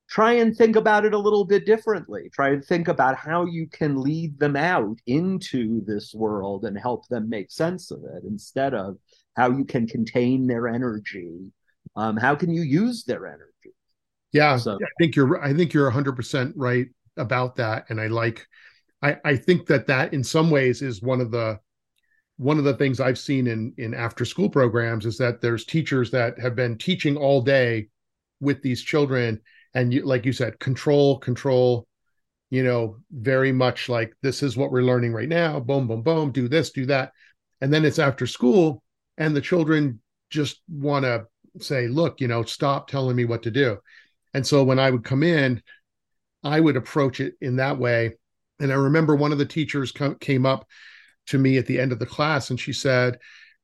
Try 0.09 0.33
and 0.33 0.55
think 0.55 0.75
about 0.75 1.05
it 1.05 1.13
a 1.13 1.17
little 1.17 1.45
bit 1.45 1.65
differently. 1.65 2.29
Try 2.31 2.49
and 2.49 2.63
think 2.63 2.87
about 2.87 3.17
how 3.17 3.45
you 3.45 3.67
can 3.67 4.01
lead 4.01 4.39
them 4.39 4.55
out 4.55 4.97
into 5.05 5.83
this 5.85 6.13
world 6.13 6.65
and 6.65 6.77
help 6.77 7.07
them 7.07 7.29
make 7.29 7.51
sense 7.51 7.91
of 7.91 8.03
it 8.03 8.23
instead 8.23 8.73
of 8.73 8.97
how 9.35 9.51
you 9.51 9.65
can 9.65 9.85
contain 9.85 10.47
their 10.47 10.67
energy. 10.67 11.51
Um, 11.95 12.17
how 12.17 12.35
can 12.35 12.53
you 12.53 12.61
use 12.61 13.03
their 13.03 13.27
energy? 13.27 13.75
Yeah, 14.31 14.57
so, 14.57 14.75
I 14.75 14.87
think 14.99 15.15
you're. 15.15 15.43
I 15.43 15.53
think 15.53 15.73
you're 15.73 15.85
100 15.85 16.15
percent 16.15 16.53
right 16.55 16.87
about 17.17 17.55
that, 17.55 17.85
and 17.89 17.99
I 17.99 18.07
like. 18.07 18.45
I 19.01 19.17
I 19.23 19.35
think 19.35 19.67
that 19.67 19.87
that 19.87 20.13
in 20.13 20.23
some 20.23 20.49
ways 20.49 20.81
is 20.81 21.01
one 21.01 21.21
of 21.21 21.31
the 21.31 21.59
one 22.37 22.57
of 22.57 22.65
the 22.65 22.75
things 22.75 22.99
I've 22.99 23.17
seen 23.17 23.47
in 23.47 23.73
in 23.77 23.93
after 23.93 24.25
school 24.25 24.49
programs 24.49 25.05
is 25.05 25.17
that 25.17 25.41
there's 25.41 25.65
teachers 25.65 26.11
that 26.11 26.37
have 26.39 26.55
been 26.55 26.77
teaching 26.77 27.15
all 27.17 27.41
day 27.41 27.87
with 28.39 28.61
these 28.61 28.83
children 28.83 29.41
and 29.73 29.93
you 29.93 30.03
like 30.03 30.25
you 30.25 30.33
said 30.33 30.59
control 30.59 31.19
control 31.19 31.87
you 32.49 32.63
know 32.63 32.97
very 33.11 33.51
much 33.51 33.89
like 33.89 34.13
this 34.21 34.41
is 34.41 34.55
what 34.55 34.71
we're 34.71 34.81
learning 34.81 35.13
right 35.13 35.29
now. 35.29 35.59
Boom 35.59 35.87
boom 35.87 36.01
boom 36.01 36.31
do 36.31 36.47
this 36.47 36.71
do 36.71 36.85
that. 36.85 37.11
And 37.61 37.73
then 37.73 37.85
it's 37.85 37.99
after 37.99 38.27
school 38.27 38.83
and 39.17 39.35
the 39.35 39.41
children 39.41 40.01
just 40.29 40.61
want 40.69 41.05
to 41.05 41.25
say 41.59 41.87
look 41.87 42.21
you 42.21 42.27
know 42.27 42.43
stop 42.43 42.87
telling 42.87 43.15
me 43.15 43.25
what 43.25 43.43
to 43.43 43.51
do. 43.51 43.77
And 44.33 44.45
so 44.45 44.63
when 44.63 44.79
i 44.79 44.89
would 44.89 45.03
come 45.03 45.23
in 45.23 45.61
i 46.43 46.59
would 46.59 46.77
approach 46.77 47.19
it 47.19 47.33
in 47.41 47.57
that 47.57 47.77
way. 47.77 48.13
And 48.59 48.71
i 48.71 48.75
remember 48.75 49.15
one 49.15 49.31
of 49.31 49.37
the 49.37 49.45
teachers 49.45 49.93
came 50.19 50.45
up 50.45 50.67
to 51.27 51.37
me 51.37 51.57
at 51.57 51.65
the 51.65 51.79
end 51.79 51.91
of 51.91 51.99
the 51.99 52.05
class 52.05 52.49
and 52.49 52.59
she 52.59 52.73
said 52.73 53.17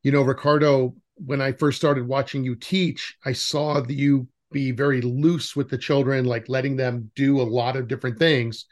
you 0.03 0.11
know 0.11 0.21
ricardo 0.21 0.93
when 1.15 1.41
i 1.41 1.51
first 1.51 1.77
started 1.77 2.07
watching 2.07 2.43
you 2.43 2.55
teach 2.55 3.15
i 3.25 3.31
saw 3.31 3.79
that 3.79 3.93
you 3.93 4.27
be 4.53 4.71
very 4.71 5.01
loose 5.01 5.55
with 5.55 5.69
the 5.69 5.77
children, 5.77 6.25
like 6.25 6.47
letting 6.47 6.75
them 6.75 7.11
do 7.15 7.41
a 7.41 7.43
lot 7.43 7.75
of 7.75 7.87
different 7.87 8.19
things. 8.19 8.65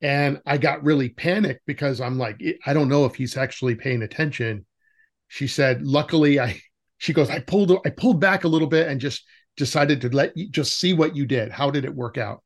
And 0.00 0.40
I 0.46 0.56
got 0.56 0.82
really 0.82 1.10
panicked 1.10 1.62
because 1.66 2.00
I'm 2.00 2.18
like, 2.18 2.42
I 2.64 2.72
don't 2.72 2.88
know 2.88 3.04
if 3.04 3.14
he's 3.14 3.36
actually 3.36 3.74
paying 3.74 4.02
attention. 4.02 4.64
She 5.28 5.46
said, 5.46 5.82
luckily, 5.82 6.40
I, 6.40 6.60
she 6.98 7.12
goes, 7.12 7.28
I 7.30 7.40
pulled, 7.40 7.72
I 7.84 7.90
pulled 7.90 8.20
back 8.20 8.44
a 8.44 8.48
little 8.48 8.68
bit 8.68 8.88
and 8.88 9.00
just 9.00 9.24
decided 9.56 10.00
to 10.00 10.08
let 10.08 10.36
you 10.36 10.48
just 10.48 10.78
see 10.78 10.94
what 10.94 11.16
you 11.16 11.26
did. 11.26 11.52
How 11.52 11.70
did 11.70 11.84
it 11.84 11.94
work 11.94 12.16
out? 12.16 12.42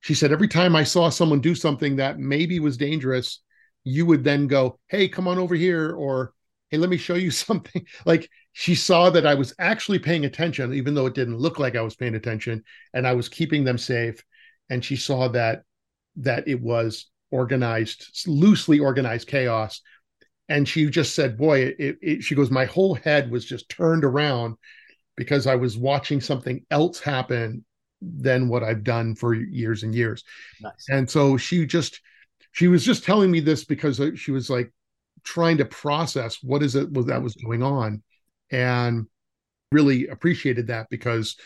She 0.00 0.14
said, 0.14 0.32
every 0.32 0.48
time 0.48 0.74
I 0.76 0.84
saw 0.84 1.08
someone 1.08 1.40
do 1.40 1.54
something 1.54 1.96
that 1.96 2.18
maybe 2.18 2.58
was 2.58 2.76
dangerous, 2.76 3.40
you 3.84 4.06
would 4.06 4.24
then 4.24 4.46
go, 4.46 4.78
Hey, 4.88 5.08
come 5.08 5.28
on 5.28 5.38
over 5.38 5.54
here. 5.54 5.92
Or, 5.92 6.32
Hey, 6.70 6.78
let 6.78 6.90
me 6.90 6.96
show 6.96 7.14
you 7.14 7.30
something. 7.30 7.86
Like 8.06 8.30
she 8.52 8.74
saw 8.74 9.10
that 9.10 9.26
I 9.26 9.34
was 9.34 9.54
actually 9.58 9.98
paying 9.98 10.24
attention, 10.24 10.72
even 10.74 10.94
though 10.94 11.06
it 11.06 11.14
didn't 11.14 11.38
look 11.38 11.58
like 11.58 11.76
I 11.76 11.82
was 11.82 11.96
paying 11.96 12.14
attention, 12.14 12.64
and 12.94 13.06
I 13.06 13.12
was 13.14 13.28
keeping 13.28 13.64
them 13.64 13.78
safe. 13.78 14.22
And 14.68 14.84
she 14.84 14.96
saw 14.96 15.28
that 15.28 15.62
that 16.16 16.46
it 16.48 16.60
was 16.60 17.06
organized, 17.30 18.26
loosely 18.26 18.78
organized 18.78 19.28
chaos. 19.28 19.80
And 20.48 20.68
she 20.68 20.90
just 20.90 21.14
said, 21.14 21.38
"Boy, 21.38 21.74
it, 21.78 21.98
it, 22.02 22.24
she 22.24 22.34
goes, 22.34 22.50
my 22.50 22.64
whole 22.66 22.94
head 22.94 23.30
was 23.30 23.44
just 23.44 23.68
turned 23.68 24.04
around 24.04 24.56
because 25.16 25.46
I 25.46 25.56
was 25.56 25.76
watching 25.78 26.20
something 26.20 26.64
else 26.70 27.00
happen 27.00 27.64
than 28.02 28.48
what 28.48 28.64
I've 28.64 28.84
done 28.84 29.14
for 29.14 29.34
years 29.34 29.82
and 29.82 29.94
years." 29.94 30.24
Nice. 30.60 30.86
And 30.90 31.08
so 31.10 31.36
she 31.36 31.66
just 31.66 32.00
she 32.52 32.68
was 32.68 32.84
just 32.84 33.04
telling 33.04 33.30
me 33.30 33.40
this 33.40 33.64
because 33.64 34.00
uh, 34.00 34.12
she 34.16 34.30
was 34.32 34.50
like 34.50 34.72
trying 35.24 35.58
to 35.58 35.64
process 35.64 36.38
what 36.42 36.62
is 36.62 36.74
it 36.76 36.92
was 36.92 37.06
that 37.06 37.22
was 37.22 37.34
going 37.34 37.62
on. 37.62 38.02
And 38.50 39.06
really 39.72 40.08
appreciated 40.08 40.66
that 40.66 40.88
because 40.90 41.36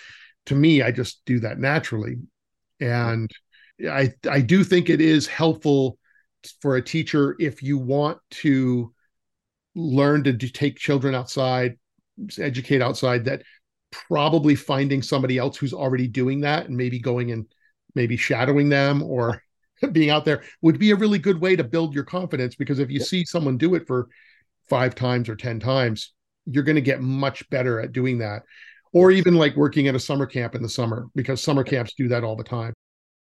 to 0.47 0.55
me 0.55 0.81
i 0.81 0.91
just 0.91 1.21
do 1.27 1.41
that 1.41 1.59
naturally. 1.59 2.17
And 2.81 3.31
i 3.91 4.13
i 4.31 4.41
do 4.41 4.65
think 4.65 4.89
it 4.89 5.01
is 5.01 5.27
helpful 5.27 5.99
for 6.61 6.77
a 6.77 6.83
teacher 6.83 7.37
if 7.39 7.63
you 7.63 7.79
want 7.79 8.19
to 8.31 8.93
learn 9.75 10.23
to 10.25 10.33
do, 10.33 10.49
take 10.49 10.77
children 10.77 11.15
outside 11.15 11.77
educate 12.39 12.81
outside 12.81 13.25
that 13.25 13.43
probably 13.91 14.55
finding 14.55 15.03
somebody 15.03 15.39
else 15.39 15.57
who's 15.57 15.73
already 15.73 16.07
doing 16.07 16.41
that 16.41 16.67
and 16.67 16.77
maybe 16.77 16.99
going 16.99 17.33
and 17.33 17.47
maybe 17.95 18.17
shadowing 18.17 18.69
them 18.69 19.03
or 19.03 19.43
being 19.93 20.11
out 20.11 20.25
there 20.25 20.43
would 20.63 20.79
be 20.79 20.91
a 20.91 20.97
really 20.97 21.19
good 21.19 21.41
way 21.41 21.57
to 21.57 21.65
build 21.65 21.95
your 21.95 22.05
confidence 22.05 22.55
because 22.55 22.79
if 22.79 22.91
you 22.91 23.01
see 23.01 23.25
someone 23.25 23.57
do 23.57 23.75
it 23.75 23.87
for 23.87 24.09
five 24.69 24.95
times 24.95 25.29
or 25.29 25.37
10 25.37 25.61
times, 25.61 26.13
you're 26.47 26.65
going 26.65 26.77
to 26.77 26.83
get 26.83 27.01
much 27.01 27.49
better 27.51 27.81
at 27.81 27.93
doing 27.93 28.19
that. 28.19 28.43
Or 28.93 29.11
even 29.11 29.35
like 29.35 29.57
working 29.57 29.89
at 29.89 29.97
a 29.97 30.01
summer 30.01 30.27
camp 30.27 30.55
in 30.55 30.63
the 30.63 30.69
summer 30.69 31.09
because 31.17 31.43
summer 31.43 31.65
camps 31.65 31.95
do 31.99 32.09
that 32.09 32.23
all 32.23 32.37
the 32.37 32.45
time. 32.45 32.75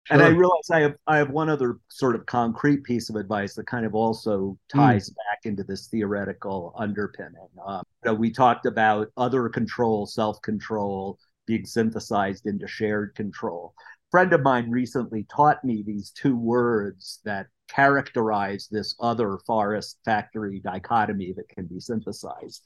Sure. 0.05 0.17
And 0.17 0.23
I 0.23 0.29
realize 0.29 0.69
I 0.71 0.81
have 0.81 0.95
I 1.07 1.17
have 1.17 1.31
one 1.31 1.49
other 1.49 1.79
sort 1.87 2.15
of 2.15 2.27
concrete 2.27 2.83
piece 2.83 3.09
of 3.09 3.15
advice 3.15 3.55
that 3.55 3.65
kind 3.65 3.87
of 3.87 3.95
also 3.95 4.55
ties 4.69 5.09
mm. 5.09 5.15
back 5.15 5.39
into 5.45 5.63
this 5.63 5.87
theoretical 5.87 6.75
underpinning. 6.77 7.47
Um, 7.65 7.81
you 8.03 8.11
know, 8.11 8.13
we 8.13 8.29
talked 8.29 8.67
about 8.67 9.07
other 9.17 9.49
control, 9.49 10.05
self 10.05 10.39
control 10.43 11.17
being 11.47 11.65
synthesized 11.65 12.45
into 12.45 12.67
shared 12.67 13.15
control 13.15 13.73
friend 14.16 14.32
of 14.32 14.43
mine 14.43 14.72
recently 14.72 15.26
taught 15.30 15.61
me 15.66 15.84
these 15.86 16.09
two 16.11 16.38
words 16.38 17.20
that 17.26 17.47
characterize 17.68 18.70
this 18.72 18.95
other 19.01 19.38
forest 19.45 19.99
factory 20.05 20.61
dichotomy 20.61 21.34
that 21.34 21.49
can 21.49 21.66
be 21.66 21.82
synthesized. 21.82 22.63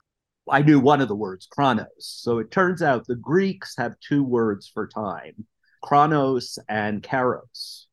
I 0.47 0.61
knew 0.61 0.79
one 0.79 1.01
of 1.01 1.07
the 1.07 1.15
words, 1.15 1.47
chronos. 1.47 1.87
So 1.97 2.37
it 2.37 2.51
turns 2.51 2.83
out 2.83 3.07
the 3.07 3.15
Greeks 3.15 3.73
have 3.79 3.99
two 3.99 4.23
words 4.23 4.69
for 4.71 4.85
time 4.85 5.47
chronos 5.81 6.59
and 6.69 7.01
kairos. 7.01 7.85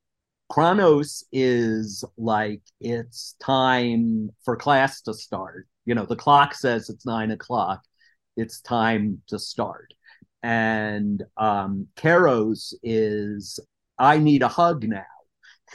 Chronos 0.50 1.24
is 1.32 2.04
like 2.18 2.60
it's 2.78 3.36
time 3.40 4.28
for 4.44 4.54
class 4.54 5.00
to 5.00 5.14
start. 5.14 5.66
You 5.86 5.94
know, 5.94 6.04
the 6.04 6.14
clock 6.14 6.52
says 6.52 6.90
it's 6.90 7.06
nine 7.06 7.30
o'clock, 7.30 7.80
it's 8.36 8.60
time 8.60 9.22
to 9.28 9.38
start 9.38 9.94
and 10.46 11.24
um, 11.36 11.88
Kairos 11.96 12.72
is 12.84 13.58
I 13.98 14.18
need 14.18 14.42
a 14.42 14.48
hug 14.48 14.84
now, 14.84 15.02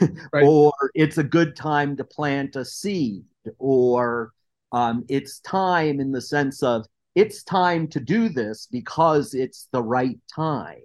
right. 0.32 0.44
or 0.44 0.72
it's 0.94 1.18
a 1.18 1.22
good 1.22 1.54
time 1.56 1.94
to 1.98 2.04
plant 2.04 2.56
a 2.56 2.64
seed, 2.64 3.24
or 3.58 4.32
um, 4.72 5.04
it's 5.10 5.40
time 5.40 6.00
in 6.00 6.10
the 6.10 6.22
sense 6.22 6.62
of 6.62 6.86
it's 7.14 7.42
time 7.42 7.86
to 7.88 8.00
do 8.00 8.30
this 8.30 8.66
because 8.72 9.34
it's 9.34 9.68
the 9.72 9.82
right 9.82 10.18
time. 10.34 10.80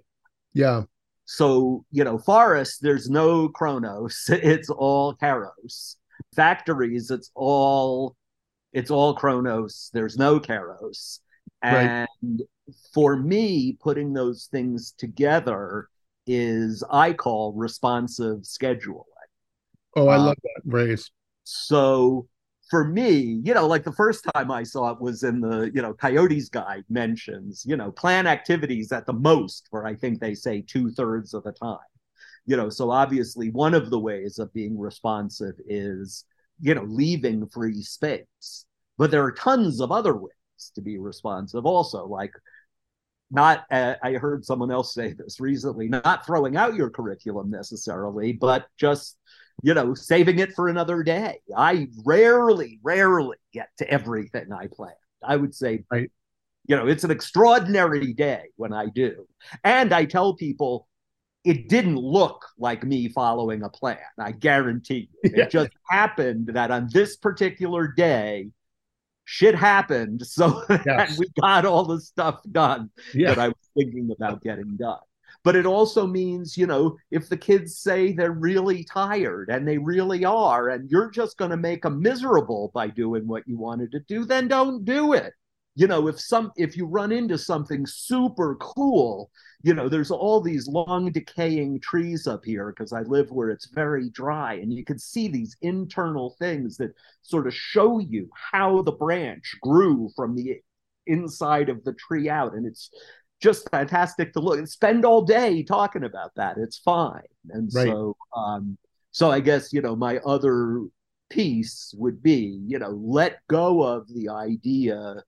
Yeah. 0.52 0.82
So, 1.24 1.86
you 1.90 2.04
know, 2.04 2.18
forests, 2.18 2.78
there's 2.80 3.08
no 3.08 3.48
chronos, 3.48 4.26
it's 4.28 4.68
all 4.68 5.14
kairos. 5.16 5.96
Factories, 6.36 7.10
it's 7.10 7.30
all 7.34 8.16
it's 8.74 8.90
all 8.90 9.14
Chronos. 9.14 9.88
There's 9.94 10.18
no 10.18 10.38
Kairos. 10.38 11.20
And 11.62 12.06
right. 12.22 12.48
For 12.92 13.16
me, 13.16 13.76
putting 13.80 14.12
those 14.12 14.48
things 14.50 14.92
together 14.96 15.88
is 16.26 16.84
I 16.90 17.12
call 17.12 17.52
responsive 17.54 18.40
scheduling. 18.40 19.04
Oh, 19.96 20.08
I 20.08 20.16
um, 20.16 20.26
love 20.26 20.36
that 20.42 20.70
phrase. 20.70 21.10
So 21.44 22.28
for 22.70 22.84
me, 22.84 23.40
you 23.44 23.54
know, 23.54 23.66
like 23.66 23.84
the 23.84 23.92
first 23.92 24.26
time 24.34 24.50
I 24.50 24.62
saw 24.62 24.90
it 24.90 25.00
was 25.00 25.22
in 25.22 25.40
the, 25.40 25.70
you 25.74 25.80
know, 25.80 25.94
Coyote's 25.94 26.50
Guide 26.50 26.84
mentions, 26.90 27.64
you 27.66 27.76
know, 27.76 27.90
plan 27.90 28.26
activities 28.26 28.92
at 28.92 29.06
the 29.06 29.12
most 29.14 29.66
for 29.70 29.86
I 29.86 29.94
think 29.94 30.20
they 30.20 30.34
say 30.34 30.62
two 30.62 30.90
thirds 30.90 31.32
of 31.32 31.44
the 31.44 31.52
time. 31.52 31.78
You 32.44 32.56
know, 32.56 32.68
so 32.68 32.90
obviously 32.90 33.50
one 33.50 33.74
of 33.74 33.90
the 33.90 33.98
ways 33.98 34.38
of 34.38 34.52
being 34.52 34.78
responsive 34.78 35.54
is, 35.66 36.24
you 36.60 36.74
know, 36.74 36.84
leaving 36.84 37.46
free 37.48 37.82
space. 37.82 38.66
But 38.98 39.10
there 39.10 39.24
are 39.24 39.32
tons 39.32 39.80
of 39.80 39.92
other 39.92 40.16
ways 40.16 40.72
to 40.74 40.82
be 40.82 40.98
responsive 40.98 41.64
also, 41.64 42.06
like 42.06 42.32
not 43.30 43.64
uh, 43.70 43.94
i 44.02 44.12
heard 44.12 44.44
someone 44.44 44.70
else 44.70 44.94
say 44.94 45.12
this 45.12 45.38
recently 45.40 45.88
not 45.88 46.24
throwing 46.24 46.56
out 46.56 46.74
your 46.74 46.90
curriculum 46.90 47.50
necessarily 47.50 48.32
but 48.32 48.66
just 48.78 49.18
you 49.62 49.74
know, 49.74 49.94
saving 49.94 50.38
it 50.38 50.52
for 50.54 50.68
another 50.68 51.02
day. 51.02 51.40
I 51.56 51.88
rarely, 52.04 52.78
rarely 52.82 53.36
get 53.52 53.68
to 53.78 53.90
everything 53.90 54.52
I 54.52 54.68
plan. 54.68 54.92
I 55.22 55.36
would 55.36 55.54
say, 55.54 55.84
right. 55.90 56.10
you 56.66 56.76
know, 56.76 56.86
it's 56.86 57.04
an 57.04 57.10
extraordinary 57.10 58.12
day 58.12 58.44
when 58.56 58.72
I 58.72 58.86
do. 58.86 59.26
And 59.64 59.92
I 59.92 60.04
tell 60.04 60.34
people 60.34 60.86
it 61.44 61.68
didn't 61.68 61.96
look 61.96 62.44
like 62.58 62.84
me 62.84 63.08
following 63.08 63.62
a 63.62 63.68
plan. 63.68 63.98
I 64.18 64.32
guarantee 64.32 65.08
you. 65.22 65.30
Yeah. 65.36 65.44
It 65.44 65.50
just 65.50 65.70
happened 65.88 66.50
that 66.52 66.70
on 66.70 66.88
this 66.92 67.16
particular 67.16 67.88
day, 67.88 68.50
shit 69.30 69.54
happened 69.54 70.26
so 70.26 70.64
yes. 70.86 71.18
we 71.18 71.26
got 71.38 71.66
all 71.66 71.84
the 71.84 72.00
stuff 72.00 72.40
done 72.50 72.88
yeah. 73.12 73.28
that 73.28 73.38
I 73.38 73.48
was 73.48 73.70
thinking 73.76 74.08
about 74.10 74.40
getting 74.40 74.74
done 74.78 75.00
but 75.44 75.54
it 75.54 75.66
also 75.66 76.06
means 76.06 76.56
you 76.56 76.66
know 76.66 76.96
if 77.10 77.28
the 77.28 77.36
kids 77.36 77.76
say 77.76 78.12
they're 78.12 78.32
really 78.32 78.84
tired 78.84 79.50
and 79.50 79.68
they 79.68 79.76
really 79.76 80.24
are 80.24 80.70
and 80.70 80.90
you're 80.90 81.10
just 81.10 81.36
going 81.36 81.50
to 81.50 81.58
make 81.58 81.82
them 81.82 82.00
miserable 82.00 82.70
by 82.72 82.88
doing 82.88 83.26
what 83.26 83.46
you 83.46 83.58
wanted 83.58 83.92
to 83.92 84.00
do 84.08 84.24
then 84.24 84.48
don't 84.48 84.86
do 84.86 85.12
it 85.12 85.34
you 85.78 85.86
know 85.86 86.08
if 86.08 86.18
some 86.18 86.50
if 86.56 86.76
you 86.76 86.84
run 86.86 87.12
into 87.12 87.38
something 87.38 87.86
super 87.86 88.56
cool 88.56 89.30
you 89.62 89.72
know 89.72 89.88
there's 89.88 90.10
all 90.10 90.40
these 90.40 90.66
long 90.66 91.10
decaying 91.12 91.78
trees 91.80 92.26
up 92.26 92.44
here 92.44 92.70
because 92.70 92.92
i 92.92 93.02
live 93.02 93.30
where 93.30 93.50
it's 93.50 93.66
very 93.66 94.10
dry 94.10 94.54
and 94.54 94.72
you 94.72 94.84
can 94.84 94.98
see 94.98 95.28
these 95.28 95.56
internal 95.62 96.34
things 96.38 96.76
that 96.76 96.92
sort 97.22 97.46
of 97.46 97.54
show 97.54 98.00
you 98.00 98.28
how 98.34 98.82
the 98.82 98.92
branch 98.92 99.54
grew 99.62 100.10
from 100.16 100.34
the 100.34 100.56
inside 101.06 101.68
of 101.68 101.82
the 101.84 101.94
tree 101.94 102.28
out 102.28 102.54
and 102.54 102.66
it's 102.66 102.90
just 103.40 103.70
fantastic 103.70 104.32
to 104.32 104.40
look 104.40 104.58
and 104.58 104.68
spend 104.68 105.04
all 105.04 105.22
day 105.22 105.62
talking 105.62 106.04
about 106.04 106.32
that. 106.36 106.56
It's 106.58 106.78
fine. 106.78 107.22
And 107.50 107.70
right. 107.72 107.86
so, 107.86 108.16
um, 108.34 108.76
so 109.12 109.30
I 109.30 109.40
guess, 109.40 109.72
you 109.72 109.80
know, 109.80 109.94
my 109.94 110.18
other 110.26 110.82
piece 111.30 111.94
would 111.96 112.22
be, 112.22 112.60
you 112.66 112.78
know, 112.78 112.90
let 112.90 113.38
go 113.48 113.82
of 113.82 114.12
the 114.12 114.28
idea 114.28 115.22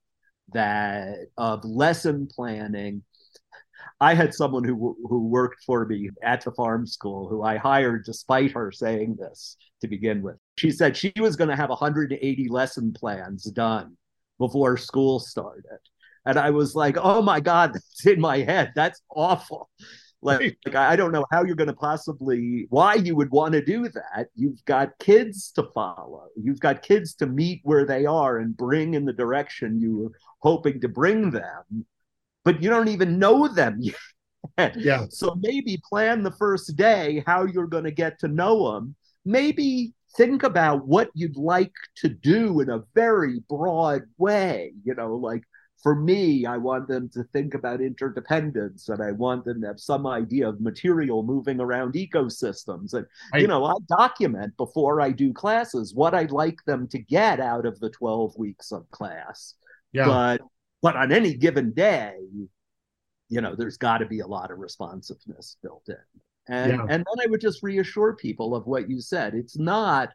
that 0.53 1.27
of 1.37 1.63
lesson 1.65 2.27
planning. 2.27 3.03
I 3.99 4.13
had 4.13 4.33
someone 4.33 4.63
who 4.63 4.97
who 5.07 5.27
worked 5.27 5.63
for 5.63 5.85
me 5.85 6.09
at 6.23 6.41
the 6.41 6.51
farm 6.51 6.87
school 6.87 7.29
who 7.29 7.43
I 7.43 7.57
hired 7.57 8.05
despite 8.05 8.51
her 8.51 8.71
saying 8.71 9.17
this 9.19 9.57
to 9.81 9.87
begin 9.87 10.21
with. 10.21 10.37
She 10.57 10.71
said 10.71 10.97
she 10.97 11.13
was 11.19 11.35
going 11.35 11.49
to 11.49 11.55
have 11.55 11.69
180 11.69 12.47
lesson 12.49 12.93
plans 12.93 13.43
done 13.45 13.97
before 14.39 14.77
school 14.77 15.19
started 15.19 15.79
and 16.25 16.37
I 16.37 16.51
was 16.51 16.75
like, 16.75 16.97
"Oh 16.99 17.21
my 17.21 17.39
god, 17.39 17.73
that's 17.73 18.05
in 18.05 18.19
my 18.19 18.39
head. 18.39 18.73
That's 18.75 19.01
awful." 19.09 19.69
Like, 20.21 20.57
like 20.65 20.75
I 20.75 20.95
don't 20.95 21.11
know 21.11 21.25
how 21.31 21.43
you're 21.43 21.55
going 21.55 21.67
to 21.67 21.73
possibly 21.73 22.67
why 22.69 22.95
you 22.95 23.15
would 23.15 23.31
want 23.31 23.53
to 23.53 23.63
do 23.63 23.89
that. 23.89 24.27
You've 24.35 24.63
got 24.65 24.97
kids 24.99 25.51
to 25.53 25.63
follow. 25.73 26.27
You've 26.35 26.59
got 26.59 26.83
kids 26.83 27.15
to 27.15 27.25
meet 27.25 27.61
where 27.63 27.85
they 27.85 28.05
are 28.05 28.37
and 28.39 28.55
bring 28.55 28.93
in 28.93 29.05
the 29.05 29.13
direction 29.13 29.79
you 29.81 29.97
were 29.97 30.11
hoping 30.39 30.79
to 30.81 30.87
bring 30.87 31.31
them, 31.31 31.85
but 32.43 32.61
you 32.61 32.69
don't 32.69 32.87
even 32.87 33.17
know 33.17 33.47
them 33.47 33.79
yet. 34.57 34.75
Yeah. 34.75 35.05
So 35.09 35.35
maybe 35.39 35.81
plan 35.87 36.23
the 36.23 36.31
first 36.31 36.75
day 36.75 37.23
how 37.25 37.45
you're 37.45 37.67
going 37.67 37.85
to 37.85 37.91
get 37.91 38.19
to 38.19 38.27
know 38.27 38.73
them. 38.73 38.95
Maybe 39.25 39.93
think 40.17 40.43
about 40.43 40.87
what 40.87 41.09
you'd 41.13 41.37
like 41.37 41.73
to 41.97 42.09
do 42.09 42.59
in 42.59 42.69
a 42.69 42.83
very 42.93 43.41
broad 43.49 44.03
way. 44.17 44.73
You 44.83 44.95
know, 44.95 45.15
like 45.15 45.43
for 45.81 45.95
me, 45.95 46.45
I 46.45 46.57
want 46.57 46.87
them 46.87 47.09
to 47.09 47.23
think 47.23 47.55
about 47.55 47.81
interdependence 47.81 48.89
and 48.89 49.01
I 49.01 49.11
want 49.11 49.45
them 49.45 49.61
to 49.61 49.67
have 49.67 49.79
some 49.79 50.05
idea 50.05 50.47
of 50.47 50.61
material 50.61 51.23
moving 51.23 51.59
around 51.59 51.93
ecosystems. 51.93 52.93
And, 52.93 53.05
you 53.33 53.47
know, 53.47 53.65
I 53.65 53.73
document 53.87 54.55
before 54.57 55.01
I 55.01 55.11
do 55.11 55.33
classes 55.33 55.95
what 55.95 56.13
I'd 56.13 56.31
like 56.31 56.63
them 56.65 56.87
to 56.89 56.99
get 56.99 57.39
out 57.39 57.65
of 57.65 57.79
the 57.79 57.89
12 57.89 58.37
weeks 58.37 58.71
of 58.71 58.89
class. 58.91 59.55
Yeah. 59.91 60.05
But, 60.05 60.41
but 60.83 60.95
on 60.95 61.11
any 61.11 61.33
given 61.33 61.73
day, 61.73 62.13
you 63.29 63.41
know, 63.41 63.55
there's 63.55 63.77
got 63.77 63.99
to 63.99 64.05
be 64.05 64.19
a 64.19 64.27
lot 64.27 64.51
of 64.51 64.59
responsiveness 64.59 65.57
built 65.63 65.87
in. 65.87 65.95
And, 66.47 66.71
yeah. 66.73 66.81
and 66.81 67.05
then 67.05 67.25
I 67.25 67.27
would 67.27 67.41
just 67.41 67.63
reassure 67.63 68.13
people 68.13 68.55
of 68.55 68.67
what 68.67 68.89
you 68.89 69.01
said. 69.01 69.33
It's 69.33 69.57
not 69.57 70.09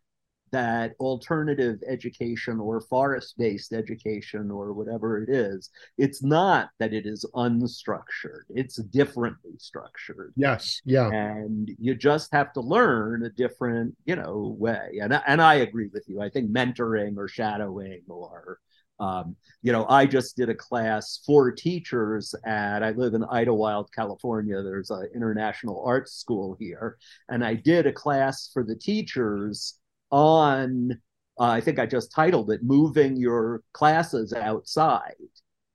that 0.53 0.95
alternative 1.01 1.79
education 1.87 2.61
or 2.61 2.81
forest 2.81 3.35
based 3.39 3.73
education 3.73 4.51
or 4.51 4.73
whatever 4.73 5.23
it 5.23 5.29
is, 5.29 5.71
it's 5.99 6.23
not 6.23 6.71
that 6.79 6.93
it 6.93 7.07
is 7.07 7.25
unstructured, 7.35 8.43
it's 8.51 8.77
differently 8.77 9.53
structured. 9.59 10.33
Yes. 10.37 10.81
Yeah. 10.85 11.09
And 11.09 11.71
you 11.79 11.95
just 11.95 12.33
have 12.33 12.53
to 12.55 12.61
learn 12.61 13.25
a 13.25 13.31
different, 13.31 13.97
you 14.05 14.17
know, 14.17 14.57
way. 14.59 14.99
And, 15.01 15.21
and 15.27 15.43
I 15.43 15.55
agree 15.55 15.89
with 15.93 16.05
you. 16.09 16.21
I 16.21 16.31
think 16.31 16.51
mentoring 16.51 17.17
or 17.17 17.29
shadowing 17.29 18.03
or 18.09 18.61
um, 18.99 19.37
you 19.63 19.73
know, 19.73 19.87
I 19.89 20.07
just 20.07 20.37
did 20.37 20.49
a 20.49 20.55
class 20.55 21.21
for 21.27 21.53
teachers 21.53 22.35
at, 22.45 22.83
I 22.83 22.91
live 22.93 23.15
in 23.15 23.23
Idyllwild, 23.23 23.89
California. 23.95 24.63
There's 24.63 24.91
an 24.91 25.09
international 25.15 25.85
arts 25.87 26.15
school 26.15 26.57
here. 26.59 26.97
And 27.29 27.45
I 27.45 27.55
did 27.55 27.87
a 27.87 27.93
class 27.93 28.51
for 28.53 28.65
the 28.65 28.75
teachers 28.75 29.79
on 30.11 31.01
uh, 31.39 31.45
I 31.45 31.61
think 31.61 31.79
I 31.79 31.87
just 31.87 32.13
titled 32.13 32.51
it 32.51 32.63
moving 32.63 33.17
your 33.17 33.63
classes 33.73 34.33
outside. 34.33 35.15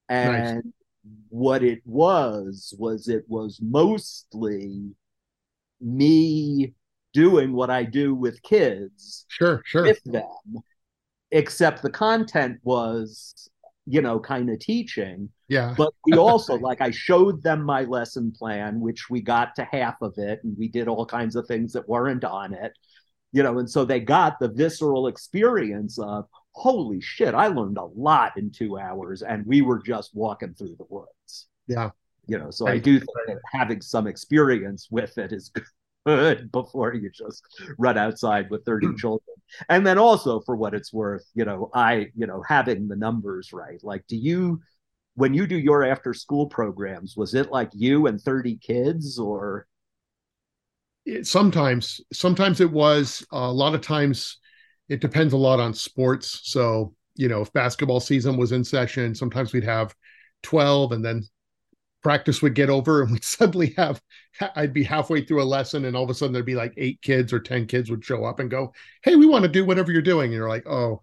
And 0.10 0.56
nice. 0.56 0.64
what 1.30 1.64
it 1.64 1.82
was 1.86 2.74
was 2.78 3.08
it 3.08 3.26
was 3.28 3.60
mostly 3.62 4.92
me 5.80 6.74
doing 7.14 7.54
what 7.54 7.70
I 7.70 7.84
do 7.84 8.16
with 8.16 8.42
kids. 8.42 9.26
Sure, 9.28 9.62
sure. 9.66 9.84
With 9.84 10.04
them. 10.04 10.24
Except 11.32 11.82
the 11.82 11.90
content 11.90 12.60
was 12.64 13.50
you 13.88 14.02
know, 14.02 14.20
kind 14.20 14.50
of 14.50 14.60
teaching. 14.60 15.30
Yeah. 15.48 15.74
But 15.76 15.94
we 16.06 16.14
also, 16.18 16.56
like, 16.56 16.82
I 16.82 16.92
showed 16.92 17.42
them 17.42 17.64
my 17.64 17.82
lesson 17.82 18.32
plan, 18.32 18.80
which 18.80 19.10
we 19.10 19.22
got 19.22 19.56
to 19.56 19.64
half 19.66 20.02
of 20.02 20.14
it, 20.18 20.40
and 20.44 20.56
we 20.58 20.68
did 20.68 20.88
all 20.88 21.06
kinds 21.06 21.36
of 21.36 21.48
things 21.48 21.74
that 21.74 21.90
weren't 21.90 22.24
on 22.24 22.54
it 22.54 22.74
you 23.32 23.44
know, 23.44 23.60
and 23.60 23.70
so 23.70 23.86
they 23.86 24.00
got 24.00 24.40
the 24.40 24.50
visceral 24.50 25.08
experience 25.08 25.98
of, 25.98 26.26
holy 26.52 27.00
shit, 27.00 27.34
I 27.34 27.48
learned 27.48 27.78
a 27.78 27.86
lot 27.86 28.38
in 28.38 28.52
two 28.52 28.78
hours, 28.78 29.22
and 29.22 29.46
we 29.46 29.62
were 29.62 29.82
just 29.82 30.14
walking 30.14 30.54
through 30.54 30.76
the 30.78 30.86
woods. 30.90 31.48
Yeah. 31.68 31.92
You 32.28 32.38
know, 32.38 32.52
so 32.52 32.68
I, 32.68 32.74
I 32.74 32.78
do 32.78 33.00
think 33.00 33.10
that 33.28 33.40
having 33.52 33.82
some 33.82 34.08
experience 34.08 34.88
with 34.92 35.18
it 35.18 35.32
is 35.32 35.52
good 36.06 36.52
before 36.52 36.94
you 36.94 37.10
just 37.10 37.44
run 37.78 37.98
outside 37.98 38.50
with 38.50 38.66
30 38.66 38.94
children. 38.98 39.36
And 39.70 39.86
then 39.86 39.98
also 39.98 40.42
for 40.42 40.56
what 40.56 40.74
it's 40.74 40.94
worth, 40.94 41.26
you 41.34 41.46
know, 41.46 41.70
I, 41.74 42.12
you 42.16 42.28
know, 42.28 42.44
having 42.48 42.88
the 42.88 42.96
numbers 42.96 43.54
right. 43.54 43.80
Like, 43.84 44.06
do 44.08 44.18
you, 44.18 44.62
when 45.16 45.34
you 45.34 45.48
do 45.48 45.58
your 45.58 45.84
after 45.84 46.14
school 46.14 46.48
programs, 46.48 47.16
was 47.18 47.34
it 47.34 47.52
like 47.52 47.70
you 47.74 48.08
and 48.08 48.20
30 48.20 48.58
kids 48.58 49.18
or? 49.18 49.68
It, 51.06 51.28
sometimes 51.28 52.02
sometimes 52.14 52.62
it 52.62 52.72
was 52.72 53.26
uh, 53.34 53.38
a 53.38 53.52
lot 53.52 53.76
of 53.76 53.82
times 53.82 54.38
it 54.90 55.02
depends 55.02 55.34
a 55.34 55.38
lot 55.38 55.60
on 55.60 55.74
sports 55.74 56.42
so 56.44 56.94
you 57.16 57.28
know 57.28 57.42
if 57.42 57.52
basketball 57.54 58.00
season 58.00 58.38
was 58.38 58.52
in 58.52 58.64
session 58.64 59.16
sometimes 59.16 59.54
we'd 59.54 59.64
have 59.64 59.96
12 60.44 60.92
and 60.92 61.04
then 61.04 61.24
practice 62.04 62.42
would 62.42 62.56
get 62.56 62.70
over 62.70 63.02
and 63.02 63.12
we'd 63.12 63.24
suddenly 63.24 63.74
have 63.78 64.02
i'd 64.56 64.74
be 64.74 64.84
halfway 64.84 65.24
through 65.24 65.42
a 65.42 65.44
lesson 65.44 65.86
and 65.86 65.96
all 65.96 66.04
of 66.04 66.10
a 66.10 66.14
sudden 66.14 66.34
there'd 66.34 66.46
be 66.46 66.56
like 66.56 66.74
eight 66.78 67.02
kids 67.02 67.34
or 67.34 67.40
10 67.40 67.68
kids 67.68 67.90
would 67.90 68.04
show 68.04 68.24
up 68.26 68.40
and 68.40 68.52
go 68.52 68.74
hey 69.04 69.16
we 69.16 69.26
want 69.26 69.44
to 69.44 69.50
do 69.50 69.66
whatever 69.66 69.92
you're 69.92 70.02
doing 70.02 70.26
and 70.26 70.34
you're 70.34 70.50
like 70.50 70.68
oh 70.68 71.02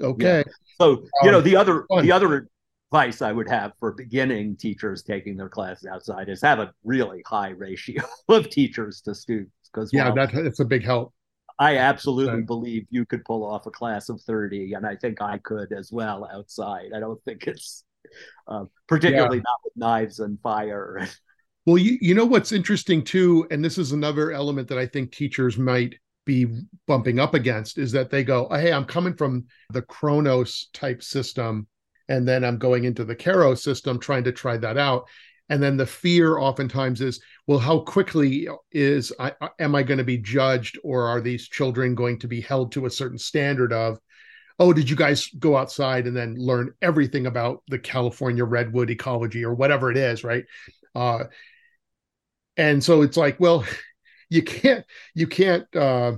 okay 0.00 0.44
yeah. 0.46 0.52
so 0.78 0.90
you 1.22 1.28
um, 1.28 1.32
know 1.32 1.40
the 1.40 1.56
other 1.56 1.84
fun. 1.88 2.04
the 2.04 2.12
other 2.12 2.48
advice 2.92 3.22
I 3.22 3.32
would 3.32 3.48
have 3.48 3.72
for 3.80 3.92
beginning 3.92 4.56
teachers 4.56 5.02
taking 5.02 5.36
their 5.36 5.48
classes 5.48 5.86
outside 5.86 6.28
is 6.28 6.40
have 6.42 6.60
a 6.60 6.72
really 6.84 7.22
high 7.26 7.50
ratio 7.50 8.02
of 8.28 8.50
teachers 8.50 9.00
to 9.02 9.14
students. 9.14 9.52
Because 9.72 9.90
yeah, 9.92 10.06
well, 10.06 10.26
that, 10.26 10.32
that's 10.32 10.60
a 10.60 10.64
big 10.64 10.84
help. 10.84 11.12
I 11.58 11.78
absolutely 11.78 12.42
believe 12.42 12.86
you 12.90 13.06
could 13.06 13.24
pull 13.24 13.44
off 13.44 13.66
a 13.66 13.70
class 13.70 14.10
of 14.10 14.20
30, 14.20 14.74
and 14.74 14.86
I 14.86 14.94
think 14.94 15.22
I 15.22 15.38
could 15.38 15.72
as 15.72 15.90
well 15.90 16.28
outside. 16.30 16.90
I 16.94 17.00
don't 17.00 17.22
think 17.24 17.46
it's 17.46 17.84
uh, 18.46 18.64
particularly 18.86 19.38
yeah. 19.38 19.42
not 19.42 19.60
with 19.64 19.72
knives 19.74 20.20
and 20.20 20.38
fire. 20.42 21.08
well, 21.66 21.78
you, 21.78 21.96
you 22.02 22.14
know 22.14 22.26
what's 22.26 22.52
interesting 22.52 23.02
too, 23.02 23.46
and 23.50 23.64
this 23.64 23.78
is 23.78 23.92
another 23.92 24.32
element 24.32 24.68
that 24.68 24.78
I 24.78 24.86
think 24.86 25.12
teachers 25.12 25.56
might 25.56 25.94
be 26.26 26.46
bumping 26.86 27.18
up 27.18 27.32
against 27.32 27.78
is 27.78 27.92
that 27.92 28.10
they 28.10 28.22
go, 28.22 28.48
hey, 28.50 28.72
I'm 28.72 28.84
coming 28.84 29.14
from 29.14 29.46
the 29.70 29.82
Chronos 29.82 30.68
type 30.74 31.02
system, 31.02 31.66
and 32.08 32.26
then 32.26 32.44
I'm 32.44 32.58
going 32.58 32.84
into 32.84 33.04
the 33.04 33.16
Kairos 33.16 33.58
system 33.58 33.98
trying 33.98 34.24
to 34.24 34.32
try 34.32 34.56
that 34.58 34.76
out. 34.78 35.08
And 35.48 35.62
then 35.62 35.76
the 35.76 35.86
fear 35.86 36.38
oftentimes 36.38 37.00
is 37.00 37.20
well 37.46 37.58
how 37.58 37.80
quickly 37.80 38.48
is 38.72 39.12
I, 39.18 39.32
am 39.60 39.74
i 39.74 39.82
going 39.82 39.98
to 39.98 40.04
be 40.04 40.18
judged 40.18 40.78
or 40.82 41.06
are 41.06 41.20
these 41.20 41.48
children 41.48 41.94
going 41.94 42.18
to 42.20 42.28
be 42.28 42.40
held 42.40 42.72
to 42.72 42.86
a 42.86 42.90
certain 42.90 43.18
standard 43.18 43.72
of 43.72 44.00
oh 44.58 44.72
did 44.72 44.90
you 44.90 44.96
guys 44.96 45.28
go 45.38 45.56
outside 45.56 46.06
and 46.06 46.16
then 46.16 46.34
learn 46.36 46.72
everything 46.82 47.26
about 47.26 47.62
the 47.68 47.78
california 47.78 48.44
redwood 48.44 48.90
ecology 48.90 49.44
or 49.44 49.54
whatever 49.54 49.90
it 49.90 49.96
is 49.96 50.24
right? 50.24 50.44
Uh, 50.94 51.24
and 52.56 52.82
so 52.82 53.02
it's 53.02 53.16
like 53.16 53.38
well 53.38 53.64
you 54.30 54.42
can't 54.42 54.84
you 55.14 55.26
can't 55.26 55.64
uh, 55.76 56.12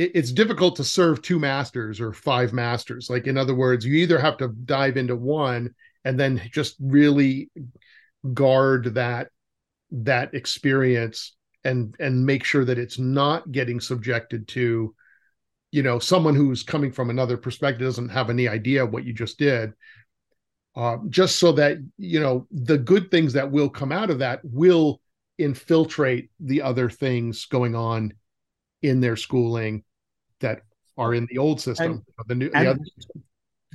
it, 0.00 0.12
it's 0.14 0.32
difficult 0.32 0.76
to 0.76 0.84
serve 0.84 1.20
two 1.20 1.38
masters 1.38 2.00
or 2.00 2.12
five 2.12 2.52
masters. 2.52 3.10
Like 3.10 3.26
in 3.26 3.36
other 3.36 3.54
words 3.54 3.84
you 3.84 3.94
either 3.94 4.18
have 4.18 4.38
to 4.38 4.48
dive 4.48 4.96
into 4.96 5.14
one 5.14 5.74
and 6.04 6.18
then 6.18 6.40
just 6.50 6.76
really 6.80 7.50
guard 8.32 8.94
that 8.94 9.28
that 9.90 10.34
experience 10.34 11.36
and 11.64 11.94
and 12.00 12.24
make 12.24 12.44
sure 12.44 12.64
that 12.64 12.78
it's 12.78 12.98
not 12.98 13.50
getting 13.52 13.80
subjected 13.80 14.48
to 14.48 14.94
you 15.72 15.82
know 15.82 15.98
someone 15.98 16.34
who's 16.34 16.62
coming 16.62 16.92
from 16.92 17.10
another 17.10 17.36
perspective 17.36 17.86
doesn't 17.86 18.08
have 18.08 18.30
any 18.30 18.48
idea 18.48 18.84
what 18.84 19.04
you 19.04 19.12
just 19.12 19.38
did 19.38 19.72
uh, 20.76 20.96
just 21.08 21.38
so 21.38 21.52
that 21.52 21.78
you 21.98 22.20
know 22.20 22.46
the 22.50 22.78
good 22.78 23.10
things 23.10 23.32
that 23.32 23.50
will 23.50 23.68
come 23.68 23.90
out 23.92 24.10
of 24.10 24.20
that 24.20 24.40
will 24.44 25.00
infiltrate 25.38 26.30
the 26.40 26.62
other 26.62 26.88
things 26.88 27.46
going 27.46 27.74
on 27.74 28.12
in 28.82 29.00
their 29.00 29.16
schooling 29.16 29.82
that 30.40 30.62
are 30.98 31.14
in 31.14 31.26
the 31.30 31.38
old 31.38 31.60
system 31.60 31.92
and, 32.18 32.28
the 32.28 32.34
new 32.34 32.50
the 32.50 32.70
other 32.70 32.78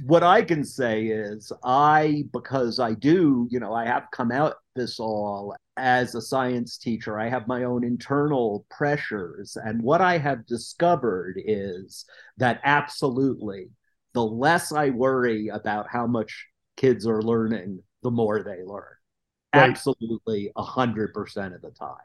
what 0.04 0.24
I 0.24 0.42
can 0.42 0.64
say 0.64 1.08
is 1.08 1.52
I, 1.64 2.26
because 2.34 2.80
I 2.80 2.94
do, 2.94 3.48
you 3.50 3.60
know, 3.60 3.74
I 3.74 3.86
have 3.86 4.08
come 4.12 4.32
out 4.32 4.56
this 4.76 5.00
all 5.00 5.56
as 5.78 6.16
a 6.16 6.22
science 6.22 6.78
teacher. 6.78 7.18
I 7.20 7.30
have 7.30 7.48
my 7.48 7.64
own 7.64 7.84
internal 7.84 8.66
pressures. 8.70 9.56
And 9.56 9.82
what 9.82 10.02
I 10.02 10.18
have 10.18 10.46
discovered 10.46 11.42
is 11.46 12.06
that 12.38 12.60
absolutely 12.64 13.70
the 14.14 14.26
less 14.26 14.74
I 14.74 14.90
worry 14.90 15.48
about 15.48 15.88
how 15.90 16.08
much 16.08 16.46
kids 16.76 17.08
are 17.08 17.22
learning, 17.22 17.82
the 18.04 18.12
more 18.12 18.44
they 18.44 18.64
learn. 18.64 18.84
Right. 19.54 19.70
Absolutely, 19.70 20.52
100% 20.58 21.56
of 21.56 21.62
the 21.62 21.72
time. 21.72 21.96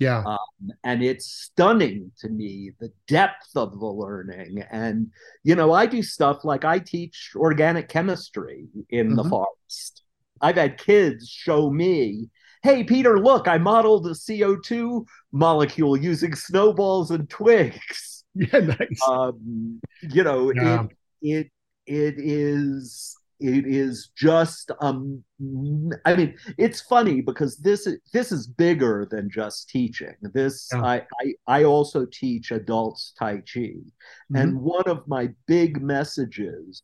Yeah. 0.00 0.24
Um, 0.24 0.72
and 0.82 1.02
it's 1.02 1.26
stunning 1.26 2.10
to 2.20 2.28
me 2.30 2.72
the 2.80 2.90
depth 3.06 3.54
of 3.54 3.78
the 3.78 3.86
learning. 3.86 4.64
And, 4.70 5.12
you 5.44 5.54
know, 5.54 5.72
I 5.72 5.84
do 5.84 6.02
stuff 6.02 6.42
like 6.42 6.64
I 6.64 6.78
teach 6.78 7.32
organic 7.36 7.88
chemistry 7.88 8.64
in 8.88 9.08
mm-hmm. 9.08 9.16
the 9.16 9.24
forest. 9.24 10.02
I've 10.40 10.56
had 10.56 10.78
kids 10.78 11.28
show 11.28 11.70
me, 11.70 12.30
hey, 12.62 12.82
Peter, 12.82 13.20
look, 13.20 13.46
I 13.46 13.58
modeled 13.58 14.06
a 14.06 14.10
CO2 14.10 15.04
molecule 15.32 15.98
using 15.98 16.34
snowballs 16.34 17.12
and 17.12 17.28
twigs. 17.30 18.08
Yeah, 18.32 18.60
nice. 18.60 19.00
Um, 19.08 19.80
you 20.02 20.22
know, 20.22 20.52
yeah. 20.54 20.84
it, 21.20 21.50
it, 21.88 22.14
it 22.14 22.14
is 22.16 23.16
it 23.40 23.66
is 23.66 24.10
just 24.16 24.70
um 24.80 25.22
i 26.04 26.14
mean 26.14 26.36
it's 26.58 26.80
funny 26.80 27.20
because 27.20 27.56
this 27.56 27.88
this 28.12 28.32
is 28.32 28.46
bigger 28.46 29.06
than 29.10 29.30
just 29.30 29.68
teaching. 29.68 30.14
This 30.34 30.68
yeah. 30.72 30.82
I, 30.82 31.02
I 31.20 31.34
i 31.46 31.64
also 31.64 32.06
teach 32.10 32.50
adults 32.50 33.12
tai 33.18 33.36
chi. 33.36 33.60
Mm-hmm. 33.60 34.36
and 34.36 34.60
one 34.60 34.86
of 34.86 35.06
my 35.08 35.30
big 35.46 35.82
messages 35.82 36.82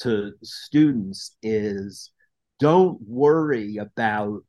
to 0.00 0.32
students 0.42 1.36
is 1.42 2.10
don't 2.58 2.98
worry 3.06 3.76
about 3.76 4.40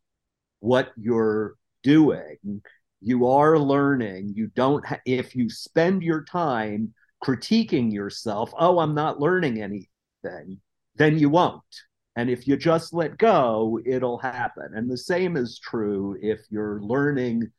what 0.59 0.91
you're 0.97 1.55
doing. 1.83 2.61
You 3.01 3.27
are 3.27 3.59
learning. 3.59 4.33
You 4.35 4.47
don't 4.55 4.85
ha- 4.85 5.01
if 5.05 5.35
you 5.35 5.49
spend 5.49 6.01
your 6.01 6.23
time 6.23 6.93
critiquing 7.23 7.91
yourself 7.91 8.51
oh 8.59 8.79
i'm 8.79 8.93
not 8.93 9.19
learning 9.19 9.61
anything 9.61 10.59
then 10.95 11.17
you 11.17 11.29
won't. 11.29 11.63
And 12.15 12.29
if 12.29 12.47
you 12.47 12.55
just 12.55 12.93
let 12.93 13.17
go, 13.17 13.79
it'll 13.85 14.17
happen. 14.17 14.69
And 14.73 14.89
the 14.89 14.97
same 14.97 15.35
is 15.35 15.59
true 15.59 16.17
if 16.21 16.39
you're 16.49 16.81
learning 16.81 17.51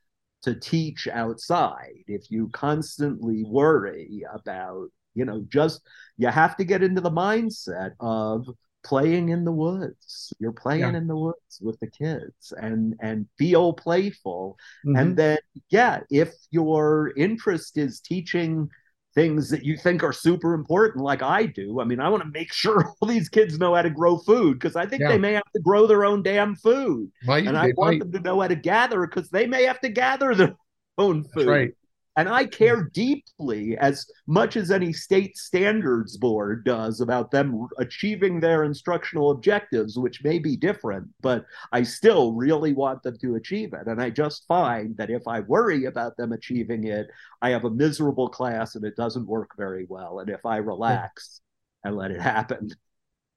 to 0.43 0.55
teach 0.55 1.09
outside. 1.09 2.05
If 2.07 2.31
you 2.31 2.49
constantly 2.53 3.45
worry 3.45 4.23
about, 4.33 4.89
you 5.15 5.25
know, 5.25 5.45
just 5.49 5.83
you 6.17 6.29
have 6.29 6.57
to 6.57 6.65
get 6.65 6.83
into 6.83 7.01
the 7.01 7.11
mindset 7.11 7.93
of 8.01 8.47
playing 8.87 9.31
in 9.31 9.45
the 9.45 9.53
woods. 9.53 10.33
You're 10.39 10.53
playing 10.53 10.93
yeah. 10.93 10.97
in 10.97 11.07
the 11.07 11.17
woods 11.17 11.61
with 11.61 11.79
the 11.81 11.91
kids 11.91 12.53
and 12.57 12.95
and 13.01 13.27
feel 13.37 13.73
playful. 13.73 14.57
Mm-hmm. 14.87 14.97
And 14.97 15.17
then 15.17 15.39
yeah, 15.69 16.01
if 16.11 16.33
your 16.51 17.13
interest 17.17 17.77
is 17.77 18.01
teaching 18.01 18.71
things 19.17 19.49
that 19.49 19.65
you 19.65 19.79
think 19.79 20.05
are 20.05 20.13
super 20.13 20.53
important, 20.53 21.03
like 21.03 21.23
I 21.23 21.47
do. 21.47 21.81
I 21.81 21.85
mean, 21.85 22.01
I 22.01 22.09
want 22.11 22.23
to 22.23 22.29
make 22.29 22.53
sure 22.53 22.93
all 23.01 23.09
these 23.09 23.29
kids 23.29 23.59
know 23.59 23.75
how 23.75 23.83
to 23.83 23.91
grow 23.91 24.19
food 24.19 24.61
because 24.61 24.77
I 24.77 24.87
think 24.87 25.01
yeah. 25.01 25.09
they 25.09 25.19
may 25.19 25.33
have 25.33 25.51
to 25.55 25.61
grow 25.61 25.87
their 25.89 26.05
own 26.05 26.23
damn 26.23 26.55
food. 26.55 27.11
And 27.47 27.57
I 27.57 27.73
want 27.77 27.79
might. 27.79 27.99
them 28.01 28.13
to 28.13 28.21
know 28.21 28.41
how 28.41 28.47
to 28.47 28.55
gather 28.55 29.05
because 29.07 29.31
they 29.31 29.47
may 29.47 29.65
have 29.65 29.81
to 29.81 29.89
gather 29.89 30.35
their 30.37 30.55
own 30.99 31.25
food. 31.25 31.33
That's 31.35 31.47
right. 31.47 31.75
And 32.17 32.31
I 32.31 32.47
care 32.47 32.85
deeply 32.95 33.77
as 33.77 34.11
much 34.27 34.57
as 34.57 34.71
any 34.71 34.93
state 34.93 35.37
standards 35.37 36.17
board 36.17 36.65
does 36.65 37.03
about 37.03 37.31
them 37.31 37.69
achieving 37.77 38.41
their 38.41 38.65
instructional 38.65 39.31
objectives, 39.31 39.99
which 39.99 40.25
may 40.25 40.39
be 40.39 40.57
different, 40.57 41.09
but 41.21 41.45
I 41.73 41.83
still 41.83 42.33
really 42.33 42.73
want 42.73 43.03
them 43.03 43.19
to 43.21 43.35
achieve 43.35 43.75
it. 43.75 43.87
And 43.87 44.01
I 44.01 44.09
just 44.09 44.47
find 44.49 44.97
that 44.97 45.11
if 45.11 45.29
I 45.29 45.41
worry 45.41 45.85
about 45.85 46.17
them 46.17 46.33
achieving 46.33 46.85
it, 46.85 47.07
I 47.43 47.51
have 47.51 47.65
a 47.65 47.71
miserable 47.71 48.31
class 48.31 48.77
and 48.77 48.85
it 48.87 48.97
doesn't 48.97 49.27
work 49.27 49.51
very 49.59 49.85
well. 49.87 50.21
And 50.21 50.31
if 50.31 50.47
I 50.47 50.57
relax 50.57 51.43
and 51.85 51.97
let 51.97 52.11
it 52.13 52.21
happen. 52.21 52.71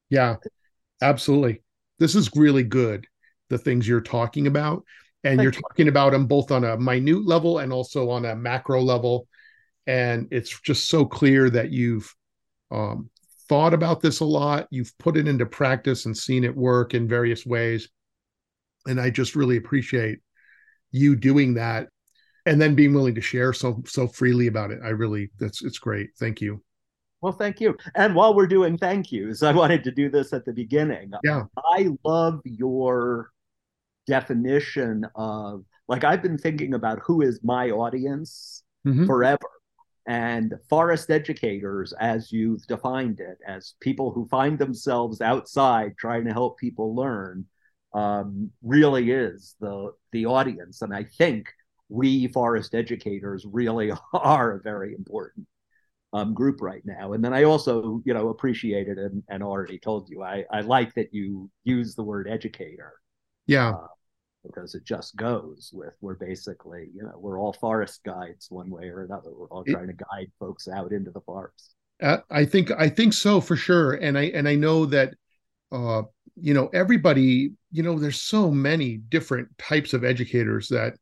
Yeah, 0.09 0.37
absolutely. 1.01 1.63
This 1.99 2.15
is 2.15 2.31
really 2.33 2.63
good, 2.63 3.07
the 3.49 3.57
things 3.57 3.85
you're 3.85 3.99
talking 3.99 4.47
about 4.47 4.85
and 5.23 5.41
you're 5.41 5.51
talking 5.51 5.87
about 5.87 6.11
them 6.11 6.25
both 6.25 6.51
on 6.51 6.63
a 6.63 6.77
minute 6.77 7.25
level 7.25 7.59
and 7.59 7.73
also 7.73 8.09
on 8.09 8.25
a 8.25 8.35
macro 8.35 8.81
level 8.81 9.27
and 9.87 10.27
it's 10.31 10.59
just 10.61 10.87
so 10.87 11.05
clear 11.05 11.49
that 11.49 11.71
you've 11.71 12.13
um, 12.71 13.09
thought 13.47 13.73
about 13.73 14.01
this 14.01 14.19
a 14.19 14.25
lot 14.25 14.67
you've 14.69 14.97
put 14.97 15.17
it 15.17 15.27
into 15.27 15.45
practice 15.45 16.05
and 16.05 16.17
seen 16.17 16.43
it 16.43 16.55
work 16.55 16.93
in 16.93 17.07
various 17.07 17.45
ways 17.45 17.89
and 18.85 18.99
i 18.99 19.09
just 19.09 19.35
really 19.35 19.57
appreciate 19.57 20.19
you 20.91 21.15
doing 21.15 21.55
that 21.55 21.87
and 22.45 22.61
then 22.61 22.75
being 22.75 22.93
willing 22.93 23.15
to 23.15 23.21
share 23.21 23.53
so 23.53 23.81
so 23.85 24.07
freely 24.07 24.47
about 24.47 24.71
it 24.71 24.79
i 24.83 24.89
really 24.89 25.29
that's 25.39 25.63
it's 25.63 25.79
great 25.79 26.09
thank 26.19 26.41
you 26.41 26.61
well, 27.21 27.33
thank 27.33 27.59
you. 27.59 27.75
And 27.95 28.15
while 28.15 28.33
we're 28.33 28.47
doing 28.47 28.77
thank 28.77 29.11
yous, 29.11 29.43
I 29.43 29.51
wanted 29.51 29.83
to 29.83 29.91
do 29.91 30.09
this 30.09 30.31
at 30.31 30.45
the 30.45 30.53
beginning. 30.53 31.11
Yeah. 31.23 31.43
I 31.57 31.89
love 32.05 32.39
your 32.45 33.31
definition 34.09 35.05
of 35.15 35.63
like 35.87 36.03
I've 36.03 36.21
been 36.21 36.37
thinking 36.37 36.73
about 36.73 36.99
who 37.05 37.21
is 37.21 37.39
my 37.43 37.69
audience 37.69 38.63
mm-hmm. 38.85 39.05
forever. 39.05 39.49
And 40.07 40.55
forest 40.67 41.11
educators, 41.11 41.93
as 41.99 42.31
you've 42.31 42.65
defined 42.65 43.19
it, 43.19 43.37
as 43.47 43.75
people 43.79 44.11
who 44.11 44.27
find 44.27 44.57
themselves 44.57 45.21
outside 45.21 45.93
trying 45.97 46.25
to 46.25 46.33
help 46.33 46.57
people 46.57 46.95
learn, 46.95 47.45
um, 47.93 48.51
really 48.63 49.11
is 49.11 49.55
the 49.59 49.91
the 50.11 50.25
audience. 50.25 50.81
And 50.81 50.93
I 50.93 51.03
think 51.03 51.49
we 51.89 52.27
forest 52.27 52.73
educators 52.73 53.45
really 53.45 53.91
are 54.13 54.53
a 54.53 54.61
very 54.61 54.93
important 54.95 55.47
um, 56.13 56.33
group 56.33 56.61
right 56.61 56.83
now. 56.85 57.13
And 57.13 57.23
then 57.23 57.33
I 57.33 57.43
also, 57.43 58.01
you 58.05 58.13
know, 58.13 58.29
appreciated 58.29 58.97
and, 58.97 59.21
and 59.29 59.43
already 59.43 59.77
told 59.77 60.09
you 60.09 60.23
I, 60.23 60.45
I 60.51 60.61
like 60.61 60.93
that 60.95 61.13
you 61.13 61.49
use 61.63 61.93
the 61.93 62.03
word 62.03 62.27
educator. 62.27 62.93
Yeah. 63.45 63.71
Uh, 63.71 63.87
because 64.45 64.75
it 64.75 64.83
just 64.85 65.15
goes 65.15 65.71
with 65.73 65.93
we're 66.01 66.15
basically 66.15 66.87
you 66.93 67.03
know 67.03 67.13
we're 67.17 67.39
all 67.39 67.53
forest 67.53 68.01
guides 68.05 68.47
one 68.49 68.69
way 68.69 68.89
or 68.89 69.03
another 69.03 69.29
we're 69.35 69.47
all 69.47 69.63
trying 69.63 69.87
to 69.87 69.93
guide 69.93 70.31
folks 70.39 70.67
out 70.67 70.91
into 70.91 71.11
the 71.11 71.21
forest 71.21 71.75
uh, 72.01 72.17
i 72.29 72.45
think 72.45 72.71
i 72.71 72.87
think 72.87 73.13
so 73.13 73.41
for 73.41 73.55
sure 73.55 73.93
and 73.93 74.17
i 74.17 74.23
and 74.25 74.47
i 74.47 74.55
know 74.55 74.85
that 74.85 75.13
uh 75.71 76.01
you 76.35 76.53
know 76.53 76.69
everybody 76.73 77.51
you 77.71 77.83
know 77.83 77.99
there's 77.99 78.21
so 78.21 78.49
many 78.49 78.97
different 78.97 79.49
types 79.57 79.93
of 79.93 80.03
educators 80.03 80.69
that 80.69 80.93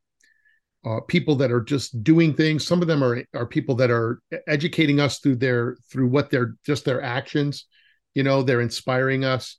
uh, 0.85 1.01
people 1.01 1.35
that 1.35 1.51
are 1.51 1.61
just 1.61 2.01
doing 2.03 2.33
things. 2.33 2.65
Some 2.65 2.81
of 2.81 2.87
them 2.87 3.03
are 3.03 3.23
are 3.33 3.45
people 3.45 3.75
that 3.75 3.91
are 3.91 4.21
educating 4.47 4.99
us 4.99 5.19
through 5.19 5.37
their 5.37 5.75
through 5.91 6.07
what 6.07 6.29
they're 6.29 6.55
just 6.65 6.85
their 6.85 7.01
actions. 7.01 7.65
You 8.13 8.23
know, 8.23 8.41
they're 8.41 8.61
inspiring 8.61 9.25
us. 9.25 9.57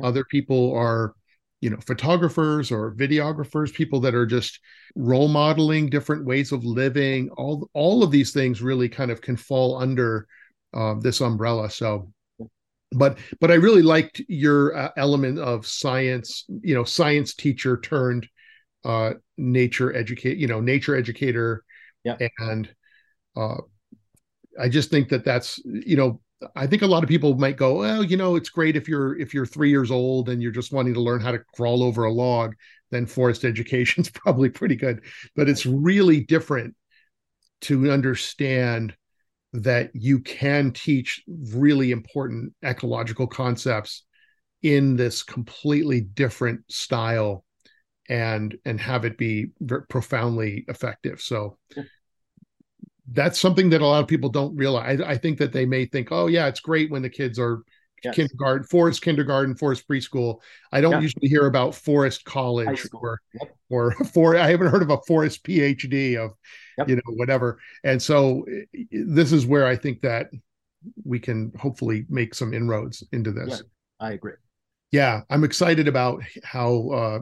Other 0.00 0.24
people 0.24 0.72
are, 0.74 1.14
you 1.60 1.70
know, 1.70 1.78
photographers 1.86 2.70
or 2.70 2.94
videographers, 2.94 3.72
people 3.72 4.00
that 4.00 4.14
are 4.14 4.26
just 4.26 4.60
role 4.94 5.28
modeling 5.28 5.88
different 5.88 6.24
ways 6.24 6.52
of 6.52 6.64
living. 6.64 7.30
All 7.36 7.68
all 7.72 8.02
of 8.02 8.10
these 8.10 8.32
things 8.32 8.62
really 8.62 8.88
kind 8.88 9.10
of 9.10 9.20
can 9.20 9.36
fall 9.36 9.76
under 9.76 10.26
uh, 10.74 10.94
this 11.00 11.20
umbrella. 11.20 11.70
So 11.70 12.12
but 12.92 13.18
but 13.40 13.50
I 13.50 13.54
really 13.54 13.82
liked 13.82 14.22
your 14.28 14.76
uh, 14.76 14.90
element 14.96 15.38
of 15.38 15.66
science, 15.66 16.44
you 16.62 16.74
know, 16.74 16.84
science 16.84 17.34
teacher 17.34 17.78
turned 17.80 18.28
uh, 18.84 19.14
nature 19.36 19.94
educate, 19.94 20.38
you 20.38 20.46
know, 20.46 20.60
nature 20.60 20.96
educator, 20.96 21.64
yeah, 22.04 22.16
and 22.38 22.70
uh, 23.36 23.56
I 24.58 24.68
just 24.68 24.90
think 24.90 25.10
that 25.10 25.24
that's 25.24 25.58
you 25.64 25.96
know 25.96 26.20
I 26.54 26.66
think 26.66 26.82
a 26.82 26.86
lot 26.86 27.02
of 27.02 27.08
people 27.08 27.36
might 27.36 27.56
go, 27.56 27.78
well, 27.78 28.04
you 28.04 28.16
know, 28.16 28.36
it's 28.36 28.48
great 28.48 28.76
if 28.76 28.88
you're 28.88 29.18
if 29.18 29.34
you're 29.34 29.46
three 29.46 29.70
years 29.70 29.90
old 29.90 30.28
and 30.28 30.42
you're 30.42 30.52
just 30.52 30.72
wanting 30.72 30.94
to 30.94 31.00
learn 31.00 31.20
how 31.20 31.32
to 31.32 31.40
crawl 31.54 31.82
over 31.82 32.04
a 32.04 32.12
log, 32.12 32.54
then 32.90 33.06
forest 33.06 33.44
education's 33.44 34.10
probably 34.10 34.48
pretty 34.48 34.76
good. 34.76 35.02
But 35.34 35.48
it's 35.48 35.66
really 35.66 36.20
different 36.20 36.74
to 37.62 37.90
understand 37.90 38.94
that 39.52 39.90
you 39.94 40.20
can 40.20 40.72
teach 40.72 41.22
really 41.26 41.90
important 41.90 42.52
ecological 42.64 43.26
concepts 43.26 44.04
in 44.62 44.96
this 44.96 45.22
completely 45.22 46.00
different 46.00 46.60
style 46.70 47.44
and 48.08 48.56
and 48.64 48.80
have 48.80 49.04
it 49.04 49.18
be 49.18 49.48
profoundly 49.88 50.64
effective. 50.68 51.20
So 51.20 51.58
that's 53.12 53.40
something 53.40 53.70
that 53.70 53.80
a 53.80 53.86
lot 53.86 54.02
of 54.02 54.08
people 54.08 54.28
don't 54.28 54.54
realize. 54.56 55.00
I, 55.00 55.10
I, 55.10 55.18
think 55.18 55.38
that 55.38 55.52
they 55.52 55.64
may 55.64 55.86
think 55.86 56.08
oh 56.10 56.26
yeah 56.26 56.46
it's 56.46 56.60
great 56.60 56.90
when 56.90 57.02
the 57.02 57.10
kids 57.10 57.38
are 57.38 57.62
yes. 58.04 58.14
kindergarten 58.14 58.64
forest 58.64 59.02
kindergarten 59.02 59.54
forest 59.54 59.88
preschool. 59.88 60.40
I 60.72 60.80
don't 60.80 61.02
usually 61.02 61.28
hear 61.28 61.46
about 61.46 61.74
forest 61.74 62.24
college 62.24 62.86
or 62.92 63.20
yep. 63.34 63.56
or 63.70 63.92
for 64.12 64.36
i 64.36 64.50
haven't 64.50 64.68
heard 64.68 64.82
of 64.82 64.90
a 64.90 64.98
forest 65.06 65.44
phd 65.44 66.16
of 66.16 66.32
yep. 66.76 66.88
you 66.88 66.96
know 66.96 67.02
whatever. 67.14 67.58
And 67.84 68.00
so 68.00 68.44
this 68.90 69.32
is 69.32 69.46
where 69.46 69.66
i 69.66 69.76
think 69.76 70.02
that 70.02 70.30
we 71.04 71.18
can 71.18 71.52
hopefully 71.58 72.06
make 72.08 72.34
some 72.34 72.54
inroads 72.54 73.02
into 73.12 73.32
this. 73.32 73.62
Yeah, 74.00 74.06
i 74.06 74.12
agree. 74.12 74.34
Yeah 74.90 75.22
i'm 75.30 75.44
excited 75.44 75.88
about 75.88 76.22
how 76.44 76.88
uh 76.90 77.18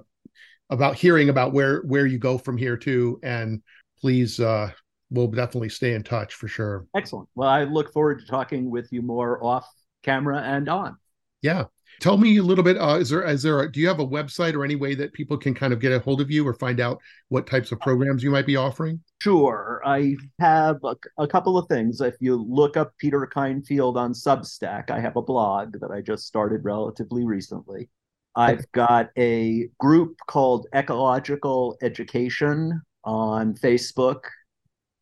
about 0.70 0.96
hearing 0.96 1.28
about 1.28 1.52
where 1.52 1.82
where 1.82 2.06
you 2.06 2.18
go 2.18 2.38
from 2.38 2.56
here 2.56 2.76
too. 2.76 3.20
And 3.22 3.62
please 4.00 4.40
uh 4.40 4.72
we'll 5.10 5.28
definitely 5.28 5.68
stay 5.68 5.94
in 5.94 6.02
touch 6.02 6.34
for 6.34 6.48
sure 6.48 6.86
excellent 6.96 7.28
well 7.34 7.48
i 7.48 7.64
look 7.64 7.92
forward 7.92 8.18
to 8.18 8.26
talking 8.26 8.70
with 8.70 8.88
you 8.92 9.02
more 9.02 9.42
off 9.44 9.68
camera 10.02 10.40
and 10.42 10.68
on 10.68 10.96
yeah 11.42 11.64
Tell 12.00 12.18
me 12.18 12.36
a 12.36 12.42
little 12.42 12.64
bit. 12.64 12.76
Uh, 12.76 12.98
is 12.98 13.08
there 13.08 13.22
is 13.22 13.42
there 13.42 13.60
a, 13.60 13.72
do 13.72 13.80
you 13.80 13.88
have 13.88 14.00
a 14.00 14.06
website 14.06 14.54
or 14.54 14.64
any 14.64 14.76
way 14.76 14.94
that 14.94 15.12
people 15.12 15.38
can 15.38 15.54
kind 15.54 15.72
of 15.72 15.80
get 15.80 15.92
a 15.92 15.98
hold 15.98 16.20
of 16.20 16.30
you 16.30 16.46
or 16.46 16.52
find 16.52 16.78
out 16.78 17.00
what 17.28 17.46
types 17.46 17.72
of 17.72 17.80
programs 17.80 18.22
you 18.22 18.30
might 18.30 18.46
be 18.46 18.56
offering? 18.56 19.00
Sure, 19.22 19.80
I 19.84 20.16
have 20.38 20.76
a, 20.84 20.94
a 21.18 21.26
couple 21.26 21.56
of 21.56 21.68
things. 21.68 22.00
If 22.00 22.14
you 22.20 22.36
look 22.36 22.76
up 22.76 22.92
Peter 22.98 23.26
Kindfield 23.34 23.96
on 23.96 24.12
Substack, 24.12 24.90
I 24.90 25.00
have 25.00 25.16
a 25.16 25.22
blog 25.22 25.80
that 25.80 25.90
I 25.90 26.02
just 26.02 26.26
started 26.26 26.64
relatively 26.64 27.24
recently. 27.24 27.88
I've 28.34 28.70
got 28.72 29.08
a 29.16 29.68
group 29.80 30.18
called 30.26 30.66
Ecological 30.74 31.78
Education 31.80 32.82
on 33.04 33.54
Facebook 33.54 34.20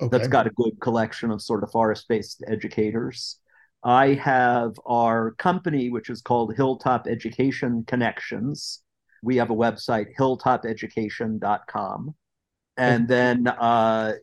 okay. 0.01 0.09
that's 0.11 0.29
got 0.29 0.47
a 0.47 0.51
good 0.51 0.81
collection 0.81 1.31
of 1.31 1.43
sort 1.43 1.63
of 1.63 1.71
forest 1.71 2.07
based 2.09 2.43
educators. 2.47 3.39
I 3.83 4.15
have 4.15 4.73
our 4.87 5.33
company, 5.33 5.91
which 5.91 6.09
is 6.09 6.23
called 6.23 6.57
Hilltop 6.57 7.07
Education 7.07 7.85
Connections. 7.87 8.83
We 9.23 9.37
have 9.37 9.51
a 9.51 9.55
website, 9.55 10.07
hilltopeducation.com. 10.19 12.15
And 12.77 13.07
then 13.07 13.47
uh, 13.47 14.15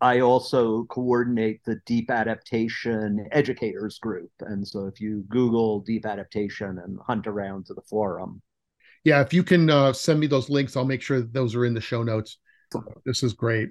I 0.00 0.20
also 0.20 0.84
coordinate 0.84 1.64
the 1.64 1.80
Deep 1.86 2.10
Adaptation 2.10 3.26
Educators 3.32 3.98
Group. 3.98 4.30
And 4.40 4.66
so 4.66 4.86
if 4.86 5.00
you 5.00 5.24
Google 5.28 5.80
Deep 5.80 6.06
Adaptation 6.06 6.78
and 6.84 6.98
hunt 7.06 7.26
around 7.26 7.66
to 7.66 7.74
the 7.74 7.82
forum. 7.82 8.40
Yeah, 9.04 9.20
if 9.22 9.32
you 9.32 9.42
can 9.42 9.70
uh, 9.70 9.92
send 9.92 10.20
me 10.20 10.26
those 10.26 10.50
links, 10.50 10.76
I'll 10.76 10.84
make 10.84 11.02
sure 11.02 11.22
those 11.22 11.54
are 11.54 11.64
in 11.64 11.74
the 11.74 11.80
show 11.80 12.02
notes. 12.02 12.38
This 13.04 13.22
is 13.22 13.32
great. 13.32 13.70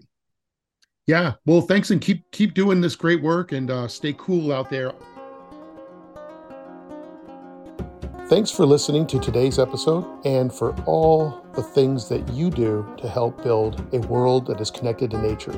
Yeah, 1.07 1.35
well, 1.45 1.61
thanks 1.61 1.89
and 1.89 2.01
keep 2.01 2.29
keep 2.31 2.53
doing 2.53 2.81
this 2.81 2.97
great 2.97 3.21
work 3.21 3.53
and 3.53 3.71
uh, 3.71 3.87
stay 3.87 4.13
cool 4.17 4.51
out 4.51 4.69
there. 4.69 4.91
Thanks 8.27 8.51
for 8.51 8.65
listening 8.65 9.07
to 9.07 9.19
today's 9.19 9.57
episode 9.57 10.05
and 10.25 10.53
for 10.53 10.75
all 10.81 11.47
the 11.53 11.63
things 11.63 12.09
that 12.09 12.27
you 12.33 12.49
do 12.49 12.85
to 12.97 13.07
help 13.07 13.41
build 13.41 13.81
a 13.93 13.99
world 13.99 14.47
that 14.47 14.59
is 14.59 14.69
connected 14.69 15.11
to 15.11 15.21
nature. 15.21 15.57